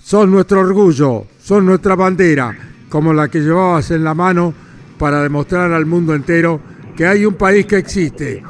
Son 0.01 0.31
nuestro 0.31 0.61
orgullo, 0.61 1.27
son 1.43 1.67
nuestra 1.67 1.97
bandera, 1.97 2.57
como 2.89 3.13
la 3.13 3.27
que 3.27 3.41
llevabas 3.41 3.91
en 3.91 4.05
la 4.05 4.15
mano 4.15 4.68
para 4.99 5.23
demostrar 5.23 5.73
al 5.73 5.87
mundo 5.87 6.15
entero 6.15 6.61
que 6.97 7.07
hay 7.07 7.25
un 7.25 7.35
país 7.35 7.67
que 7.67 7.77
existe, 7.77 8.43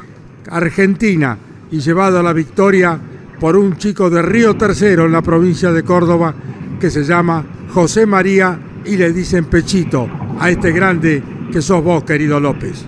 Argentina, 0.51 1.36
y 1.70 1.80
llevado 1.80 2.18
a 2.18 2.22
la 2.22 2.32
victoria 2.32 2.99
por 3.38 3.57
un 3.57 3.76
chico 3.76 4.11
de 4.11 4.22
Río 4.22 4.57
Tercero 4.57 5.05
en 5.05 5.12
la 5.12 5.22
provincia 5.22 5.70
de 5.70 5.82
Córdoba 5.82 6.34
que 6.80 6.90
se 6.90 7.05
llama 7.05 7.44
José 7.70 8.07
María 8.07 8.59
y 8.84 8.96
le 8.96 9.12
dicen 9.12 9.44
Pechito 9.44 10.09
a 10.40 10.51
este 10.51 10.72
grande 10.72 11.22
que 11.53 11.61
sos 11.61 11.82
vos, 11.82 12.05
querido 12.05 12.40
López. 12.40 12.86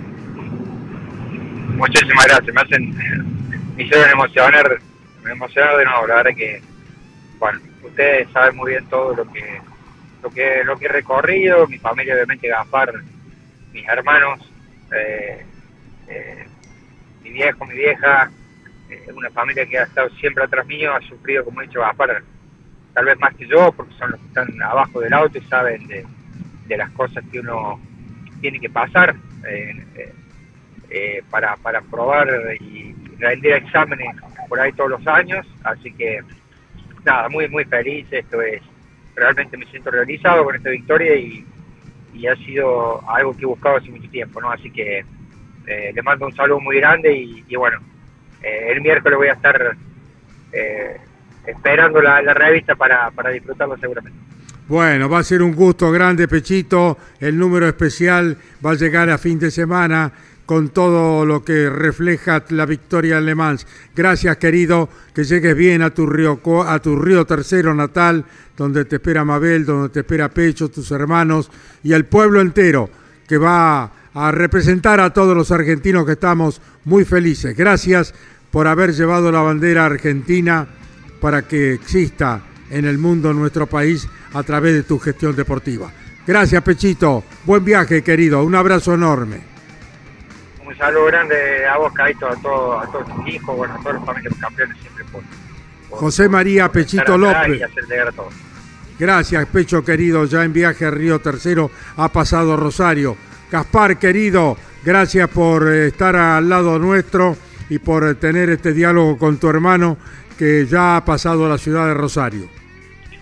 Muchísimas 1.76 2.26
gracias, 2.26 2.54
me 2.54 2.60
hacen, 2.60 2.96
me 3.76 3.84
hicieron 3.84 4.10
emocionar, 4.10 4.78
me 5.24 5.32
emocionaron 5.32 5.78
de 5.78 5.84
nuevo, 5.84 6.06
la 6.06 6.14
verdad 6.16 6.30
que, 6.36 6.62
bueno, 7.38 7.58
ustedes 7.82 8.28
saben 8.32 8.56
muy 8.56 8.72
bien 8.72 8.84
todo 8.86 9.14
lo 9.14 9.30
que, 9.32 9.60
lo 10.22 10.30
que, 10.30 10.64
lo 10.64 10.78
que 10.78 10.86
he 10.86 10.88
recorrido, 10.88 11.66
mi 11.68 11.78
familia 11.78 12.14
obviamente 12.14 12.48
Gaspar, 12.48 12.92
mis 13.72 13.86
hermanos, 13.88 14.40
eh, 14.94 15.44
eh, 16.08 16.46
mi 17.22 17.30
viejo, 17.30 17.64
mi 17.66 17.74
vieja, 17.74 18.30
es 18.90 19.08
una 19.08 19.30
familia 19.30 19.66
que 19.66 19.78
ha 19.78 19.84
estado 19.84 20.10
siempre 20.10 20.44
atrás 20.44 20.66
mío, 20.66 20.92
ha 20.94 21.00
sufrido, 21.02 21.44
como 21.44 21.62
he 21.62 21.66
dicho, 21.66 21.80
Gaspar, 21.80 22.22
tal 22.94 23.04
vez 23.04 23.18
más 23.18 23.34
que 23.34 23.46
yo, 23.46 23.72
porque 23.72 23.94
son 23.94 24.10
los 24.10 24.20
que 24.20 24.26
están 24.26 24.62
abajo 24.62 25.00
del 25.00 25.12
auto 25.12 25.38
y 25.38 25.42
saben 25.42 25.86
de, 25.86 26.04
las 26.76 26.90
cosas 26.90 27.24
que 27.32 27.40
uno 27.40 27.80
tiene 28.40 28.60
que 28.60 28.70
pasar 28.70 29.16
eh, 29.44 29.84
eh, 29.96 30.12
eh, 30.90 31.22
para, 31.28 31.56
para 31.56 31.80
probar 31.80 32.28
y 32.60 32.94
rendir 33.18 33.54
exámenes 33.54 34.14
por 34.48 34.60
ahí 34.60 34.72
todos 34.72 34.90
los 34.90 35.06
años. 35.08 35.46
Así 35.64 35.92
que, 35.92 36.20
nada, 37.04 37.28
muy, 37.28 37.48
muy 37.48 37.64
feliz. 37.64 38.06
Esto 38.10 38.40
es, 38.40 38.62
realmente 39.16 39.56
me 39.56 39.66
siento 39.66 39.90
realizado 39.90 40.44
con 40.44 40.54
esta 40.54 40.70
victoria 40.70 41.16
y, 41.16 41.44
ha 42.26 42.36
sido 42.36 43.08
algo 43.08 43.36
que 43.36 43.42
he 43.42 43.46
buscado 43.46 43.76
hace 43.76 43.90
mucho 43.90 44.08
tiempo, 44.10 44.40
¿no? 44.40 44.50
Así 44.50 44.70
que 44.70 45.04
le 45.66 46.02
mando 46.02 46.26
un 46.26 46.34
saludo 46.34 46.58
muy 46.58 46.76
grande 46.78 47.14
y 47.14 47.54
bueno, 47.54 47.78
eh, 48.42 48.72
el 48.72 48.80
miércoles 48.80 49.18
voy 49.18 49.28
a 49.28 49.32
estar 49.32 49.76
eh, 50.52 50.96
esperando 51.46 52.00
la, 52.00 52.20
revista 52.34 52.74
para, 52.74 53.10
para 53.10 53.30
disfrutarlo 53.30 53.76
seguramente. 53.78 54.18
Bueno, 54.68 55.08
va 55.08 55.18
a 55.18 55.24
ser 55.24 55.42
un 55.42 55.54
gusto 55.54 55.90
grande, 55.90 56.28
Pechito. 56.28 56.96
El 57.18 57.36
número 57.36 57.66
especial 57.66 58.36
va 58.64 58.70
a 58.70 58.74
llegar 58.74 59.10
a 59.10 59.18
fin 59.18 59.38
de 59.38 59.50
semana 59.50 60.12
con 60.50 60.70
todo 60.70 61.24
lo 61.24 61.44
que 61.44 61.70
refleja 61.70 62.42
la 62.48 62.66
victoria 62.66 63.18
en 63.18 63.26
Le 63.26 63.36
Mans. 63.36 63.68
Gracias, 63.94 64.36
querido, 64.38 64.88
que 65.14 65.22
llegues 65.22 65.54
bien 65.54 65.80
a 65.80 65.90
tu 65.90 66.08
río, 66.08 66.40
a 66.66 66.80
tu 66.80 66.96
río 66.96 67.24
tercero 67.24 67.72
natal, 67.72 68.24
donde 68.56 68.84
te 68.84 68.96
espera 68.96 69.24
Mabel, 69.24 69.64
donde 69.64 69.90
te 69.90 70.00
espera 70.00 70.28
Pecho, 70.28 70.68
tus 70.68 70.90
hermanos 70.90 71.52
y 71.84 71.92
el 71.92 72.04
pueblo 72.04 72.40
entero 72.40 72.90
que 73.28 73.38
va 73.38 73.92
a 74.12 74.32
representar 74.32 74.98
a 74.98 75.12
todos 75.12 75.36
los 75.36 75.52
argentinos 75.52 76.04
que 76.04 76.14
estamos 76.14 76.60
muy 76.84 77.04
felices. 77.04 77.56
Gracias 77.56 78.12
por 78.50 78.66
haber 78.66 78.92
llevado 78.92 79.30
la 79.30 79.42
bandera 79.42 79.86
argentina 79.86 80.66
para 81.20 81.46
que 81.46 81.74
exista 81.74 82.42
en 82.70 82.86
el 82.86 82.98
mundo 82.98 83.32
nuestro 83.32 83.68
país 83.68 84.08
a 84.32 84.42
través 84.42 84.74
de 84.74 84.82
tu 84.82 84.98
gestión 84.98 85.36
deportiva. 85.36 85.92
Gracias, 86.26 86.60
Pechito. 86.64 87.22
Buen 87.44 87.64
viaje, 87.64 88.02
querido. 88.02 88.42
Un 88.42 88.56
abrazo 88.56 88.94
enorme. 88.94 89.59
Un 90.70 90.76
saludo 90.76 91.06
grande 91.06 91.66
a 91.66 91.78
vos, 91.78 91.92
Caito, 91.92 92.28
a, 92.28 92.36
todo, 92.36 92.78
a 92.78 92.86
todos 92.86 93.04
tus 93.12 93.28
hijos, 93.28 93.56
bueno, 93.56 93.74
a 93.74 93.78
todos 93.78 93.94
los 93.96 94.04
familiares 94.04 94.38
campeones 94.38 94.78
siempre 94.78 95.04
por, 95.10 95.22
José 95.90 96.28
María 96.28 96.70
Pechito 96.70 97.18
López. 97.18 97.60
Gracias, 98.96 99.46
Pecho 99.46 99.84
querido. 99.84 100.26
Ya 100.26 100.44
en 100.44 100.52
viaje 100.52 100.86
a 100.86 100.90
Río 100.92 101.18
Tercero 101.20 101.72
ha 101.96 102.08
pasado 102.10 102.56
Rosario. 102.56 103.16
Gaspar, 103.50 103.98
querido, 103.98 104.56
gracias 104.84 105.28
por 105.28 105.66
eh, 105.66 105.88
estar 105.88 106.14
al 106.14 106.48
lado 106.48 106.78
nuestro 106.78 107.36
y 107.68 107.80
por 107.80 108.06
eh, 108.06 108.14
tener 108.14 108.50
este 108.50 108.72
diálogo 108.72 109.18
con 109.18 109.38
tu 109.38 109.48
hermano 109.48 109.96
que 110.38 110.66
ya 110.66 110.98
ha 110.98 111.04
pasado 111.04 111.46
a 111.46 111.48
la 111.48 111.58
ciudad 111.58 111.88
de 111.88 111.94
Rosario. 111.94 112.48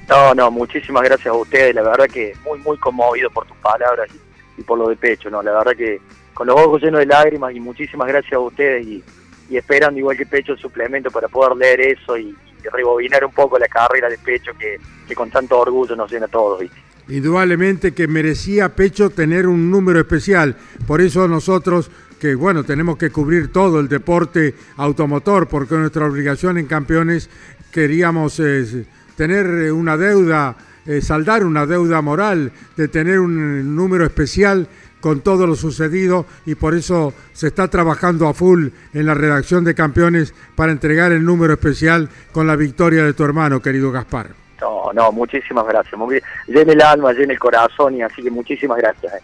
No, 0.06 0.34
no, 0.34 0.50
muchísimas 0.50 1.02
gracias 1.02 1.28
a 1.28 1.32
ustedes, 1.32 1.74
la 1.74 1.82
verdad 1.82 2.08
que 2.12 2.34
muy, 2.44 2.58
muy 2.58 2.76
conmovido 2.76 3.30
por 3.30 3.46
tus 3.46 3.56
palabras 3.58 4.10
y, 4.12 4.60
y 4.60 4.64
por 4.64 4.78
lo 4.78 4.88
de 4.90 4.96
pecho, 4.96 5.30
¿no? 5.30 5.42
La 5.42 5.52
verdad 5.52 5.72
que 5.74 5.98
con 6.38 6.46
los 6.46 6.56
ojos 6.56 6.80
llenos 6.80 7.00
de 7.00 7.06
lágrimas 7.06 7.52
y 7.52 7.58
muchísimas 7.58 8.06
gracias 8.06 8.34
a 8.34 8.38
ustedes 8.38 8.86
y, 8.86 9.02
esperando 9.50 9.98
igual 9.98 10.16
que 10.16 10.24
pecho 10.24 10.52
el 10.52 10.58
suplemento 10.58 11.10
para 11.10 11.26
poder 11.26 11.56
leer 11.56 11.80
eso 11.80 12.16
y, 12.16 12.28
y 12.28 12.68
rebobinar 12.72 13.24
un 13.24 13.32
poco 13.32 13.58
la 13.58 13.66
carrera 13.66 14.08
de 14.08 14.18
pecho 14.18 14.52
que, 14.56 14.78
con 15.16 15.30
tanto 15.30 15.58
orgullo 15.58 15.96
nos 15.96 16.08
llena 16.12 16.26
a 16.26 16.28
todos. 16.28 16.62
Indudablemente 17.08 17.92
que 17.92 18.06
merecía 18.06 18.68
Pecho 18.76 19.10
tener 19.10 19.48
un 19.48 19.68
número 19.68 19.98
especial. 19.98 20.54
Por 20.86 21.00
eso 21.00 21.26
nosotros, 21.26 21.90
que 22.20 22.36
bueno, 22.36 22.62
tenemos 22.62 22.98
que 22.98 23.10
cubrir 23.10 23.50
todo 23.50 23.80
el 23.80 23.88
deporte 23.88 24.54
automotor, 24.76 25.48
porque 25.48 25.74
nuestra 25.74 26.06
obligación 26.06 26.56
en 26.58 26.66
campeones 26.66 27.30
queríamos 27.72 28.38
eh, 28.38 28.86
tener 29.16 29.46
eh, 29.46 29.72
una 29.72 29.96
deuda, 29.96 30.56
eh, 30.86 31.00
saldar 31.00 31.44
una 31.44 31.66
deuda 31.66 32.00
moral, 32.00 32.52
de 32.76 32.86
tener 32.86 33.18
un 33.18 33.74
número 33.74 34.04
especial 34.04 34.68
con 35.00 35.20
todo 35.20 35.46
lo 35.46 35.54
sucedido 35.54 36.26
y 36.46 36.54
por 36.54 36.74
eso 36.74 37.12
se 37.32 37.48
está 37.48 37.68
trabajando 37.68 38.28
a 38.28 38.34
full 38.34 38.68
en 38.92 39.06
la 39.06 39.14
redacción 39.14 39.64
de 39.64 39.74
campeones 39.74 40.34
para 40.56 40.72
entregar 40.72 41.12
el 41.12 41.24
número 41.24 41.52
especial 41.52 42.08
con 42.32 42.46
la 42.46 42.56
victoria 42.56 43.04
de 43.04 43.12
tu 43.12 43.24
hermano, 43.24 43.60
querido 43.60 43.92
Gaspar. 43.92 44.30
No, 44.60 44.92
no, 44.92 45.12
muchísimas 45.12 45.66
gracias. 45.66 45.96
Muy, 45.96 46.20
llena 46.48 46.72
el 46.72 46.82
alma, 46.82 47.12
llena 47.12 47.32
el 47.32 47.38
corazón 47.38 47.94
y 47.94 48.02
así 48.02 48.22
que 48.22 48.30
muchísimas 48.30 48.78
gracias. 48.78 49.14
eh. 49.14 49.20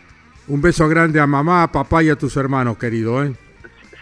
Un 0.47 0.61
beso 0.61 0.89
grande 0.89 1.19
a 1.21 1.27
mamá, 1.27 1.65
a 1.65 1.73
papá 1.73 2.03
y 2.03 2.11
a 2.11 2.17
tus 2.17 2.37
hermanos, 2.37 2.77
querido. 2.79 3.25
¿eh? 3.25 3.33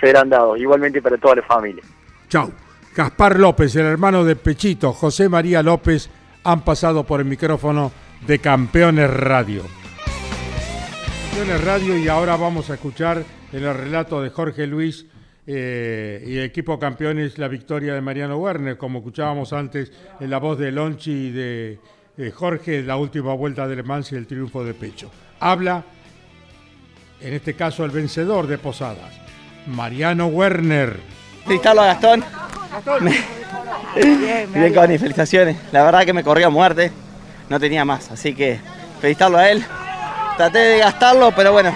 Serán 0.00 0.28
dados, 0.28 0.58
igualmente 0.58 1.00
para 1.00 1.16
toda 1.16 1.36
la 1.36 1.42
familia. 1.42 1.82
Chau. 2.28 2.52
Gaspar 2.94 3.38
López, 3.38 3.74
el 3.76 3.86
hermano 3.86 4.22
de 4.22 4.36
Pechito, 4.36 4.92
José 4.92 5.28
María 5.28 5.62
López, 5.62 6.10
han 6.44 6.62
pasado 6.62 7.04
por 7.04 7.20
el 7.20 7.26
micrófono 7.26 7.90
de 8.26 8.38
Campeones 8.38 9.10
Radio. 9.10 9.62
Campeones 11.32 11.64
Radio 11.64 11.96
y 11.96 12.08
ahora 12.08 12.36
vamos 12.36 12.68
a 12.68 12.74
escuchar 12.74 13.24
en 13.52 13.64
el 13.64 13.74
relato 13.74 14.20
de 14.20 14.28
Jorge 14.28 14.66
Luis 14.66 15.06
eh, 15.46 16.22
y 16.26 16.36
el 16.36 16.44
equipo 16.44 16.78
campeones 16.78 17.38
la 17.38 17.48
victoria 17.48 17.94
de 17.94 18.02
Mariano 18.02 18.36
Werner, 18.36 18.76
como 18.76 18.98
escuchábamos 18.98 19.54
antes 19.54 19.90
en 20.20 20.28
la 20.28 20.36
voz 20.36 20.58
de 20.58 20.70
Lonchi 20.70 21.10
y 21.10 21.30
de 21.30 21.78
eh, 22.18 22.30
Jorge, 22.32 22.82
la 22.82 22.98
última 22.98 23.32
vuelta 23.32 23.66
de 23.66 23.76
Le 23.76 23.82
Mans 23.82 24.12
y 24.12 24.16
el 24.16 24.26
triunfo 24.26 24.62
de 24.62 24.74
Pecho. 24.74 25.10
Habla, 25.40 25.82
en 27.22 27.32
este 27.32 27.54
caso, 27.54 27.86
el 27.86 27.92
vencedor 27.92 28.46
de 28.46 28.58
Posadas, 28.58 29.14
Mariano 29.68 30.26
Werner. 30.26 31.00
Felicitarlo 31.46 31.80
a 31.80 31.86
Gastón. 31.86 32.24
Bien, 34.52 34.74
Connie, 34.74 34.98
felicitaciones. 34.98 35.56
La 35.72 35.82
verdad 35.82 36.04
que 36.04 36.12
me 36.12 36.24
corrió 36.24 36.48
a 36.48 36.50
muerte. 36.50 36.92
No 37.48 37.58
tenía 37.58 37.86
más, 37.86 38.10
así 38.10 38.34
que 38.34 38.60
felicitarlo 39.00 39.38
a 39.38 39.50
él. 39.50 39.64
Traté 40.36 40.58
de 40.58 40.78
gastarlo, 40.78 41.30
pero 41.32 41.52
bueno, 41.52 41.72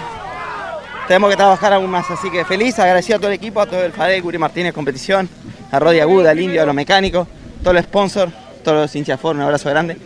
tenemos 1.07 1.29
que 1.29 1.37
trabajar 1.37 1.73
aún 1.73 1.89
más. 1.89 2.09
Así 2.09 2.29
que 2.29 2.43
feliz, 2.43 2.77
agradecido 2.79 3.17
a 3.17 3.19
todo 3.19 3.29
el 3.29 3.35
equipo, 3.35 3.61
a 3.61 3.65
todo 3.65 3.83
el 3.83 3.93
FADE, 3.93 4.19
Guri 4.19 4.37
Martínez 4.37 4.73
Competición, 4.73 5.29
a 5.71 5.79
Rodi 5.79 5.99
Aguda, 5.99 6.31
al 6.31 6.39
Indio, 6.39 6.61
a 6.61 6.65
los 6.65 6.75
mecánicos, 6.75 7.27
todos 7.61 7.75
los 7.75 7.85
sponsors, 7.85 8.31
todos 8.63 8.77
los 8.77 8.95
hinchas 8.95 9.23
un 9.23 9.41
abrazo 9.41 9.69
grande. 9.69 9.97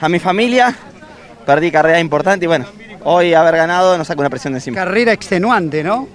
A 0.00 0.08
mi 0.08 0.18
familia, 0.18 0.74
perdí 1.46 1.70
carrera 1.70 2.00
importante 2.00 2.44
y 2.44 2.48
bueno, 2.48 2.66
hoy 3.04 3.32
haber 3.34 3.56
ganado 3.56 3.96
nos 3.96 4.06
saca 4.06 4.20
una 4.20 4.30
presión 4.30 4.52
de 4.52 4.58
encima. 4.58 4.76
Carrera 4.76 5.12
extenuante, 5.12 5.82
¿no? 5.82 6.08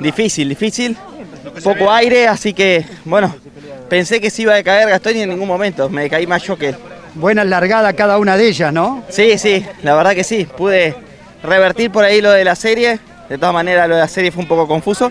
Difícil, 0.00 0.48
difícil. 0.48 0.96
Poco 1.62 1.90
aire, 1.90 2.28
así 2.28 2.52
que, 2.52 2.84
bueno, 3.04 3.34
pensé 3.88 4.20
que 4.20 4.30
se 4.30 4.42
iba 4.42 4.54
a 4.54 4.62
caer 4.62 4.88
Gastón 4.88 5.16
y 5.16 5.22
en 5.22 5.30
ningún 5.30 5.48
momento. 5.48 5.88
Me 5.88 6.10
caí 6.10 6.26
más 6.26 6.42
yo 6.42 6.58
que 6.58 6.70
él. 6.70 6.76
Buena 7.16 7.44
largada 7.44 7.92
cada 7.94 8.18
una 8.18 8.36
de 8.36 8.46
ellas, 8.48 8.72
¿no? 8.72 9.02
Sí, 9.08 9.38
sí, 9.38 9.64
la 9.82 9.94
verdad 9.94 10.14
que 10.14 10.22
sí. 10.22 10.46
Pude 10.56 10.94
revertir 11.42 11.90
por 11.90 12.04
ahí 12.04 12.20
lo 12.20 12.30
de 12.30 12.44
la 12.44 12.54
serie. 12.54 13.00
De 13.28 13.38
todas 13.38 13.54
maneras, 13.54 13.88
lo 13.88 13.94
de 13.94 14.02
la 14.02 14.08
serie 14.08 14.30
fue 14.30 14.42
un 14.42 14.48
poco 14.48 14.68
confuso. 14.68 15.10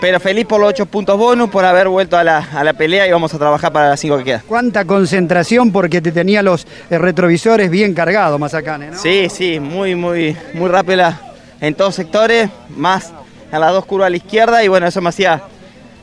Pero 0.00 0.20
feliz 0.20 0.46
por 0.46 0.60
los 0.60 0.70
ocho 0.70 0.86
puntos 0.86 1.18
bonus, 1.18 1.50
por 1.50 1.64
haber 1.64 1.88
vuelto 1.88 2.16
a 2.16 2.24
la, 2.24 2.38
a 2.38 2.64
la 2.64 2.72
pelea 2.72 3.06
y 3.06 3.10
vamos 3.10 3.34
a 3.34 3.38
trabajar 3.38 3.72
para 3.72 3.90
las 3.90 4.00
cinco 4.00 4.16
que 4.18 4.24
quedan. 4.24 4.42
Cuánta 4.46 4.84
concentración 4.84 5.72
porque 5.72 6.00
te 6.00 6.12
tenía 6.12 6.42
los 6.42 6.66
eh, 6.88 6.96
retrovisores 6.96 7.70
bien 7.70 7.92
cargados, 7.92 8.40
Mazacane, 8.40 8.92
¿no? 8.92 8.98
Sí, 8.98 9.28
sí, 9.30 9.60
muy, 9.60 9.94
muy, 9.94 10.34
muy 10.54 10.70
rápida 10.70 11.20
en 11.60 11.74
todos 11.74 11.94
sectores, 11.94 12.48
más 12.70 13.12
a 13.52 13.58
las 13.58 13.72
dos 13.72 13.84
curvas 13.84 14.06
a 14.06 14.10
la 14.10 14.16
izquierda 14.16 14.64
y 14.64 14.68
bueno, 14.68 14.86
eso 14.86 15.02
me 15.02 15.10
hacía 15.10 15.42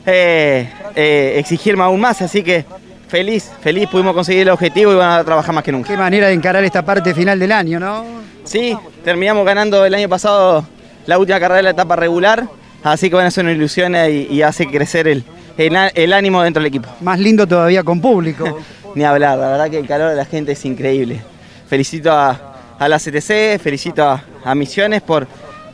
eh, 0.06 0.70
eh, 0.94 1.34
exigirme 1.38 1.82
aún 1.82 2.00
más, 2.00 2.22
así 2.22 2.44
que 2.44 2.64
feliz, 3.08 3.50
feliz, 3.60 3.88
pudimos 3.88 4.14
conseguir 4.14 4.42
el 4.42 4.50
objetivo 4.50 4.92
y 4.92 4.96
vamos 4.96 5.20
a 5.20 5.24
trabajar 5.24 5.54
más 5.54 5.64
que 5.64 5.72
nunca. 5.72 5.88
Qué 5.88 5.96
manera 5.96 6.28
de 6.28 6.34
encarar 6.34 6.62
esta 6.64 6.84
parte 6.84 7.14
final 7.14 7.38
del 7.38 7.52
año, 7.52 7.80
¿no? 7.80 8.04
Sí, 8.44 8.76
terminamos 9.04 9.44
ganando 9.44 9.84
el 9.84 9.94
año 9.94 10.08
pasado 10.08 10.64
la 11.06 11.18
última 11.18 11.40
carrera 11.40 11.56
de 11.56 11.62
la 11.64 11.70
etapa 11.70 11.96
regular, 11.96 12.48
así 12.82 13.08
que 13.08 13.16
bueno, 13.16 13.28
eso 13.28 13.42
nos 13.42 13.54
ilusiona 13.54 14.08
y, 14.08 14.26
y 14.30 14.42
hace 14.42 14.66
crecer 14.66 15.08
el, 15.08 15.24
el, 15.56 15.76
el 15.94 16.12
ánimo 16.12 16.42
dentro 16.42 16.62
del 16.62 16.68
equipo. 16.68 16.88
Más 17.00 17.18
lindo 17.18 17.46
todavía 17.46 17.82
con 17.82 18.00
público. 18.00 18.58
Ni 18.94 19.04
hablar, 19.04 19.38
la 19.38 19.48
verdad 19.50 19.70
que 19.70 19.78
el 19.78 19.86
calor 19.86 20.10
de 20.10 20.16
la 20.16 20.24
gente 20.24 20.52
es 20.52 20.64
increíble. 20.64 21.20
Felicito 21.68 22.10
a, 22.10 22.56
a 22.78 22.88
la 22.88 22.98
CTC, 22.98 23.60
felicito 23.60 24.02
a, 24.02 24.22
a 24.44 24.54
Misiones 24.54 25.02
por, 25.02 25.26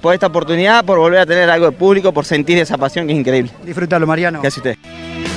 por 0.02 0.14
esta 0.14 0.26
oportunidad, 0.26 0.84
por 0.84 0.98
volver 0.98 1.20
a 1.20 1.26
tener 1.26 1.48
algo 1.48 1.66
de 1.66 1.72
público, 1.72 2.12
por 2.12 2.24
sentir 2.24 2.58
esa 2.58 2.76
pasión 2.76 3.06
que 3.06 3.12
es 3.12 3.18
increíble. 3.18 3.52
Disfrútalo, 3.64 4.06
Mariano. 4.06 4.40
Gracias 4.40 4.58
a 4.66 4.70
ustedes. 4.70 5.33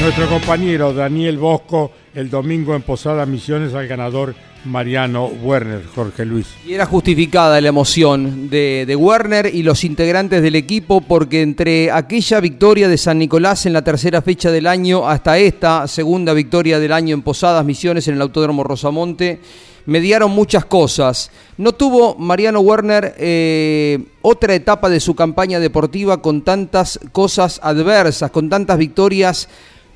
Nuestro 0.00 0.28
compañero 0.28 0.94
Daniel 0.94 1.38
Bosco, 1.38 1.90
el 2.14 2.30
domingo 2.30 2.76
en 2.76 2.82
Posada 2.82 3.26
Misiones 3.26 3.74
al 3.74 3.88
ganador 3.88 4.36
Mariano 4.64 5.26
Werner, 5.26 5.82
Jorge 5.92 6.24
Luis. 6.24 6.46
Y 6.64 6.74
era 6.74 6.86
justificada 6.86 7.60
la 7.60 7.68
emoción 7.68 8.48
de, 8.48 8.84
de, 8.86 8.94
Werner 8.94 9.50
y 9.52 9.64
los 9.64 9.82
integrantes 9.82 10.40
del 10.40 10.54
equipo 10.54 11.00
porque 11.00 11.42
entre 11.42 11.90
aquella 11.90 12.38
victoria 12.38 12.86
de 12.86 12.96
San 12.96 13.18
Nicolás 13.18 13.66
en 13.66 13.72
la 13.72 13.82
tercera 13.82 14.22
fecha 14.22 14.52
del 14.52 14.68
año 14.68 15.08
hasta 15.08 15.36
esta 15.36 15.88
segunda 15.88 16.32
victoria 16.32 16.78
del 16.78 16.92
año 16.92 17.14
en 17.14 17.22
Posadas 17.22 17.64
Misiones 17.64 18.06
en 18.06 18.14
el 18.14 18.22
Autódromo 18.22 18.62
Rosamonte, 18.62 19.40
mediaron 19.86 20.30
muchas 20.30 20.64
cosas. 20.66 21.32
No 21.56 21.72
tuvo 21.72 22.14
Mariano 22.14 22.60
Werner 22.60 23.14
eh, 23.18 23.98
otra 24.22 24.54
etapa 24.54 24.88
de 24.90 25.00
su 25.00 25.16
campaña 25.16 25.58
deportiva 25.58 26.22
con 26.22 26.42
tantas 26.42 27.00
cosas 27.10 27.58
adversas, 27.64 28.30
con 28.30 28.48
tantas 28.48 28.78
victorias 28.78 29.48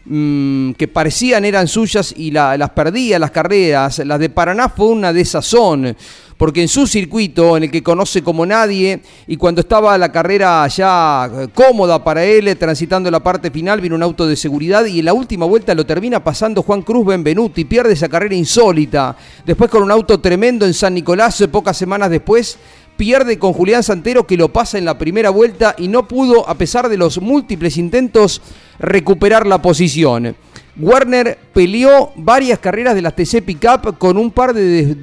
mmm, 0.04 0.72
que 0.72 0.88
parecían 0.88 1.44
eran 1.44 1.68
suyas 1.68 2.14
y 2.16 2.30
la, 2.30 2.56
las 2.56 2.70
perdía 2.70 3.18
las 3.18 3.30
carreras. 3.30 3.98
Las 4.04 4.18
de 4.18 4.30
Paraná 4.30 4.68
fue 4.68 4.86
una 4.86 5.12
desazón, 5.12 5.96
porque 6.36 6.62
en 6.62 6.68
su 6.68 6.86
circuito, 6.86 7.56
en 7.56 7.64
el 7.64 7.70
que 7.70 7.82
conoce 7.82 8.22
como 8.22 8.44
nadie, 8.44 9.00
y 9.28 9.36
cuando 9.36 9.60
estaba 9.60 9.96
la 9.96 10.10
carrera 10.10 10.66
ya 10.66 11.30
cómoda 11.54 12.02
para 12.02 12.24
él, 12.24 12.56
transitando 12.58 13.10
la 13.10 13.20
parte 13.20 13.50
final, 13.50 13.80
vino 13.80 13.94
un 13.94 14.02
auto 14.02 14.26
de 14.26 14.34
seguridad 14.34 14.84
y 14.86 14.98
en 14.98 15.04
la 15.04 15.12
última 15.12 15.46
vuelta 15.46 15.74
lo 15.74 15.86
termina 15.86 16.24
pasando 16.24 16.62
Juan 16.62 16.82
Cruz 16.82 17.06
Benvenuti, 17.06 17.64
pierde 17.64 17.92
esa 17.92 18.08
carrera 18.08 18.34
insólita. 18.34 19.16
Después 19.46 19.70
con 19.70 19.84
un 19.84 19.92
auto 19.92 20.18
tremendo 20.18 20.66
en 20.66 20.74
San 20.74 20.94
Nicolás, 20.94 21.44
pocas 21.50 21.76
semanas 21.76 22.10
después, 22.10 22.58
pierde 22.96 23.38
con 23.38 23.52
Julián 23.52 23.82
Santero 23.82 24.26
que 24.26 24.36
lo 24.36 24.52
pasa 24.52 24.78
en 24.78 24.84
la 24.84 24.98
primera 24.98 25.30
vuelta 25.30 25.74
y 25.78 25.88
no 25.88 26.06
pudo, 26.06 26.48
a 26.48 26.54
pesar 26.56 26.88
de 26.88 26.96
los 26.96 27.20
múltiples 27.20 27.76
intentos, 27.76 28.40
recuperar 28.78 29.46
la 29.46 29.60
posición. 29.60 30.36
Werner 30.78 31.38
peleó 31.52 32.12
varias 32.16 32.58
carreras 32.58 32.94
de 32.94 33.02
las 33.02 33.14
TC 33.14 33.42
Pickup 33.42 33.98
con 33.98 34.16
un 34.16 34.30
par 34.30 34.54
de 34.54 34.94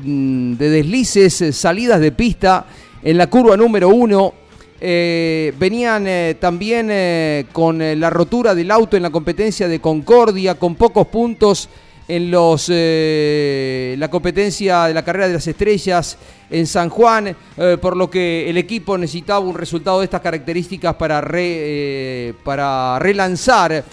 deslices, 0.58 1.56
salidas 1.56 2.00
de 2.00 2.12
pista 2.12 2.66
en 3.04 3.18
la 3.18 3.28
curva 3.28 3.56
número 3.56 3.90
uno. 3.90 4.34
Eh, 4.82 5.54
venían 5.60 6.06
eh, 6.08 6.38
también 6.40 6.88
eh, 6.90 7.46
con 7.52 7.80
la 7.80 8.10
rotura 8.10 8.56
del 8.56 8.72
auto 8.72 8.96
en 8.96 9.04
la 9.04 9.10
competencia 9.10 9.68
de 9.68 9.82
Concordia, 9.82 10.56
con 10.56 10.76
pocos 10.76 11.08
puntos 11.08 11.70
en 12.10 12.32
los 12.32 12.70
eh, 12.70 13.96
la 14.00 14.10
competencia 14.10 14.86
de 14.86 14.96
la 14.96 15.06
carrera 15.06 15.28
de 15.28 15.36
las 15.36 15.46
estrellas 15.48 16.18
en 16.50 16.66
San 16.66 16.90
Juan, 16.90 17.36
eh, 17.56 17.78
por 17.80 17.96
lo 17.96 18.10
que 18.10 18.50
el 18.50 18.58
equipo 18.58 18.98
necesitaba 18.98 19.40
un 19.40 19.56
resultado 19.56 20.00
de 20.00 20.06
estas 20.06 20.22
características 20.22 20.96
para, 20.96 21.22
re, 21.22 21.44
eh, 21.46 22.34
para 22.44 22.98
relanzar 22.98 23.84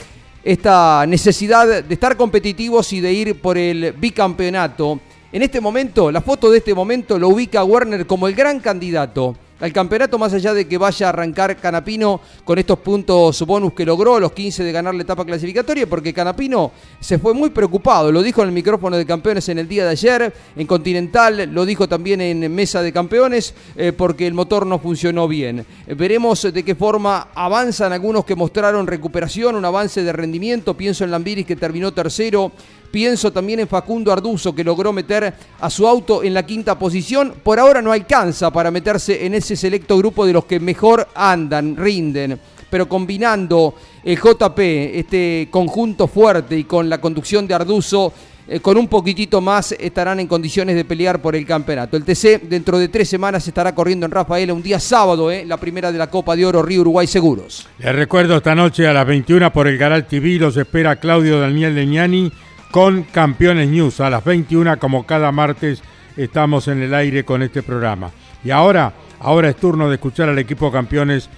esta 0.42 1.04
necesidad 1.06 1.84
de 1.84 1.94
estar 1.94 2.16
competitivos 2.16 2.90
y 2.94 3.00
de 3.00 3.12
ir 3.12 3.40
por 3.40 3.58
el 3.58 3.92
bicampeonato. 3.92 4.98
En 5.30 5.42
este 5.42 5.60
momento, 5.60 6.10
la 6.10 6.22
foto 6.22 6.50
de 6.50 6.58
este 6.58 6.72
momento 6.72 7.18
lo 7.18 7.28
ubica 7.28 7.62
Werner 7.64 8.06
como 8.06 8.28
el 8.28 8.34
gran 8.34 8.60
candidato 8.60 9.36
al 9.60 9.72
campeonato, 9.72 10.18
más 10.18 10.34
allá 10.34 10.52
de 10.52 10.68
que 10.68 10.76
vaya 10.76 11.06
a 11.06 11.08
arrancar 11.08 11.56
Canapino 11.56 12.20
con 12.44 12.58
estos 12.58 12.78
puntos 12.78 13.40
bonus 13.46 13.72
que 13.72 13.86
logró, 13.86 14.20
los 14.20 14.32
15 14.32 14.62
de 14.62 14.72
ganar 14.72 14.94
la 14.94 15.02
etapa 15.02 15.24
clasificatoria, 15.24 15.86
porque 15.88 16.12
Canapino 16.12 16.72
se 17.00 17.18
fue 17.18 17.32
muy 17.32 17.50
preocupado, 17.50 18.12
lo 18.12 18.22
dijo 18.22 18.42
en 18.42 18.48
el 18.48 18.54
micrófono 18.54 18.96
de 18.96 19.06
campeones 19.06 19.48
en 19.48 19.58
el 19.58 19.66
día 19.66 19.84
de 19.84 19.90
ayer, 19.90 20.34
en 20.56 20.66
Continental, 20.66 21.48
lo 21.52 21.64
dijo 21.64 21.88
también 21.88 22.20
en 22.20 22.54
Mesa 22.54 22.82
de 22.82 22.92
Campeones, 22.92 23.54
eh, 23.76 23.92
porque 23.92 24.26
el 24.26 24.34
motor 24.34 24.66
no 24.66 24.78
funcionó 24.78 25.26
bien. 25.26 25.64
Veremos 25.86 26.42
de 26.42 26.62
qué 26.62 26.74
forma 26.74 27.28
avanzan 27.34 27.92
algunos 27.92 28.24
que 28.24 28.36
mostraron 28.36 28.86
recuperación, 28.86 29.56
un 29.56 29.64
avance 29.64 30.02
de 30.02 30.12
rendimiento, 30.12 30.74
pienso 30.74 31.04
en 31.04 31.10
Lambiris 31.10 31.46
que 31.46 31.56
terminó 31.56 31.92
tercero, 31.92 32.52
Pienso 32.90 33.32
también 33.32 33.60
en 33.60 33.68
Facundo 33.68 34.12
Arduzo, 34.12 34.54
que 34.54 34.64
logró 34.64 34.92
meter 34.92 35.34
a 35.60 35.70
su 35.70 35.86
auto 35.86 36.22
en 36.22 36.34
la 36.34 36.46
quinta 36.46 36.78
posición. 36.78 37.34
Por 37.42 37.58
ahora 37.58 37.82
no 37.82 37.92
alcanza 37.92 38.50
para 38.50 38.70
meterse 38.70 39.26
en 39.26 39.34
ese 39.34 39.56
selecto 39.56 39.96
grupo 39.98 40.26
de 40.26 40.32
los 40.32 40.44
que 40.44 40.60
mejor 40.60 41.08
andan, 41.14 41.76
rinden. 41.76 42.38
Pero 42.70 42.88
combinando 42.88 43.74
el 44.02 44.18
JP, 44.18 44.58
este 44.58 45.48
conjunto 45.50 46.08
fuerte 46.08 46.56
y 46.58 46.64
con 46.64 46.88
la 46.88 47.00
conducción 47.00 47.46
de 47.46 47.54
Arduzo, 47.54 48.12
eh, 48.48 48.60
con 48.60 48.76
un 48.76 48.86
poquitito 48.86 49.40
más 49.40 49.72
estarán 49.72 50.20
en 50.20 50.28
condiciones 50.28 50.76
de 50.76 50.84
pelear 50.84 51.20
por 51.20 51.34
el 51.34 51.44
campeonato. 51.44 51.96
El 51.96 52.04
TC 52.04 52.42
dentro 52.42 52.78
de 52.78 52.88
tres 52.88 53.08
semanas 53.08 53.46
estará 53.48 53.74
corriendo 53.74 54.06
en 54.06 54.12
Rafaela 54.12 54.54
un 54.54 54.62
día 54.62 54.78
sábado, 54.78 55.32
eh, 55.32 55.44
la 55.44 55.56
primera 55.56 55.90
de 55.90 55.98
la 55.98 56.08
Copa 56.08 56.36
de 56.36 56.46
Oro 56.46 56.62
Río 56.62 56.82
Uruguay 56.82 57.08
Seguros. 57.08 57.66
Les 57.78 57.94
recuerdo 57.94 58.36
esta 58.36 58.54
noche 58.54 58.86
a 58.86 58.92
las 58.92 59.04
21 59.04 59.52
por 59.52 59.66
el 59.66 59.78
Canal 59.78 60.06
TV 60.06 60.38
los 60.38 60.56
espera 60.56 60.94
Claudio 60.96 61.40
Daniel 61.40 61.74
Leñani 61.74 62.32
con 62.76 63.04
Campeones 63.04 63.70
News. 63.70 64.00
A 64.00 64.10
las 64.10 64.22
21 64.22 64.78
como 64.78 65.06
cada 65.06 65.32
martes 65.32 65.82
estamos 66.14 66.68
en 66.68 66.82
el 66.82 66.92
aire 66.92 67.24
con 67.24 67.40
este 67.42 67.62
programa. 67.62 68.10
Y 68.44 68.50
ahora, 68.50 68.92
ahora 69.18 69.48
es 69.48 69.56
turno 69.56 69.88
de 69.88 69.94
escuchar 69.94 70.28
al 70.28 70.38
equipo 70.38 70.70
Campeones 70.70 71.30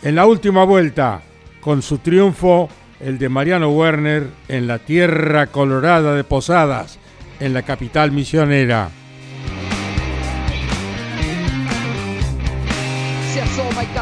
en 0.00 0.14
la 0.14 0.24
última 0.24 0.64
vuelta 0.64 1.20
con 1.60 1.82
su 1.82 1.98
triunfo 1.98 2.70
el 3.00 3.18
de 3.18 3.28
Mariano 3.28 3.68
Werner 3.68 4.28
en 4.48 4.66
la 4.66 4.78
tierra 4.78 5.48
colorada 5.48 6.14
de 6.14 6.24
Posadas, 6.24 6.98
en 7.38 7.52
la 7.52 7.64
capital 7.64 8.10
misionera. 8.10 8.88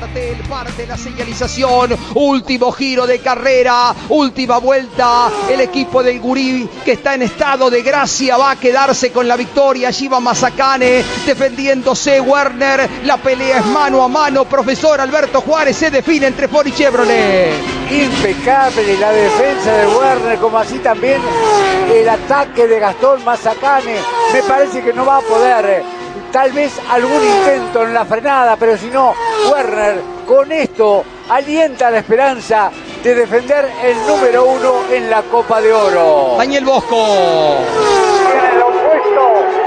Cartel, 0.00 0.36
parte 0.46 0.86
la 0.86 0.98
señalización, 0.98 1.96
último 2.16 2.70
giro 2.70 3.06
de 3.06 3.18
carrera, 3.20 3.94
última 4.10 4.58
vuelta. 4.58 5.30
El 5.48 5.62
equipo 5.62 6.02
del 6.02 6.20
Gurí, 6.20 6.68
que 6.84 6.92
está 6.92 7.14
en 7.14 7.22
estado 7.22 7.70
de 7.70 7.80
gracia, 7.80 8.36
va 8.36 8.50
a 8.50 8.56
quedarse 8.56 9.10
con 9.10 9.26
la 9.26 9.36
victoria. 9.36 9.88
Allí 9.88 10.06
va 10.06 10.20
Mazacane 10.20 11.02
defendiéndose. 11.24 12.20
Werner, 12.20 12.90
la 13.04 13.16
pelea 13.16 13.60
es 13.60 13.66
mano 13.66 14.02
a 14.02 14.08
mano. 14.08 14.44
Profesor 14.44 15.00
Alberto 15.00 15.40
Juárez 15.40 15.78
se 15.78 15.90
define 15.90 16.26
entre 16.26 16.46
Ford 16.46 16.66
y 16.66 16.72
Chevrolet. 16.72 17.54
Impecable 17.90 18.98
la 18.98 19.12
defensa 19.12 19.72
de 19.78 19.86
Werner, 19.86 20.38
como 20.38 20.58
así 20.58 20.78
también 20.80 21.22
el 21.90 22.06
ataque 22.06 22.66
de 22.66 22.78
Gastón 22.80 23.24
Mazacane. 23.24 23.96
Me 24.34 24.42
parece 24.42 24.82
que 24.82 24.92
no 24.92 25.06
va 25.06 25.18
a 25.18 25.22
poder. 25.22 25.95
Tal 26.36 26.52
vez 26.52 26.78
algún 26.90 27.24
intento 27.24 27.84
en 27.84 27.94
la 27.94 28.04
frenada, 28.04 28.56
pero 28.56 28.76
si 28.76 28.88
no, 28.88 29.14
Werner 29.50 30.02
con 30.28 30.52
esto 30.52 31.02
alienta 31.30 31.90
la 31.90 32.00
esperanza 32.00 32.70
de 33.02 33.14
defender 33.14 33.66
el 33.82 33.96
número 34.06 34.44
uno 34.44 34.74
en 34.92 35.08
la 35.08 35.22
Copa 35.22 35.62
de 35.62 35.72
Oro. 35.72 36.34
Daniel 36.36 36.66
Bosco. 36.66 36.94
En 38.34 38.54
el 38.54 38.62
opuesto, 38.62 39.65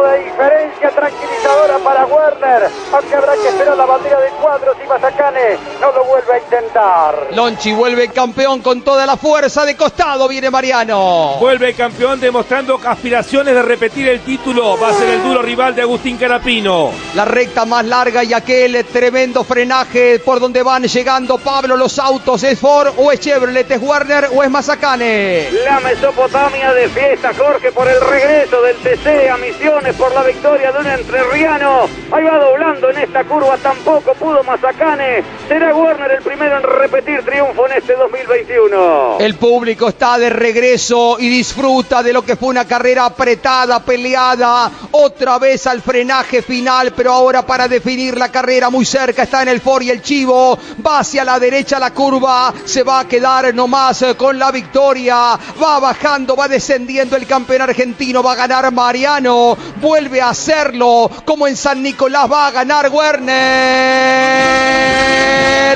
de 0.00 0.24
diferencia 0.24 0.90
tranquilizadora 0.90 1.78
para 1.84 2.06
Werner, 2.06 2.70
aunque 2.92 3.14
habrá 3.14 3.34
que 3.34 3.48
esperar 3.48 3.76
la 3.76 3.84
bandera 3.84 4.20
de 4.20 4.30
cuadros 4.30 4.76
y 4.82 4.88
Mazacane 4.88 5.58
no 5.80 5.92
lo 5.92 6.04
vuelve 6.04 6.32
a 6.32 6.38
intentar. 6.38 7.28
Lonchi 7.32 7.74
vuelve 7.74 8.08
campeón 8.08 8.60
con 8.60 8.80
toda 8.82 9.04
la 9.04 9.16
fuerza 9.18 9.66
de 9.66 9.76
costado. 9.76 10.28
Viene 10.28 10.50
Mariano. 10.50 11.36
Vuelve 11.38 11.74
campeón 11.74 12.20
demostrando 12.20 12.80
aspiraciones 12.82 13.54
de 13.54 13.62
repetir 13.62 14.08
el 14.08 14.20
título. 14.20 14.78
Va 14.78 14.88
a 14.88 14.94
ser 14.94 15.10
el 15.10 15.22
duro 15.22 15.42
rival 15.42 15.74
de 15.74 15.82
Agustín 15.82 16.16
Carapino. 16.16 16.90
La 17.14 17.26
recta 17.26 17.66
más 17.66 17.84
larga 17.84 18.24
y 18.24 18.32
aquel 18.32 18.84
tremendo 18.86 19.44
frenaje 19.44 20.20
por 20.20 20.40
donde 20.40 20.62
van 20.62 20.84
llegando 20.84 21.36
Pablo 21.38 21.76
los 21.76 21.98
autos. 21.98 22.42
¿Es 22.44 22.58
Ford 22.58 22.94
o 22.96 23.12
es 23.12 23.20
Chevrolet? 23.20 23.70
¿Es 23.70 23.82
Werner 23.82 24.28
o 24.34 24.42
es 24.42 24.50
Mazacane? 24.50 25.50
La 25.64 25.80
Mesopotamia 25.80 26.72
de 26.72 26.88
fiesta, 26.88 27.32
Jorge, 27.36 27.72
por 27.72 27.88
el 27.88 28.00
regreso 28.00 28.62
del 28.62 28.76
TC 28.76 29.28
a 29.30 29.36
Por 29.82 30.14
la 30.14 30.22
victoria 30.22 30.70
de 30.70 30.78
un 30.78 30.86
entrerriano. 30.86 31.80
Ahí 32.12 32.22
va 32.22 32.38
doblando 32.38 32.88
en 32.90 32.98
esta 32.98 33.24
curva, 33.24 33.56
tampoco 33.58 34.14
pudo 34.14 34.42
Mazacane. 34.44 35.24
Será 35.48 35.74
Werner 35.74 36.12
el 36.12 36.22
primero 36.22 36.56
en 36.56 36.62
repetir 36.62 37.24
triunfo 37.24 37.66
en 37.66 37.78
este 37.78 37.94
2021. 37.96 39.18
El 39.18 39.34
público 39.34 39.88
está 39.88 40.18
de 40.18 40.30
regreso 40.30 41.16
y 41.18 41.28
disfruta 41.28 42.00
de 42.02 42.12
lo 42.12 42.22
que 42.22 42.36
fue 42.36 42.50
una 42.50 42.64
carrera 42.64 43.06
apretada, 43.06 43.80
peleada, 43.80 44.70
otra 44.92 45.38
vez 45.40 45.66
al 45.66 45.82
frenaje 45.82 46.42
final, 46.42 46.92
pero 46.96 47.12
ahora 47.12 47.44
para 47.44 47.66
definir 47.66 48.16
la 48.16 48.30
carrera 48.30 48.70
muy 48.70 48.84
cerca 48.84 49.24
está 49.24 49.42
en 49.42 49.48
el 49.48 49.60
Ford 49.60 49.82
y 49.82 49.90
el 49.90 50.00
Chivo, 50.00 50.58
va 50.86 51.00
hacia 51.00 51.24
la 51.24 51.40
derecha 51.40 51.80
la 51.80 51.92
curva, 51.92 52.54
se 52.64 52.84
va 52.84 53.00
a 53.00 53.08
quedar 53.08 53.52
nomás 53.52 54.04
con 54.16 54.38
la 54.38 54.52
victoria, 54.52 55.38
va 55.62 55.80
bajando, 55.80 56.36
va 56.36 56.46
descendiendo 56.46 57.16
el 57.16 57.26
campeón 57.26 57.62
argentino, 57.62 58.22
va 58.22 58.32
a 58.32 58.36
ganar 58.36 58.70
Mariano, 58.70 59.56
vuelve 59.80 60.20
a 60.20 60.28
hacerlo, 60.30 61.10
como 61.24 61.46
en 61.46 61.56
San 61.56 61.82
Nicolás 61.82 62.30
va 62.30 62.46
a 62.48 62.50
ganar 62.50 62.90
Werner, 62.90 63.32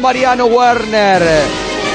Mariano 0.00 0.46
Werner, 0.46 1.22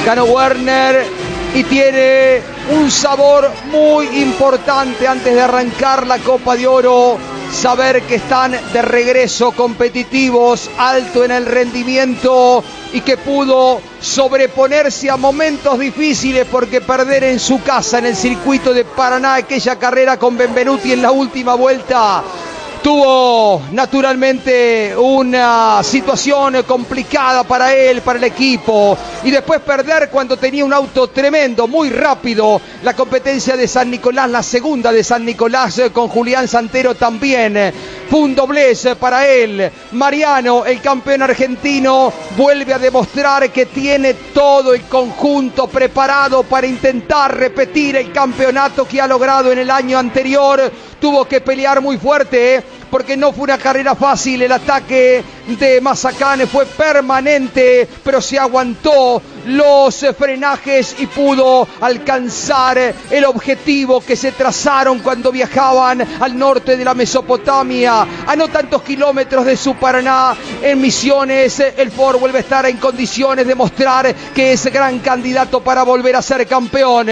ganó 0.05 0.25
Werner 0.25 1.05
y 1.53 1.63
tiene 1.63 2.41
un 2.71 2.91
sabor 2.91 3.51
muy 3.71 4.07
importante 4.21 5.07
antes 5.07 5.33
de 5.33 5.41
arrancar 5.41 6.05
la 6.05 6.19
Copa 6.19 6.55
de 6.55 6.67
Oro. 6.67 7.34
Saber 7.51 8.01
que 8.03 8.15
están 8.15 8.51
de 8.73 8.81
regreso 8.81 9.51
competitivos, 9.51 10.69
alto 10.77 11.23
en 11.23 11.31
el 11.31 11.45
rendimiento 11.45 12.63
y 12.93 13.01
que 13.01 13.17
pudo 13.17 13.81
sobreponerse 14.01 15.09
a 15.09 15.17
momentos 15.17 15.79
difíciles 15.79 16.45
porque 16.51 16.81
perder 16.81 17.23
en 17.23 17.39
su 17.39 17.61
casa 17.63 17.99
en 17.99 18.07
el 18.07 18.15
circuito 18.15 18.73
de 18.73 18.83
Paraná 18.83 19.35
aquella 19.35 19.77
carrera 19.77 20.17
con 20.17 20.37
Benvenuti 20.37 20.91
en 20.93 21.01
la 21.01 21.11
última 21.11 21.55
vuelta 21.55 22.23
tuvo 22.85 23.63
naturalmente 23.71 24.95
una 24.95 25.81
situación 25.81 26.61
complicada 26.67 27.43
para 27.43 27.73
él, 27.73 28.01
para 28.01 28.19
el 28.19 28.25
equipo, 28.25 28.95
y 29.23 29.31
después 29.31 29.59
perder 29.61 30.11
cuando 30.11 30.37
tenía 30.37 30.63
un 30.63 30.71
auto 30.71 31.07
tremendo, 31.07 31.67
muy 31.67 31.89
rápido, 31.89 32.61
la 32.83 32.95
competencia 32.95 33.57
de 33.57 33.67
San 33.67 33.89
Nicolás, 33.89 34.29
la 34.29 34.43
segunda 34.43 34.91
de 34.91 35.03
San 35.03 35.25
Nicolás 35.25 35.79
eh, 35.79 35.91
con 35.91 36.09
Julián 36.09 36.47
Santero 36.47 36.93
también. 36.93 37.73
Fue 38.07 38.19
un 38.19 38.35
doblez 38.35 38.89
para 38.99 39.27
él. 39.27 39.67
Mariano, 39.93 40.63
el 40.63 40.79
campeón 40.79 41.23
argentino, 41.23 42.13
vuelve 42.37 42.71
a 42.71 42.77
demostrar 42.77 43.49
que 43.49 43.65
tiene 43.65 44.13
todo 44.13 44.75
el 44.75 44.83
conjunto 44.83 45.65
preparado 45.65 46.43
para 46.43 46.67
intentar 46.67 47.35
repetir 47.35 47.95
el 47.95 48.11
campeonato 48.11 48.87
que 48.87 49.01
ha 49.01 49.07
logrado 49.07 49.51
en 49.51 49.57
el 49.57 49.71
año 49.71 49.97
anterior. 49.97 50.71
Tuvo 50.99 51.25
que 51.25 51.41
pelear 51.41 51.81
muy 51.81 51.97
fuerte, 51.97 52.55
¿eh? 52.55 52.63
Porque 52.95 53.17
no 53.17 53.33
fue 53.33 53.43
una 53.43 53.57
carrera 53.57 53.93
fácil. 53.93 54.41
El 54.41 54.53
ataque 54.53 55.21
de 55.59 55.81
Mazacane 55.81 56.47
fue 56.47 56.65
permanente, 56.65 57.85
pero 58.01 58.21
se 58.21 58.39
aguantó 58.39 59.21
los 59.47 60.05
frenajes 60.17 60.95
y 60.99 61.05
pudo 61.07 61.67
alcanzar 61.81 62.95
el 63.11 63.25
objetivo 63.25 63.99
que 63.99 64.15
se 64.15 64.31
trazaron 64.31 64.99
cuando 64.99 65.29
viajaban 65.29 66.07
al 66.21 66.39
norte 66.39 66.77
de 66.77 66.85
la 66.85 66.93
Mesopotamia, 66.93 68.07
a 68.25 68.33
no 68.37 68.47
tantos 68.47 68.81
kilómetros 68.83 69.45
de 69.45 69.57
su 69.57 69.75
Paraná. 69.75 70.33
En 70.63 70.79
Misiones, 70.79 71.59
el 71.59 71.91
Ford 71.91 72.17
vuelve 72.17 72.37
a 72.37 72.41
estar 72.43 72.65
en 72.65 72.77
condiciones 72.77 73.45
de 73.45 73.55
mostrar 73.55 74.15
que 74.33 74.53
es 74.53 74.71
gran 74.71 74.99
candidato 74.99 75.61
para 75.61 75.83
volver 75.83 76.15
a 76.15 76.21
ser 76.21 76.47
campeón. 76.47 77.07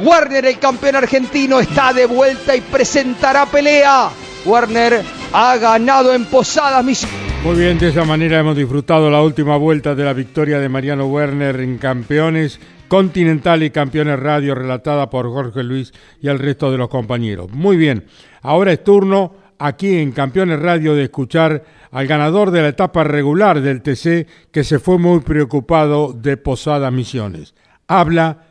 Warner, 0.00 0.46
el 0.46 0.58
campeón 0.58 0.96
argentino, 0.96 1.60
está 1.60 1.92
de 1.92 2.06
vuelta 2.06 2.56
y 2.56 2.60
presentará 2.60 3.46
pelea. 3.46 4.10
Warner 4.44 5.02
ha 5.32 5.56
ganado 5.56 6.14
en 6.14 6.24
Posadas 6.24 6.84
Misiones. 6.84 7.18
Muy 7.44 7.56
bien, 7.56 7.78
de 7.78 7.88
esa 7.88 8.04
manera 8.04 8.40
hemos 8.40 8.56
disfrutado 8.56 9.10
la 9.10 9.22
última 9.22 9.56
vuelta 9.56 9.94
de 9.94 10.04
la 10.04 10.12
victoria 10.12 10.58
de 10.58 10.68
Mariano 10.68 11.06
Werner 11.06 11.60
en 11.60 11.78
Campeones 11.78 12.60
Continental 12.88 13.62
y 13.62 13.70
Campeones 13.70 14.18
Radio, 14.18 14.54
relatada 14.54 15.08
por 15.08 15.28
Jorge 15.28 15.62
Luis 15.62 15.92
y 16.20 16.28
el 16.28 16.38
resto 16.38 16.70
de 16.72 16.78
los 16.78 16.88
compañeros. 16.88 17.50
Muy 17.50 17.76
bien, 17.76 18.06
ahora 18.42 18.72
es 18.72 18.82
turno 18.82 19.34
aquí 19.58 19.96
en 19.96 20.12
Campeones 20.12 20.60
Radio 20.60 20.94
de 20.94 21.04
escuchar 21.04 21.64
al 21.90 22.06
ganador 22.06 22.50
de 22.50 22.62
la 22.62 22.68
etapa 22.68 23.04
regular 23.04 23.60
del 23.60 23.82
TC 23.82 24.26
que 24.50 24.64
se 24.64 24.78
fue 24.78 24.98
muy 24.98 25.20
preocupado 25.20 26.12
de 26.12 26.36
Posadas 26.36 26.92
Misiones. 26.92 27.54
Habla 27.86 28.46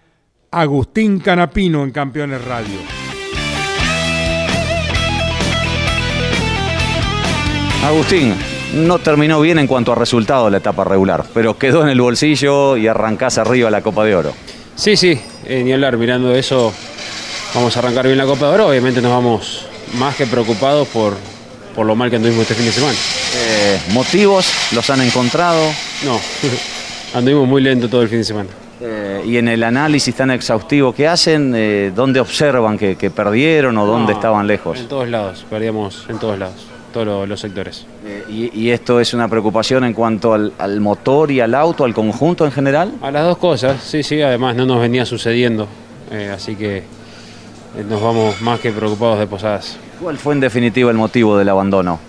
Agustín 0.51 1.19
Canapino 1.19 1.83
en 1.83 1.91
Campeones 1.91 2.43
Radio. 2.45 2.96
Agustín, 7.83 8.33
no 8.73 8.99
terminó 8.99 9.39
bien 9.39 9.59
en 9.59 9.67
cuanto 9.67 9.91
a 9.91 9.95
resultado 9.95 10.49
la 10.49 10.57
etapa 10.57 10.83
regular, 10.83 11.23
pero 11.33 11.57
quedó 11.57 11.83
en 11.83 11.89
el 11.89 12.01
bolsillo 12.01 12.75
y 12.75 12.87
arrancás 12.87 13.37
arriba 13.37 13.69
la 13.69 13.81
Copa 13.81 14.03
de 14.03 14.15
Oro. 14.15 14.33
Sí, 14.75 14.97
sí, 14.97 15.19
eh, 15.45 15.63
ni 15.63 15.71
hablar, 15.71 15.97
mirando 15.97 16.33
eso, 16.35 16.73
vamos 17.55 17.75
a 17.75 17.79
arrancar 17.79 18.05
bien 18.05 18.17
la 18.17 18.25
Copa 18.25 18.47
de 18.47 18.53
Oro, 18.55 18.67
obviamente 18.67 19.01
nos 19.01 19.11
vamos 19.11 19.65
más 19.93 20.15
que 20.15 20.25
preocupados 20.27 20.87
por, 20.89 21.13
por 21.75 21.85
lo 21.85 21.95
mal 21.95 22.09
que 22.09 22.17
anduvimos 22.17 22.41
este 22.41 22.55
fin 22.55 22.65
de 22.65 22.71
semana. 22.71 22.97
Eh, 23.35 23.79
¿Motivos 23.93 24.51
los 24.73 24.89
han 24.89 25.01
encontrado? 25.01 25.61
No, 26.03 26.19
anduvimos 27.17 27.47
muy 27.47 27.61
lento 27.61 27.87
todo 27.87 28.01
el 28.01 28.09
fin 28.09 28.17
de 28.17 28.23
semana. 28.25 28.49
Eh, 28.79 29.23
y 29.25 29.37
en 29.37 29.47
el 29.47 29.63
análisis 29.63 30.13
tan 30.13 30.29
exhaustivo 30.29 30.93
que 30.93 31.07
hacen, 31.07 31.53
eh, 31.55 31.91
¿dónde 31.95 32.19
observan 32.19 32.77
que, 32.77 32.95
que 32.95 33.09
perdieron 33.09 33.77
o 33.77 33.85
dónde 33.85 34.13
estaban 34.13 34.45
lejos? 34.45 34.79
En 34.79 34.87
todos 34.87 35.07
lados, 35.07 35.45
perdíamos 35.49 36.05
en 36.09 36.19
todos 36.19 36.37
lados, 36.37 36.67
todos 36.93 37.05
lo- 37.05 37.25
los 37.25 37.39
sectores. 37.39 37.85
Eh, 38.05 38.23
y, 38.53 38.59
y 38.61 38.71
esto 38.71 38.99
es 38.99 39.13
una 39.13 39.27
preocupación 39.27 39.83
en 39.83 39.93
cuanto 39.93 40.33
al, 40.33 40.53
al 40.57 40.79
motor 40.81 41.31
y 41.31 41.39
al 41.41 41.53
auto, 41.55 41.83
al 41.83 41.93
conjunto 41.93 42.45
en 42.45 42.51
general? 42.51 42.93
A 43.01 43.11
las 43.11 43.23
dos 43.25 43.37
cosas, 43.37 43.81
sí, 43.83 44.03
sí, 44.03 44.21
además 44.21 44.55
no 44.55 44.65
nos 44.65 44.79
venía 44.81 45.05
sucediendo, 45.05 45.67
eh, 46.11 46.31
así 46.33 46.55
que 46.55 46.77
eh, 46.77 46.83
nos 47.89 48.01
vamos 48.01 48.41
más 48.41 48.59
que 48.59 48.71
preocupados 48.71 49.19
de 49.19 49.27
Posadas. 49.27 49.77
¿Cuál 50.01 50.17
fue 50.17 50.33
en 50.33 50.39
definitiva 50.39 50.89
el 50.91 50.97
motivo 50.97 51.37
del 51.37 51.49
abandono? 51.49 51.99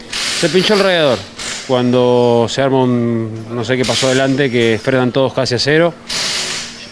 Se 0.40 0.48
pinchó 0.48 0.74
el 0.74 0.80
radiador. 0.80 1.18
Cuando 1.66 2.46
se 2.48 2.62
arma 2.62 2.82
un, 2.84 3.44
no 3.50 3.62
sé 3.64 3.76
qué 3.76 3.84
pasó 3.84 4.06
adelante, 4.06 4.50
que 4.50 4.80
frenan 4.82 5.12
todos 5.12 5.34
casi 5.34 5.54
a 5.54 5.58
cero. 5.58 5.92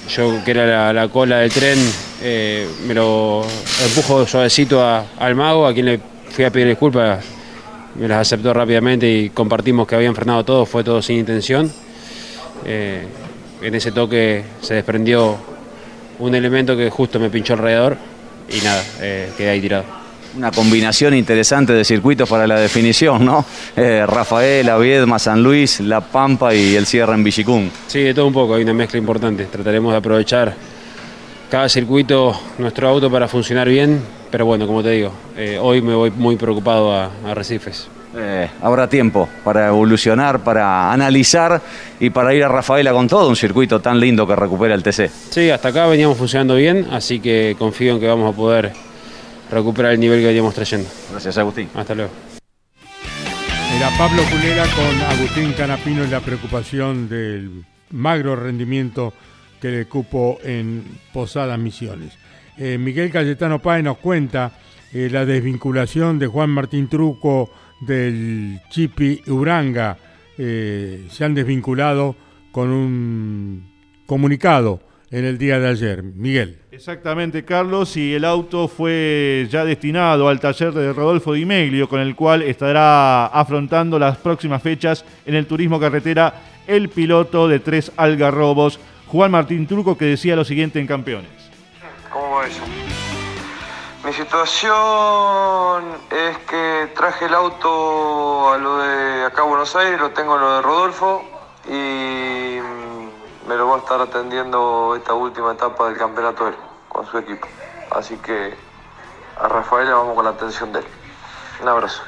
Yo, 0.09 0.43
que 0.45 0.51
era 0.53 0.67
la, 0.67 0.93
la 0.93 1.09
cola 1.09 1.39
del 1.39 1.51
tren, 1.51 1.79
eh, 2.23 2.69
me 2.87 2.95
lo 2.95 3.43
empujo 3.85 4.27
suavecito 4.27 4.81
a- 4.83 5.05
al 5.19 5.35
mago, 5.35 5.67
a 5.67 5.73
quien 5.75 5.87
le 5.87 6.01
fui 6.31 6.45
a 6.45 6.51
pedir 6.51 6.69
disculpas. 6.69 7.25
Me 7.99 8.09
las 8.09 8.19
aceptó 8.21 8.53
rápidamente 8.53 9.11
y 9.11 9.31
compartimos 9.31 9.87
que 9.87 9.95
habían 9.95 10.15
frenado 10.15 10.45
todo, 10.45 10.67
fue 10.67 10.85
todo 10.85 11.01
sin 11.01 11.19
intención. 11.19 11.73
Eh, 12.65 13.07
en 13.63 13.75
ese 13.75 13.93
toque 13.93 14.45
se 14.61 14.75
desprendió 14.75 15.37
un 16.19 16.35
elemento 16.35 16.77
que 16.77 16.91
justo 16.91 17.19
me 17.19 17.31
pinchó 17.31 17.55
el 17.55 17.61
radiador 17.61 17.97
y 18.51 18.61
nada, 18.61 18.83
eh, 19.01 19.31
quedé 19.37 19.51
ahí 19.51 19.61
tirado. 19.61 19.85
Una 20.37 20.51
combinación 20.51 21.15
interesante 21.15 21.73
de 21.73 21.85
circuitos 21.85 22.29
para 22.29 22.47
la 22.47 22.61
definición, 22.61 23.25
¿no? 23.25 23.45
Eh, 23.75 24.05
Rafaela, 24.07 24.77
Viedma, 24.77 25.19
San 25.19 25.43
Luis, 25.43 25.81
La 25.81 26.03
Pampa 26.03 26.55
y 26.55 26.77
el 26.77 26.85
cierre 26.85 27.15
en 27.15 27.25
Villicún. 27.25 27.71
Sí, 27.87 28.01
de 28.01 28.13
todo 28.13 28.27
un 28.27 28.35
poco, 28.35 28.55
hay 28.55 28.63
una 28.63 28.75
mezcla 28.75 28.99
importante. 28.99 29.47
Trataremos 29.47 29.93
de 29.93 29.99
aprovechar 29.99 30.55
cada 31.51 31.69
circuito, 31.71 32.39
nuestro 32.59 32.89
auto 32.89 33.11
para 33.11 33.29
funcionar 33.29 33.69
bien, 33.69 34.03
pero 34.37 34.45
bueno, 34.45 34.67
como 34.67 34.83
te 34.83 34.91
digo, 34.91 35.15
eh, 35.35 35.59
hoy 35.59 35.81
me 35.81 35.95
voy 35.95 36.11
muy 36.11 36.37
preocupado 36.37 36.95
a, 36.95 37.11
a 37.25 37.33
Recifes. 37.33 37.89
Eh, 38.15 38.47
habrá 38.61 38.87
tiempo 38.87 39.27
para 39.43 39.69
evolucionar, 39.69 40.45
para 40.45 40.93
analizar 40.93 41.63
y 41.99 42.11
para 42.11 42.35
ir 42.35 42.45
a 42.45 42.49
Rafaela 42.49 42.93
con 42.93 43.09
todo, 43.09 43.31
un 43.31 43.37
circuito 43.37 43.81
tan 43.81 43.99
lindo 43.99 44.27
que 44.27 44.37
recupera 44.37 44.75
el 44.75 44.83
TC. 44.83 45.11
Sí, 45.31 45.49
hasta 45.49 45.69
acá 45.69 45.87
veníamos 45.87 46.19
funcionando 46.19 46.55
bien, 46.55 46.87
así 46.93 47.19
que 47.19 47.57
confío 47.59 47.95
en 47.95 48.01
que 48.01 48.09
vamos 48.09 48.31
a 48.31 48.37
poder 48.37 48.75
recuperar 49.51 49.93
el 49.93 50.01
nivel 50.01 50.21
que 50.21 50.27
veníamos 50.27 50.55
trayendo. 50.55 50.87
Gracias, 51.13 51.39
Agustín. 51.39 51.71
Hasta 51.75 51.95
luego. 51.95 52.11
Era 53.75 53.89
Pablo 53.97 54.23
Culera 54.31 54.65
con 54.65 55.01
Agustín 55.17 55.55
Canapino 55.55 56.05
y 56.05 56.09
la 56.09 56.21
preocupación 56.21 57.09
del 57.09 57.65
magro 57.91 58.37
rendimiento 58.37 59.15
que 59.63 59.69
le 59.69 59.87
cupo 59.87 60.37
en 60.45 60.85
Posadas 61.15 61.59
Misiones. 61.59 62.26
Eh, 62.59 62.79
Miguel 62.79 63.11
Cayetano 63.11 63.61
Páez 63.61 63.85
nos 63.85 63.99
cuenta 63.99 64.53
eh, 64.93 65.09
la 65.11 65.27
desvinculación 65.27 66.19
de 66.19 66.27
Juan 66.27 66.51
Martín 66.51 66.89
Truco 66.89 67.51
del 67.81 68.61
Chipi 68.71 69.23
Uranga. 69.27 69.99
Eh, 70.39 71.07
se 71.11 71.25
han 71.25 71.35
desvinculado 71.35 72.17
con 72.53 72.71
un 72.71 73.71
comunicado 74.07 74.81
en 75.11 75.25
el 75.25 75.39
día 75.39 75.59
de 75.59 75.69
ayer. 75.69 76.03
Miguel. 76.03 76.59
Exactamente, 76.71 77.45
Carlos, 77.45 77.97
y 77.97 78.15
el 78.15 78.25
auto 78.25 78.69
fue 78.69 79.47
ya 79.51 79.65
destinado 79.65 80.29
al 80.29 80.41
taller 80.41 80.73
de 80.73 80.93
Rodolfo 80.93 81.35
Di 81.35 81.45
Meglio, 81.45 81.89
con 81.89 82.01
el 82.01 82.15
cual 82.15 82.43
estará 82.43 83.27
afrontando 83.27 83.99
las 83.99 84.17
próximas 84.19 84.63
fechas 84.63 85.05
en 85.27 85.35
el 85.35 85.47
turismo 85.47 85.79
carretera 85.79 86.35
el 86.67 86.89
piloto 86.89 87.49
de 87.49 87.61
tres 87.61 87.93
algarrobos, 87.97 88.81
Juan 89.07 89.31
Martín 89.31 89.67
Truco, 89.67 89.97
que 89.97 90.07
decía 90.07 90.35
lo 90.35 90.45
siguiente 90.45 90.81
en 90.81 90.87
Campeones. 90.87 91.46
Mi 94.07 94.13
situación 94.13 95.85
es 96.11 96.39
que 96.49 96.93
traje 96.95 97.25
el 97.25 97.35
auto 97.35 98.53
a 98.53 98.59
lo 98.59 98.79
de 98.79 99.25
acá 99.25 99.43
a 99.43 99.45
Buenos 99.47 99.75
Aires, 99.75 99.99
lo 99.99 100.11
tengo 100.11 100.37
en 100.37 100.43
lo 100.43 100.55
de 100.55 100.63
Rodolfo 100.63 101.25
y 101.67 102.61
mm, 102.61 103.49
me 103.49 103.57
lo 103.57 103.67
va 103.69 103.77
a 103.77 103.79
estar 103.79 104.01
atendiendo 104.01 104.95
esta 104.97 105.13
última 105.13 105.53
etapa 105.53 105.89
del 105.89 105.97
campeonato 105.97 106.47
él, 106.47 106.55
con 106.89 107.05
su 107.07 107.19
equipo. 107.19 107.49
Así 107.91 108.17
que 108.19 108.55
a 109.41 109.49
Rafael 109.49 109.89
vamos 109.91 110.15
con 110.15 110.25
la 110.25 110.31
atención 110.31 110.73
de 110.73 110.79
él. 110.79 110.85
Un 111.63 111.69
abrazo. 111.69 112.03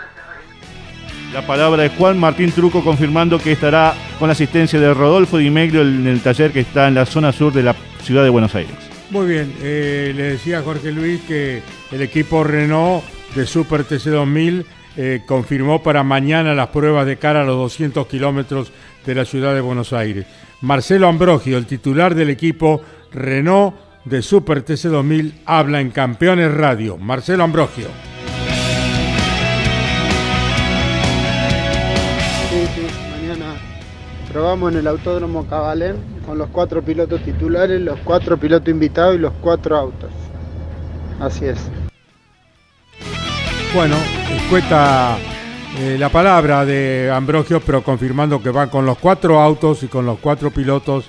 La 1.32 1.44
palabra 1.44 1.82
de 1.82 1.88
Juan 1.90 2.16
Martín 2.18 2.52
Truco 2.52 2.84
confirmando 2.84 3.40
que 3.40 3.52
estará 3.52 3.94
con 4.20 4.28
la 4.28 4.32
asistencia 4.32 4.78
de 4.78 4.94
Rodolfo 4.94 5.38
Di 5.38 5.50
Meglio 5.50 5.82
en 5.82 6.06
el 6.06 6.22
taller 6.22 6.52
que 6.52 6.60
está 6.60 6.86
en 6.86 6.94
la 6.94 7.06
zona 7.06 7.32
sur 7.32 7.52
de 7.52 7.64
la 7.64 7.74
ciudad 8.02 8.22
de 8.22 8.30
Buenos 8.30 8.54
Aires. 8.54 8.87
Muy 9.10 9.26
bien, 9.26 9.54
eh, 9.62 10.12
le 10.14 10.22
decía 10.24 10.62
Jorge 10.62 10.92
Luis 10.92 11.22
que 11.22 11.62
el 11.90 12.02
equipo 12.02 12.44
Renault 12.44 13.02
de 13.34 13.46
Super 13.46 13.86
TC2000 13.86 14.64
eh, 14.98 15.22
confirmó 15.26 15.82
para 15.82 16.02
mañana 16.02 16.54
las 16.54 16.68
pruebas 16.68 17.06
de 17.06 17.16
cara 17.16 17.40
a 17.40 17.44
los 17.44 17.56
200 17.56 18.06
kilómetros 18.06 18.70
de 19.06 19.14
la 19.14 19.24
ciudad 19.24 19.54
de 19.54 19.62
Buenos 19.62 19.94
Aires. 19.94 20.26
Marcelo 20.60 21.08
Ambrogio, 21.08 21.56
el 21.56 21.64
titular 21.64 22.14
del 22.14 22.28
equipo 22.28 22.82
Renault 23.10 23.74
de 24.04 24.20
Super 24.20 24.62
TC2000, 24.62 25.32
habla 25.46 25.80
en 25.80 25.90
Campeones 25.90 26.52
Radio. 26.52 26.98
Marcelo 26.98 27.44
Ambrogio. 27.44 27.86
Sí, 32.50 32.66
sí, 32.74 32.86
mañana 33.10 33.54
probamos 34.30 34.72
en 34.72 34.78
el 34.80 34.86
Autódromo 34.86 35.46
Cabalén 35.46 36.17
con 36.28 36.36
los 36.36 36.50
cuatro 36.50 36.82
pilotos 36.82 37.22
titulares, 37.22 37.80
los 37.80 37.98
cuatro 38.00 38.36
pilotos 38.36 38.68
invitados 38.68 39.14
y 39.14 39.18
los 39.18 39.32
cuatro 39.40 39.78
autos. 39.78 40.10
Así 41.18 41.46
es. 41.46 41.58
Bueno, 43.74 43.96
cuesta 44.50 45.16
eh, 45.78 45.96
la 45.98 46.10
palabra 46.10 46.66
de 46.66 47.10
Ambrogio, 47.10 47.60
pero 47.60 47.82
confirmando 47.82 48.42
que 48.42 48.50
van 48.50 48.68
con 48.68 48.84
los 48.84 48.98
cuatro 48.98 49.40
autos 49.40 49.82
y 49.82 49.86
con 49.88 50.04
los 50.04 50.18
cuatro 50.18 50.50
pilotos 50.50 51.06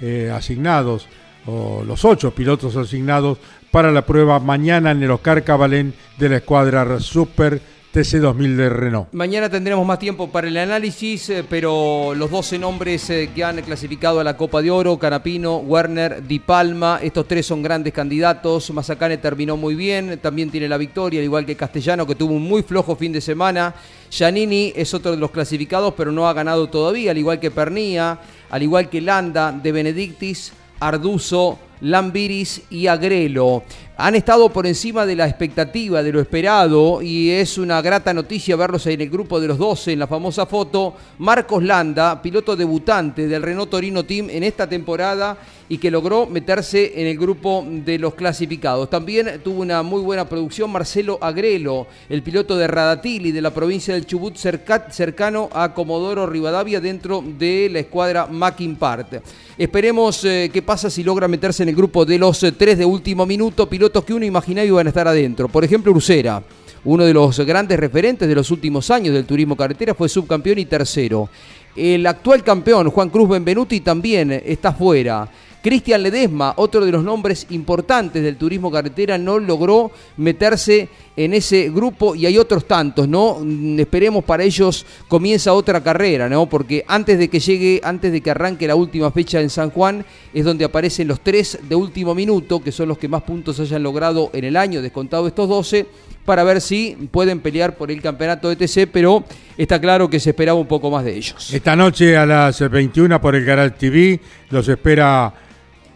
eh, 0.00 0.32
asignados, 0.34 1.06
o 1.44 1.84
los 1.86 2.02
ocho 2.06 2.30
pilotos 2.30 2.74
asignados 2.74 3.36
para 3.70 3.92
la 3.92 4.06
prueba 4.06 4.40
mañana 4.40 4.92
en 4.92 5.02
el 5.02 5.10
Oscar 5.10 5.44
Cabalén 5.44 5.92
de 6.16 6.30
la 6.30 6.36
escuadra 6.36 6.98
Super 6.98 7.60
TC2000 7.92 8.56
de 8.56 8.68
Renault. 8.70 9.12
Mañana 9.12 9.50
tendremos 9.50 9.86
más 9.86 9.98
tiempo 9.98 10.30
para 10.30 10.48
el 10.48 10.56
análisis, 10.56 11.28
eh, 11.28 11.44
pero 11.48 12.14
los 12.16 12.30
12 12.30 12.58
nombres 12.58 13.10
eh, 13.10 13.30
que 13.34 13.44
han 13.44 13.60
clasificado 13.60 14.18
a 14.20 14.24
la 14.24 14.36
Copa 14.36 14.62
de 14.62 14.70
Oro, 14.70 14.98
Canapino, 14.98 15.58
Werner, 15.58 16.26
Di 16.26 16.38
Palma, 16.38 17.00
estos 17.02 17.28
tres 17.28 17.44
son 17.44 17.62
grandes 17.62 17.92
candidatos. 17.92 18.70
Mazacane 18.70 19.18
terminó 19.18 19.58
muy 19.58 19.74
bien, 19.74 20.18
también 20.22 20.50
tiene 20.50 20.68
la 20.68 20.78
victoria, 20.78 21.20
al 21.20 21.24
igual 21.24 21.44
que 21.44 21.54
Castellano, 21.54 22.06
que 22.06 22.14
tuvo 22.14 22.32
un 22.32 22.42
muy 22.42 22.62
flojo 22.62 22.96
fin 22.96 23.12
de 23.12 23.20
semana. 23.20 23.74
Giannini 24.10 24.72
es 24.74 24.94
otro 24.94 25.10
de 25.10 25.18
los 25.18 25.30
clasificados, 25.30 25.92
pero 25.94 26.12
no 26.12 26.26
ha 26.26 26.32
ganado 26.32 26.70
todavía, 26.70 27.10
al 27.10 27.18
igual 27.18 27.40
que 27.40 27.50
Pernía, 27.50 28.18
al 28.48 28.62
igual 28.62 28.88
que 28.88 29.02
Landa, 29.02 29.52
De 29.52 29.70
Benedictis, 29.70 30.52
Arduzo, 30.80 31.58
Lambiris 31.82 32.62
y 32.70 32.86
Agrelo. 32.86 33.64
Han 34.04 34.16
estado 34.16 34.48
por 34.48 34.66
encima 34.66 35.06
de 35.06 35.14
la 35.14 35.28
expectativa, 35.28 36.02
de 36.02 36.10
lo 36.10 36.20
esperado, 36.20 37.02
y 37.02 37.30
es 37.30 37.56
una 37.56 37.80
grata 37.80 38.12
noticia 38.12 38.56
verlos 38.56 38.84
en 38.88 39.00
el 39.00 39.08
grupo 39.08 39.40
de 39.40 39.46
los 39.46 39.58
12 39.58 39.92
en 39.92 40.00
la 40.00 40.08
famosa 40.08 40.44
foto. 40.44 40.94
Marcos 41.18 41.62
Landa, 41.62 42.20
piloto 42.20 42.56
debutante 42.56 43.28
del 43.28 43.44
Renault 43.44 43.70
Torino 43.70 44.02
Team 44.02 44.28
en 44.28 44.42
esta 44.42 44.68
temporada 44.68 45.38
y 45.72 45.78
que 45.78 45.90
logró 45.90 46.26
meterse 46.26 47.00
en 47.00 47.06
el 47.06 47.16
grupo 47.16 47.64
de 47.66 47.98
los 47.98 48.12
clasificados. 48.12 48.90
También 48.90 49.40
tuvo 49.42 49.62
una 49.62 49.82
muy 49.82 50.02
buena 50.02 50.28
producción 50.28 50.70
Marcelo 50.70 51.16
Agrelo, 51.18 51.86
el 52.10 52.22
piloto 52.22 52.58
de 52.58 52.66
Radatili 52.66 53.32
de 53.32 53.40
la 53.40 53.54
provincia 53.54 53.94
del 53.94 54.04
Chubut 54.04 54.36
cerca- 54.36 54.90
cercano 54.90 55.48
a 55.50 55.72
Comodoro 55.72 56.26
Rivadavia 56.26 56.78
dentro 56.78 57.24
de 57.26 57.70
la 57.72 57.78
escuadra 57.78 58.26
Mackin 58.26 58.76
Part. 58.76 59.14
Esperemos 59.56 60.22
eh, 60.26 60.50
qué 60.52 60.60
pasa 60.60 60.90
si 60.90 61.02
logra 61.02 61.26
meterse 61.26 61.62
en 61.62 61.70
el 61.70 61.74
grupo 61.74 62.04
de 62.04 62.18
los 62.18 62.42
eh, 62.42 62.52
tres 62.52 62.76
de 62.76 62.84
último 62.84 63.24
minuto, 63.24 63.66
pilotos 63.66 64.04
que 64.04 64.12
uno 64.12 64.26
imaginaba 64.26 64.66
iban 64.66 64.86
a 64.86 64.90
estar 64.90 65.08
adentro. 65.08 65.48
Por 65.48 65.64
ejemplo, 65.64 65.90
Ursera, 65.90 66.42
uno 66.84 67.04
de 67.06 67.14
los 67.14 67.40
grandes 67.40 67.80
referentes 67.80 68.28
de 68.28 68.34
los 68.34 68.50
últimos 68.50 68.90
años 68.90 69.14
del 69.14 69.24
turismo 69.24 69.56
carretera, 69.56 69.94
fue 69.94 70.10
subcampeón 70.10 70.58
y 70.58 70.66
tercero. 70.66 71.30
El 71.74 72.06
actual 72.06 72.44
campeón, 72.44 72.90
Juan 72.90 73.08
Cruz 73.08 73.30
Benvenuti, 73.30 73.80
también 73.80 74.42
está 74.44 74.74
fuera. 74.74 75.26
Cristian 75.62 76.02
Ledesma, 76.02 76.54
otro 76.56 76.84
de 76.84 76.90
los 76.90 77.04
nombres 77.04 77.46
importantes 77.50 78.22
del 78.22 78.36
turismo 78.36 78.70
carretera, 78.70 79.16
no 79.16 79.38
logró 79.38 79.92
meterse 80.16 80.88
en 81.16 81.34
ese 81.34 81.70
grupo 81.70 82.14
y 82.14 82.26
hay 82.26 82.36
otros 82.38 82.66
tantos, 82.66 83.06
¿no? 83.06 83.38
Mm, 83.40 83.78
Esperemos 83.78 84.24
para 84.24 84.42
ellos 84.42 84.84
comienza 85.08 85.52
otra 85.52 85.82
carrera, 85.82 86.28
¿no? 86.28 86.46
Porque 86.46 86.84
antes 86.88 87.18
de 87.18 87.28
que 87.28 87.38
llegue, 87.38 87.80
antes 87.84 88.10
de 88.10 88.20
que 88.20 88.30
arranque 88.30 88.66
la 88.66 88.74
última 88.74 89.10
fecha 89.10 89.40
en 89.40 89.50
San 89.50 89.70
Juan, 89.70 90.04
es 90.34 90.44
donde 90.44 90.64
aparecen 90.64 91.06
los 91.06 91.20
tres 91.20 91.58
de 91.68 91.74
último 91.74 92.14
minuto, 92.14 92.60
que 92.60 92.72
son 92.72 92.88
los 92.88 92.98
que 92.98 93.08
más 93.08 93.22
puntos 93.22 93.60
hayan 93.60 93.82
logrado 93.82 94.30
en 94.32 94.44
el 94.44 94.56
año, 94.56 94.82
descontado 94.82 95.28
estos 95.28 95.48
12, 95.48 95.86
para 96.24 96.44
ver 96.44 96.60
si 96.60 97.08
pueden 97.10 97.40
pelear 97.40 97.76
por 97.76 97.90
el 97.90 98.00
campeonato 98.00 98.48
de 98.48 98.56
TC, 98.56 98.88
pero 98.90 99.24
está 99.56 99.80
claro 99.80 100.08
que 100.08 100.20
se 100.20 100.30
esperaba 100.30 100.58
un 100.58 100.66
poco 100.66 100.90
más 100.90 101.04
de 101.04 101.16
ellos. 101.16 101.52
Esta 101.52 101.76
noche 101.76 102.16
a 102.16 102.24
las 102.26 102.58
21 102.68 103.20
por 103.20 103.34
el 103.34 103.44
Canal 103.44 103.74
TV 103.74 104.20
los 104.50 104.68
espera 104.68 105.32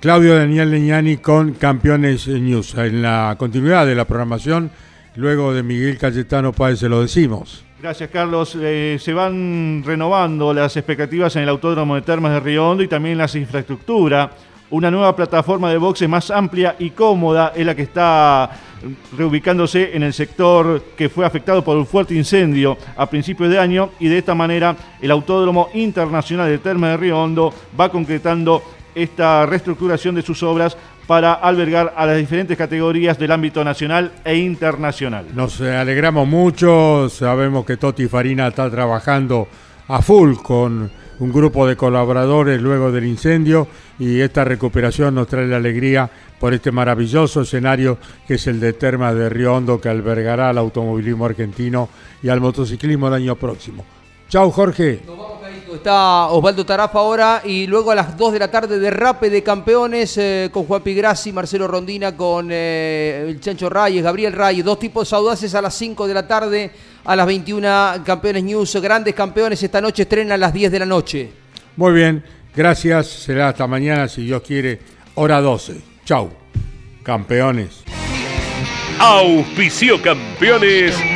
Claudio 0.06 0.36
Daniel 0.36 0.70
Leñani 0.70 1.16
con 1.16 1.54
Campeones 1.54 2.28
News. 2.28 2.76
En 2.76 3.02
la 3.02 3.34
continuidad 3.36 3.84
de 3.84 3.96
la 3.96 4.04
programación, 4.04 4.70
luego 5.16 5.52
de 5.52 5.64
Miguel 5.64 5.98
Cayetano 5.98 6.52
Páez 6.52 6.78
se 6.78 6.88
lo 6.88 7.02
decimos. 7.02 7.64
Gracias, 7.82 8.08
Carlos. 8.10 8.56
Eh, 8.56 8.98
se 9.00 9.12
van 9.12 9.82
renovando 9.84 10.54
las 10.54 10.76
expectativas 10.76 11.34
en 11.34 11.42
el 11.42 11.48
Autódromo 11.48 11.96
de 11.96 12.02
Termas 12.02 12.34
de 12.34 12.38
Río 12.38 12.70
Hondo 12.70 12.84
y 12.84 12.86
también 12.86 13.18
las 13.18 13.34
infraestructuras. 13.34 14.30
Una 14.70 14.92
nueva 14.92 15.16
plataforma 15.16 15.72
de 15.72 15.76
boxes 15.76 16.08
más 16.08 16.30
amplia 16.30 16.76
y 16.78 16.90
cómoda 16.90 17.52
es 17.56 17.66
la 17.66 17.74
que 17.74 17.82
está 17.82 18.48
reubicándose 19.16 19.96
en 19.96 20.04
el 20.04 20.12
sector 20.12 20.84
que 20.96 21.08
fue 21.08 21.26
afectado 21.26 21.64
por 21.64 21.76
un 21.76 21.86
fuerte 21.86 22.14
incendio 22.14 22.78
a 22.96 23.10
principios 23.10 23.50
de 23.50 23.58
año 23.58 23.90
y 23.98 24.06
de 24.06 24.18
esta 24.18 24.36
manera 24.36 24.76
el 25.00 25.10
Autódromo 25.10 25.68
Internacional 25.74 26.48
de 26.48 26.58
Termas 26.58 26.90
de 26.90 26.96
Río 26.96 27.20
Hondo 27.20 27.52
va 27.78 27.90
concretando 27.90 28.62
esta 28.96 29.44
reestructuración 29.44 30.14
de 30.14 30.22
sus 30.22 30.42
obras 30.42 30.76
para 31.06 31.34
albergar 31.34 31.92
a 31.96 32.06
las 32.06 32.16
diferentes 32.16 32.56
categorías 32.56 33.18
del 33.18 33.30
ámbito 33.30 33.62
nacional 33.62 34.10
e 34.24 34.36
internacional. 34.36 35.26
Nos 35.34 35.60
alegramos 35.60 36.26
mucho, 36.26 37.08
sabemos 37.08 37.64
que 37.64 37.76
Toti 37.76 38.08
Farina 38.08 38.48
está 38.48 38.68
trabajando 38.70 39.46
a 39.86 40.02
full 40.02 40.34
con 40.42 40.90
un 41.18 41.32
grupo 41.32 41.66
de 41.66 41.76
colaboradores 41.76 42.60
luego 42.60 42.90
del 42.90 43.04
incendio 43.04 43.68
y 43.98 44.20
esta 44.20 44.44
recuperación 44.44 45.14
nos 45.14 45.28
trae 45.28 45.46
la 45.46 45.56
alegría 45.56 46.10
por 46.40 46.54
este 46.54 46.72
maravilloso 46.72 47.42
escenario 47.42 47.98
que 48.26 48.34
es 48.34 48.46
el 48.46 48.60
de 48.60 48.72
Termas 48.72 49.14
de 49.14 49.28
Río 49.28 49.54
Hondo 49.54 49.80
que 49.80 49.88
albergará 49.88 50.50
al 50.50 50.58
automovilismo 50.58 51.26
argentino 51.26 51.88
y 52.22 52.28
al 52.28 52.40
motociclismo 52.40 53.08
el 53.08 53.14
año 53.14 53.36
próximo. 53.36 53.84
Chao 54.28 54.50
Jorge. 54.50 55.02
Está 55.76 56.26
Osvaldo 56.28 56.66
Tarafa 56.66 56.98
ahora 56.98 57.42
y 57.44 57.66
luego 57.66 57.90
a 57.90 57.94
las 57.94 58.16
2 58.16 58.32
de 58.32 58.38
la 58.38 58.50
tarde 58.50 58.78
derrape 58.78 59.30
de 59.30 59.42
campeones 59.42 60.16
eh, 60.18 60.50
con 60.52 60.64
Juan 60.64 60.82
Pigrassi, 60.82 61.32
Marcelo 61.32 61.68
Rondina, 61.68 62.16
con 62.16 62.48
eh, 62.50 63.26
el 63.28 63.40
Chancho 63.40 63.68
Reyes, 63.68 64.02
Gabriel 64.02 64.32
Reyes, 64.32 64.64
dos 64.64 64.78
tipos 64.78 65.12
audaces 65.12 65.54
a 65.54 65.62
las 65.62 65.74
5 65.74 66.06
de 66.06 66.14
la 66.14 66.26
tarde, 66.26 66.70
a 67.04 67.14
las 67.16 67.26
21 67.26 68.02
Campeones 68.04 68.44
News, 68.44 68.76
grandes 68.76 69.14
campeones 69.14 69.62
esta 69.62 69.80
noche 69.80 70.02
estrena 70.02 70.34
a 70.34 70.38
las 70.38 70.52
10 70.52 70.72
de 70.72 70.78
la 70.78 70.86
noche. 70.86 71.30
Muy 71.76 71.92
bien, 71.92 72.24
gracias, 72.54 73.06
será 73.06 73.48
hasta 73.48 73.66
mañana 73.66 74.08
si 74.08 74.24
Dios 74.24 74.42
quiere, 74.42 74.80
hora 75.14 75.40
12. 75.40 75.80
Chau, 76.04 76.30
campeones. 77.02 77.84
Auspicio 78.98 80.00
campeones. 80.02 81.15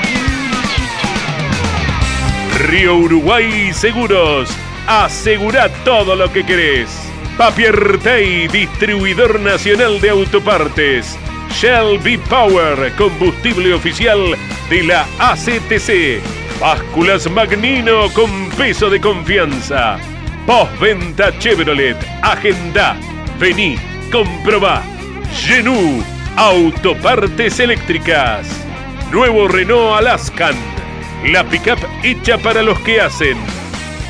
Río 2.61 2.97
Uruguay 2.97 3.73
Seguros. 3.73 4.51
Asegura 4.87 5.69
todo 5.85 6.15
lo 6.15 6.31
que 6.31 6.45
querés. 6.45 6.91
Papiertei, 7.39 8.49
distribuidor 8.49 9.41
nacional 9.41 10.01
de 10.01 10.11
autopartes. 10.11 11.19
Shell 11.51 11.99
V-Power, 11.99 12.93
combustible 12.97 13.73
oficial 13.73 14.37
de 14.69 14.83
la 14.83 15.07
ACTC. 15.19 16.21
Básculas 16.61 17.31
Magnino 17.31 18.11
con 18.13 18.51
peso 18.51 18.91
de 18.91 19.01
confianza. 19.01 19.99
Postventa 20.47 21.37
Chevrolet. 21.39 21.97
Agenda. 22.23 22.97
Vení, 23.39 23.77
comprobá. 24.13 24.83
Genú, 25.35 26.05
autopartes 26.37 27.59
eléctricas. 27.59 28.47
Nuevo 29.11 29.49
Renault 29.49 29.99
Alaskan. 29.99 30.80
La 31.25 31.45
pickup 31.45 31.79
hecha 32.03 32.39
para 32.39 32.63
los 32.63 32.79
que 32.81 33.01
hacen. 33.01 33.37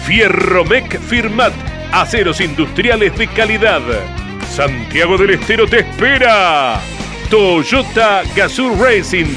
Fierromec 0.07 1.01
Firmat. 1.01 1.53
Aceros 1.93 2.41
industriales 2.41 3.17
de 3.19 3.27
calidad. 3.29 3.83
Santiago 4.49 5.19
del 5.19 5.31
Estero 5.31 5.67
te 5.67 5.81
espera. 5.81 6.81
Toyota 7.29 8.23
Gazoo 8.35 8.77
Racing. 8.77 9.35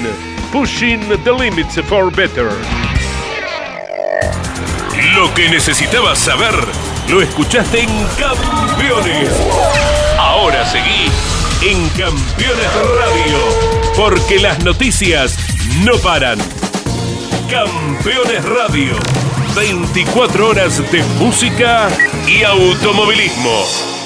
Pushing 0.51 1.01
the 1.23 1.31
limits 1.31 1.79
for 1.87 2.11
better. 2.15 2.49
Lo 5.15 5.33
que 5.33 5.49
necesitabas 5.49 6.19
saber 6.19 6.53
lo 7.09 7.21
escuchaste 7.21 7.81
en 7.81 7.89
Campeones. 8.19 9.29
Ahora 10.17 10.65
seguí 10.65 11.11
en 11.61 11.89
Campeones 11.89 12.73
Radio. 12.99 13.93
Porque 13.95 14.39
las 14.39 14.63
noticias 14.63 15.37
no 15.83 15.97
paran. 15.97 16.39
Campeones 17.53 18.43
Radio. 18.45 18.97
24 19.55 20.47
horas 20.47 20.91
de 20.91 21.03
música 21.19 21.87
y 22.27 22.41
automovilismo. 22.41 24.02